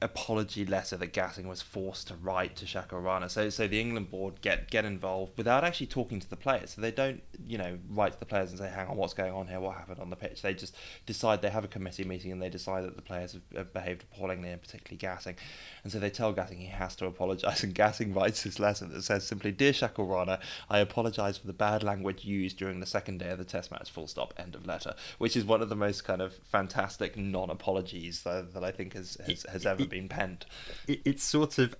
apology 0.01 0.65
letter 0.65 0.97
that 0.97 1.13
Gatting 1.13 1.45
was 1.45 1.61
forced 1.61 2.07
to 2.07 2.15
write 2.15 2.55
to 2.57 2.65
Shakoor 2.65 3.03
Rana. 3.03 3.29
So, 3.29 3.49
so 3.49 3.67
the 3.67 3.79
England 3.79 4.09
board 4.11 4.41
get 4.41 4.69
get 4.69 4.85
involved 4.85 5.38
without 5.38 5.63
actually 5.63 5.88
talking 5.88 6.19
to 6.19 6.29
the 6.29 6.35
players. 6.35 6.71
So 6.71 6.81
they 6.81 6.91
don't, 6.91 7.21
you 7.45 7.57
know, 7.57 7.77
write 7.89 8.13
to 8.13 8.19
the 8.19 8.25
players 8.25 8.49
and 8.49 8.59
say, 8.59 8.69
"Hang 8.69 8.88
on, 8.88 8.97
what's 8.97 9.13
going 9.13 9.33
on 9.33 9.47
here? 9.47 9.59
What 9.59 9.75
happened 9.75 9.99
on 9.99 10.09
the 10.09 10.15
pitch?" 10.15 10.41
They 10.41 10.53
just 10.53 10.75
decide 11.05 11.41
they 11.41 11.49
have 11.49 11.65
a 11.65 11.69
committee 11.69 12.03
meeting 12.03 12.31
and 12.31 12.41
they 12.41 12.49
decide 12.49 12.83
that 12.85 12.95
the 12.95 13.01
players 13.01 13.33
have, 13.33 13.41
have 13.55 13.73
behaved 13.73 14.03
appallingly, 14.03 14.49
and 14.49 14.61
particularly 14.61 14.97
Gatting. 14.97 15.35
And 15.83 15.91
so 15.91 15.99
they 15.99 16.09
tell 16.09 16.33
Gatting 16.33 16.59
he 16.59 16.67
has 16.67 16.95
to 16.97 17.05
apologise. 17.05 17.63
And 17.63 17.75
Gatting 17.75 18.15
writes 18.15 18.43
this 18.43 18.59
letter 18.59 18.85
that 18.85 19.01
says 19.01 19.25
simply, 19.25 19.51
"Dear 19.51 19.71
Shakoor 19.71 20.09
Rana, 20.09 20.39
I 20.69 20.79
apologise 20.79 21.38
for 21.38 21.47
the 21.47 21.53
bad 21.53 21.83
language 21.83 22.23
used 22.23 22.57
during 22.57 22.79
the 22.79 22.85
second 22.85 23.19
day 23.19 23.29
of 23.29 23.38
the 23.38 23.45
Test 23.45 23.71
match." 23.71 23.89
Full 23.89 24.07
stop. 24.07 24.33
End 24.38 24.55
of 24.55 24.65
letter. 24.65 24.95
Which 25.17 25.35
is 25.35 25.43
one 25.43 25.61
of 25.61 25.69
the 25.69 25.75
most 25.75 26.03
kind 26.03 26.21
of 26.21 26.33
fantastic 26.33 27.17
non-apologies 27.17 28.23
that, 28.23 28.53
that 28.53 28.63
I 28.63 28.71
think 28.71 28.93
has 28.93 29.17
has, 29.25 29.45
has 29.51 29.64
ever 29.65 29.86
been 29.86 30.10
penned. 30.10 30.45
It, 30.88 31.01
it's 31.06 31.23
sort 31.23 31.58
of 31.58 31.75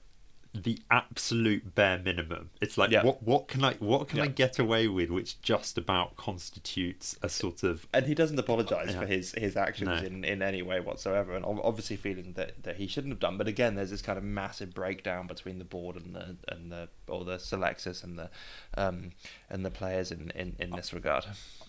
the 0.54 0.80
absolute 0.90 1.76
bare 1.76 1.98
minimum. 2.00 2.50
It's 2.62 2.78
like 2.78 2.90
Yeah. 2.90 3.04
what 3.04 3.22
what 3.22 3.50
can 3.50 3.62
I 3.66 3.74
what 3.74 4.08
can 4.08 4.22
I 4.22 4.28
get 4.28 4.58
away 4.58 4.88
with, 4.88 5.10
which 5.10 5.42
just 5.42 5.78
about 5.78 6.16
constitutes 6.16 7.18
a 7.22 7.28
sort 7.28 7.64
of 7.64 7.86
and 7.94 8.06
he 8.06 8.16
doesn't 8.16 8.40
apologise 8.40 8.92
Yeah. 8.94 9.02
for 9.02 9.06
his 9.06 9.34
his 9.34 9.58
actions 9.58 9.90
No. 9.90 9.96
in, 10.08 10.24
in 10.24 10.42
any 10.42 10.62
way 10.62 10.80
whatsoever, 10.80 11.36
and 11.36 11.44
obviously 11.44 11.98
feeling 11.98 12.32
that, 12.38 12.64
that 12.64 12.78
he 12.78 12.88
shouldn't 12.88 13.12
have 13.12 13.20
done. 13.20 13.38
But 13.38 13.50
again, 13.50 13.76
there's 13.76 13.90
this 13.90 14.02
kind 14.02 14.18
of 14.18 14.24
massive 14.24 14.74
breakdown 14.74 15.28
between 15.28 15.60
the 15.60 15.66
board 15.66 15.98
and 15.98 16.16
the 16.16 16.38
and 16.48 16.72
the 16.72 16.88
or 17.10 17.26
the 17.26 17.38
selectors 17.38 18.02
and 18.02 18.18
the 18.18 18.30
um 18.78 19.12
and 19.50 19.66
the 19.66 19.72
players 19.72 20.10
in 20.10 20.32
in, 20.36 20.56
in 20.58 20.70
this 20.70 20.94
regard. 20.94 21.26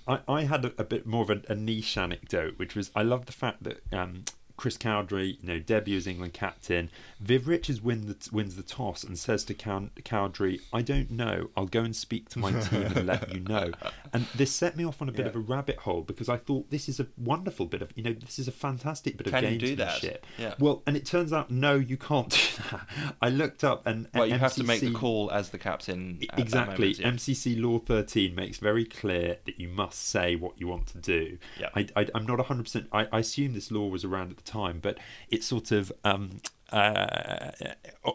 I, 0.06 0.20
I 0.28 0.44
had 0.44 0.64
a, 0.64 0.72
a 0.78 0.84
bit 0.84 1.06
more 1.06 1.22
of 1.22 1.30
a, 1.30 1.42
a 1.48 1.56
niche 1.56 1.98
anecdote, 1.98 2.54
which 2.56 2.76
was 2.76 2.92
I 2.94 3.02
love 3.02 3.26
the 3.26 3.32
fact 3.32 3.64
that 3.64 3.82
um, 3.92 4.26
Chris 4.56 4.76
Cowdrey, 4.78 5.36
you 5.40 5.48
know, 5.48 5.58
debut 5.58 5.96
as 5.96 6.06
England 6.06 6.32
captain, 6.32 6.90
Viv 7.20 7.46
Richards 7.46 7.82
win 7.82 8.06
the, 8.06 8.16
wins 8.32 8.56
the 8.56 8.62
toss 8.62 9.04
and 9.04 9.18
says 9.18 9.44
to 9.44 9.54
Cowdrey, 9.54 10.60
"I 10.72 10.82
don't 10.82 11.10
know. 11.10 11.50
I'll 11.56 11.66
go 11.66 11.82
and 11.82 11.94
speak 11.94 12.28
to 12.30 12.38
my 12.38 12.52
team 12.60 12.82
and 12.82 13.06
let 13.06 13.32
you 13.32 13.40
know." 13.40 13.70
And 14.12 14.24
this 14.34 14.50
set 14.54 14.76
me 14.78 14.84
off 14.86 15.02
on 15.02 15.10
a 15.10 15.12
bit 15.12 15.22
Yeah. 15.26 15.30
of 15.30 15.36
a 15.36 15.40
rabbit 15.40 15.76
hole 15.78 16.00
because 16.00 16.30
I 16.30 16.38
thought 16.38 16.70
this 16.70 16.88
is 16.88 17.00
a 17.00 17.06
wonderful 17.18 17.66
bit 17.66 17.82
of, 17.82 17.90
you 17.96 18.02
know, 18.02 18.14
this 18.14 18.38
is 18.38 18.48
a 18.48 18.52
fantastic 18.52 19.18
bit 19.18 19.26
Can 19.26 19.44
of 19.44 19.52
you 19.52 19.58
do 19.58 19.76
that? 19.76 20.00
gamesmanship. 20.00 20.16
Yeah. 20.38 20.54
Well, 20.58 20.82
and 20.86 20.96
it 20.96 21.04
turns 21.04 21.34
out 21.34 21.50
no, 21.50 21.74
you 21.74 21.98
can't 21.98 22.30
do 22.30 22.38
that. 22.70 22.86
I 23.20 23.28
looked 23.28 23.62
up 23.62 23.86
and, 23.86 24.08
Well, 24.14 24.22
and 24.22 24.32
you 24.32 24.38
have 24.38 24.54
to 24.54 24.64
make 24.64 24.80
the 24.80 24.92
call 24.92 25.30
as 25.32 25.50
the 25.50 25.58
captain. 25.58 26.18
Exactly. 26.38 26.94
moment, 26.94 26.98
yeah. 27.00 27.10
MCC 27.10 27.60
Law 27.60 27.78
13 27.80 28.34
makes 28.34 28.56
very 28.58 28.86
clear 28.86 29.36
that 29.44 29.60
you 29.60 29.68
must 29.68 29.98
say 30.08 30.34
what 30.36 30.58
you 30.58 30.66
want 30.68 30.86
to 30.88 30.98
do. 30.98 31.36
Yeah. 31.60 31.68
I, 31.74 31.86
I, 31.94 32.06
I'm 32.14 32.24
not 32.24 32.38
100%. 32.38 32.86
I, 32.92 33.06
I 33.12 33.18
assume 33.18 33.52
this 33.52 33.70
law 33.70 33.88
was 33.88 34.02
around 34.04 34.30
at 34.30 34.36
the 34.38 34.45
time, 34.46 34.78
but 34.80 34.98
it's 35.28 35.46
sort 35.46 35.70
of. 35.72 35.92
Um, 36.04 36.40
uh, 36.72 37.50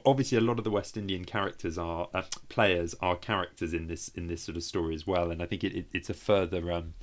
obviously, 0.05 0.37
a 0.37 0.41
lot 0.41 0.57
of 0.57 0.63
the 0.63 0.71
West 0.71 0.97
Indian 0.97 1.23
characters 1.25 1.77
are 1.77 2.09
uh, 2.13 2.23
players 2.49 2.93
are 3.01 3.15
characters 3.15 3.73
in 3.73 3.87
this 3.87 4.09
in 4.09 4.27
this 4.27 4.43
sort 4.43 4.57
of 4.57 4.63
story 4.63 4.93
as 4.95 5.07
well, 5.07 5.31
and 5.31 5.41
I 5.41 5.45
think 5.45 5.63
it, 5.63 5.73
it, 5.75 5.85
it's 5.93 6.09
a 6.09 6.13
further 6.13 6.71
um, 6.71 6.93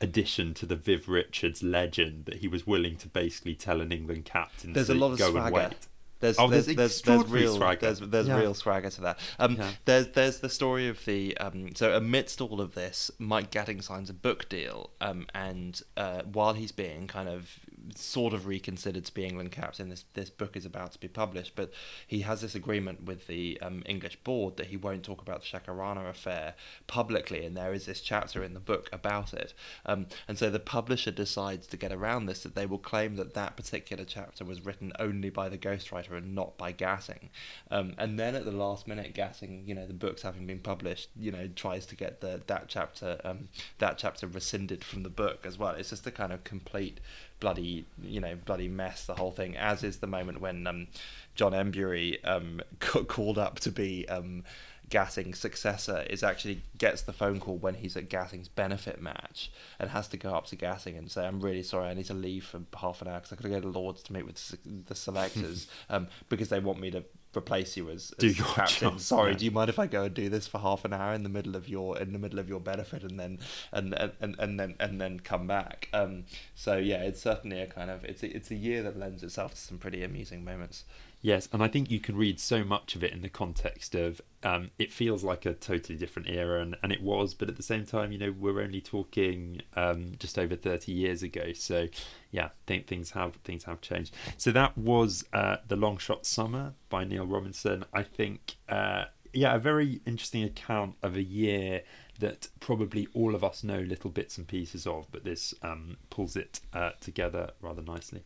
addition 0.00 0.54
to 0.54 0.66
the 0.66 0.76
Viv 0.76 1.08
Richards 1.08 1.62
legend 1.62 2.26
that 2.26 2.36
he 2.36 2.48
was 2.48 2.66
willing 2.66 2.96
to 2.98 3.08
basically 3.08 3.54
tell 3.54 3.80
an 3.80 3.90
England 3.92 4.24
captain 4.24 4.72
There's 4.72 4.86
to 4.88 4.92
a 4.92 4.94
lot 4.94 5.12
of 5.12 5.18
go 5.18 5.26
and 5.26 5.34
swagger. 5.34 5.54
wait. 5.54 5.72
There's, 6.20 6.38
Oh, 6.38 6.48
there's, 6.48 6.66
there's 6.66 7.02
there's, 7.02 7.26
real 7.26 7.56
swagger. 7.56 7.80
there's 7.80 8.00
there's 8.00 8.28
Yeah. 8.28 8.38
real 8.38 8.54
swagger 8.54 8.88
to 8.88 9.00
that. 9.02 9.18
Um, 9.38 9.56
Yeah. 9.56 9.70
there's 9.84 10.08
there's 10.08 10.38
the 10.38 10.48
story 10.48 10.88
of 10.88 11.04
the 11.04 11.36
um, 11.38 11.74
so 11.74 11.94
amidst 11.94 12.40
all 12.40 12.60
of 12.62 12.74
this, 12.74 13.10
Mike 13.18 13.50
Gatting 13.50 13.82
signs 13.82 14.08
a 14.08 14.14
book 14.14 14.48
deal, 14.48 14.90
um, 15.02 15.26
and 15.34 15.82
uh, 15.98 16.22
while 16.22 16.54
he's 16.54 16.72
being 16.72 17.08
kind 17.08 17.28
of 17.28 17.50
sort 17.96 18.34
of 18.34 18.46
reconsidered 18.46 19.04
to 19.04 19.14
be 19.14 19.24
England 19.24 19.52
captain, 19.52 19.88
this 19.88 20.04
this 20.14 20.30
book 20.30 20.56
is 20.56 20.64
about 20.64 20.92
to 20.92 20.98
be 20.98 21.08
published, 21.08 21.54
but 21.54 21.72
he 22.06 22.20
has 22.20 22.40
this 22.40 22.54
agreement 22.54 23.04
with 23.04 23.26
the 23.26 23.58
um, 23.60 23.82
English 23.86 24.16
board 24.24 24.56
that 24.56 24.66
he 24.66 24.76
won't 24.76 25.04
talk 25.04 25.20
about 25.20 25.42
the 25.42 25.46
Shakoor 25.46 25.76
Rana 25.76 26.06
affair 26.06 26.54
publicly, 26.86 27.44
and 27.44 27.56
there 27.56 27.72
is 27.72 27.86
this 27.86 28.00
chapter 28.00 28.42
in 28.42 28.54
the 28.54 28.60
book 28.60 28.88
about 28.92 29.32
it, 29.34 29.54
um, 29.86 30.06
and 30.28 30.38
so 30.38 30.50
the 30.50 30.60
publisher 30.60 31.10
decides 31.10 31.66
to 31.68 31.76
get 31.76 31.92
around 31.92 32.26
this 32.26 32.42
that 32.42 32.54
they 32.54 32.66
will 32.66 32.78
claim 32.78 33.16
that 33.16 33.34
that 33.34 33.56
particular 33.56 34.04
chapter 34.04 34.44
was 34.44 34.64
written 34.64 34.92
only 34.98 35.30
by 35.30 35.48
the 35.48 35.58
ghostwriter 35.58 36.12
and 36.12 36.34
not 36.34 36.56
by 36.56 36.72
Gatting. 36.72 37.28
um, 37.70 37.94
and 37.98 38.18
then 38.18 38.34
at 38.34 38.44
the 38.44 38.52
last 38.52 38.86
minute, 38.86 39.14
Gatting, 39.14 39.66
you 39.66 39.74
know, 39.74 39.86
the 39.86 39.94
books 39.94 40.22
having 40.22 40.46
been 40.46 40.60
published, 40.60 41.10
you 41.16 41.30
know, 41.30 41.48
tries 41.54 41.86
to 41.86 41.96
get 41.96 42.20
the 42.20 42.42
that 42.46 42.68
chapter 42.68 43.20
um, 43.24 43.48
that 43.78 43.98
chapter 43.98 44.26
rescinded 44.26 44.84
from 44.84 45.02
the 45.02 45.08
book 45.08 45.44
as 45.46 45.58
well. 45.58 45.74
It's 45.74 45.90
just 45.90 46.06
a 46.06 46.10
kind 46.10 46.32
of 46.32 46.44
complete 46.44 47.00
bloody 47.40 47.84
you 48.02 48.20
know 48.20 48.36
bloody 48.44 48.68
mess 48.68 49.04
the 49.04 49.14
whole 49.14 49.30
thing 49.30 49.56
as 49.56 49.82
is 49.82 49.98
the 49.98 50.06
moment 50.06 50.40
when 50.40 50.66
um, 50.66 50.86
John 51.34 51.52
Emburey 51.52 52.18
um, 52.24 52.60
ca- 52.80 53.04
called 53.04 53.38
up 53.38 53.60
to 53.60 53.70
be 53.70 54.08
um, 54.08 54.44
Gatting's 54.90 55.38
successor 55.38 56.04
is 56.10 56.22
actually 56.22 56.62
gets 56.78 57.02
the 57.02 57.12
phone 57.12 57.40
call 57.40 57.56
when 57.56 57.74
he's 57.74 57.96
at 57.96 58.08
Gatting's 58.08 58.48
benefit 58.48 59.00
match 59.00 59.50
and 59.78 59.90
has 59.90 60.08
to 60.08 60.16
go 60.16 60.34
up 60.34 60.46
to 60.46 60.56
Gatting 60.56 60.96
and 60.96 61.10
say 61.10 61.26
I'm 61.26 61.40
really 61.40 61.62
sorry 61.62 61.88
I 61.88 61.94
need 61.94 62.06
to 62.06 62.14
leave 62.14 62.44
for 62.44 62.60
half 62.76 63.02
an 63.02 63.08
hour 63.08 63.20
because 63.20 63.32
I 63.32 63.36
got 63.36 63.42
to 63.42 63.48
go 63.48 63.60
to 63.60 63.78
Lords 63.78 64.02
to 64.04 64.12
meet 64.12 64.26
with 64.26 64.36
the 64.36 64.58
the 64.86 64.94
selectors 64.94 65.66
um, 65.90 66.08
because 66.28 66.48
they 66.48 66.60
want 66.60 66.80
me 66.80 66.90
to 66.90 67.04
replace 67.36 67.76
you 67.76 67.90
as, 67.90 68.12
Do 68.18 68.28
as 68.28 68.38
your 68.38 68.46
captain. 68.48 68.90
job, 68.90 69.00
Sorry, 69.00 69.32
yeah. 69.32 69.36
do 69.36 69.44
you 69.44 69.50
mind 69.50 69.68
if 69.70 69.78
I 69.78 69.86
go 69.86 70.04
and 70.04 70.14
do 70.14 70.28
this 70.28 70.46
for 70.46 70.58
half 70.58 70.84
an 70.84 70.92
hour 70.92 71.12
in 71.14 71.22
the 71.22 71.28
middle 71.28 71.56
of 71.56 71.68
your 71.68 71.98
in 71.98 72.12
the 72.12 72.18
middle 72.18 72.38
of 72.38 72.48
your 72.48 72.60
benefit 72.60 73.02
and 73.02 73.18
then 73.18 73.38
and 73.72 73.94
and, 73.94 74.12
and, 74.20 74.36
and 74.38 74.60
then 74.60 74.74
and 74.80 75.00
then 75.00 75.20
come 75.20 75.46
back? 75.46 75.88
Um, 75.92 76.24
so 76.54 76.76
yeah, 76.76 77.02
it's 77.02 77.20
certainly 77.20 77.60
a 77.60 77.66
kind 77.66 77.90
of 77.90 78.04
it's 78.04 78.22
a, 78.22 78.34
it's 78.36 78.50
a 78.50 78.54
year 78.56 78.82
that 78.82 78.98
lends 78.98 79.22
itself 79.22 79.54
to 79.54 79.60
some 79.60 79.78
pretty 79.78 80.02
amusing 80.04 80.44
moments. 80.44 80.84
Yes, 81.24 81.48
and 81.54 81.62
I 81.62 81.68
think 81.68 81.90
you 81.90 82.00
can 82.00 82.16
read 82.16 82.38
so 82.38 82.64
much 82.64 82.96
of 82.96 83.02
it 83.02 83.14
in 83.14 83.22
the 83.22 83.30
context 83.30 83.94
of 83.94 84.20
um, 84.42 84.72
it 84.78 84.92
feels 84.92 85.24
like 85.24 85.46
a 85.46 85.54
totally 85.54 85.96
different 85.96 86.28
era, 86.28 86.60
and, 86.60 86.76
and 86.82 86.92
it 86.92 87.02
was, 87.02 87.32
but 87.32 87.48
at 87.48 87.56
the 87.56 87.62
same 87.62 87.86
time, 87.86 88.12
you 88.12 88.18
know, 88.18 88.34
we're 88.38 88.60
only 88.60 88.82
talking 88.82 89.62
um, 89.74 90.12
just 90.18 90.38
over 90.38 90.54
thirty 90.54 90.92
years 90.92 91.22
ago. 91.22 91.54
So, 91.54 91.88
yeah, 92.30 92.50
think 92.66 92.86
things 92.86 93.12
have 93.12 93.36
things 93.36 93.64
have 93.64 93.80
changed. 93.80 94.14
So 94.36 94.52
that 94.52 94.76
was 94.76 95.24
uh, 95.32 95.56
the 95.66 95.76
Long 95.76 95.96
Shot 95.96 96.26
Summer 96.26 96.74
by 96.90 97.04
Neil 97.04 97.24
Robinson. 97.24 97.86
I 97.94 98.02
think, 98.02 98.56
uh, 98.68 99.04
yeah, 99.32 99.54
a 99.54 99.58
very 99.58 100.02
interesting 100.04 100.44
account 100.44 100.96
of 101.02 101.16
a 101.16 101.22
year 101.22 101.84
that 102.18 102.48
probably 102.60 103.08
all 103.14 103.34
of 103.34 103.42
us 103.42 103.64
know 103.64 103.78
little 103.80 104.10
bits 104.10 104.36
and 104.36 104.46
pieces 104.46 104.86
of, 104.86 105.06
but 105.10 105.24
this 105.24 105.54
um, 105.62 105.96
pulls 106.10 106.36
it 106.36 106.60
uh, 106.74 106.90
together 107.00 107.52
rather 107.62 107.80
nicely. 107.80 108.24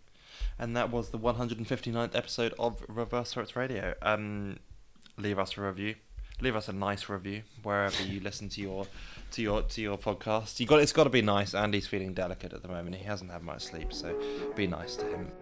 And 0.59 0.77
that 0.77 0.91
was 0.91 1.11
the 1.11 1.19
159th 1.19 2.15
episode 2.15 2.55
of 2.59 2.83
Reverse 2.89 3.31
Swept 3.31 3.57
Radio. 3.57 3.95
Um, 4.03 4.59
leave 5.17 5.39
us 5.39 5.57
a 5.57 5.63
review. 5.63 5.95
Leave 6.41 6.55
us 6.55 6.69
a 6.69 6.73
nice 6.73 7.09
review 7.09 7.43
wherever 7.65 8.01
you 8.05 8.21
listen 8.21 8.49
to 8.51 8.61
your 8.61 8.87
to 9.33 9.43
your 9.43 9.63
to 9.63 9.81
your 9.81 9.99
podcast. 9.99 10.61
You 10.61 10.67
got 10.67 10.81
it's 10.81 10.93
got 10.93 11.05
to 11.05 11.11
be 11.11 11.23
nice. 11.23 11.53
Andy's 11.53 11.89
feeling 11.89 12.15
delicate 12.15 12.53
at 12.53 12.63
the 12.63 12.69
moment. 12.69 12.95
He 12.95 13.05
hasn't 13.05 13.33
had 13.33 13.43
much 13.43 13.63
sleep, 13.63 13.93
so 13.93 14.17
be 14.55 14.69
nice 14.69 14.95
to 14.97 15.05
him. 15.07 15.33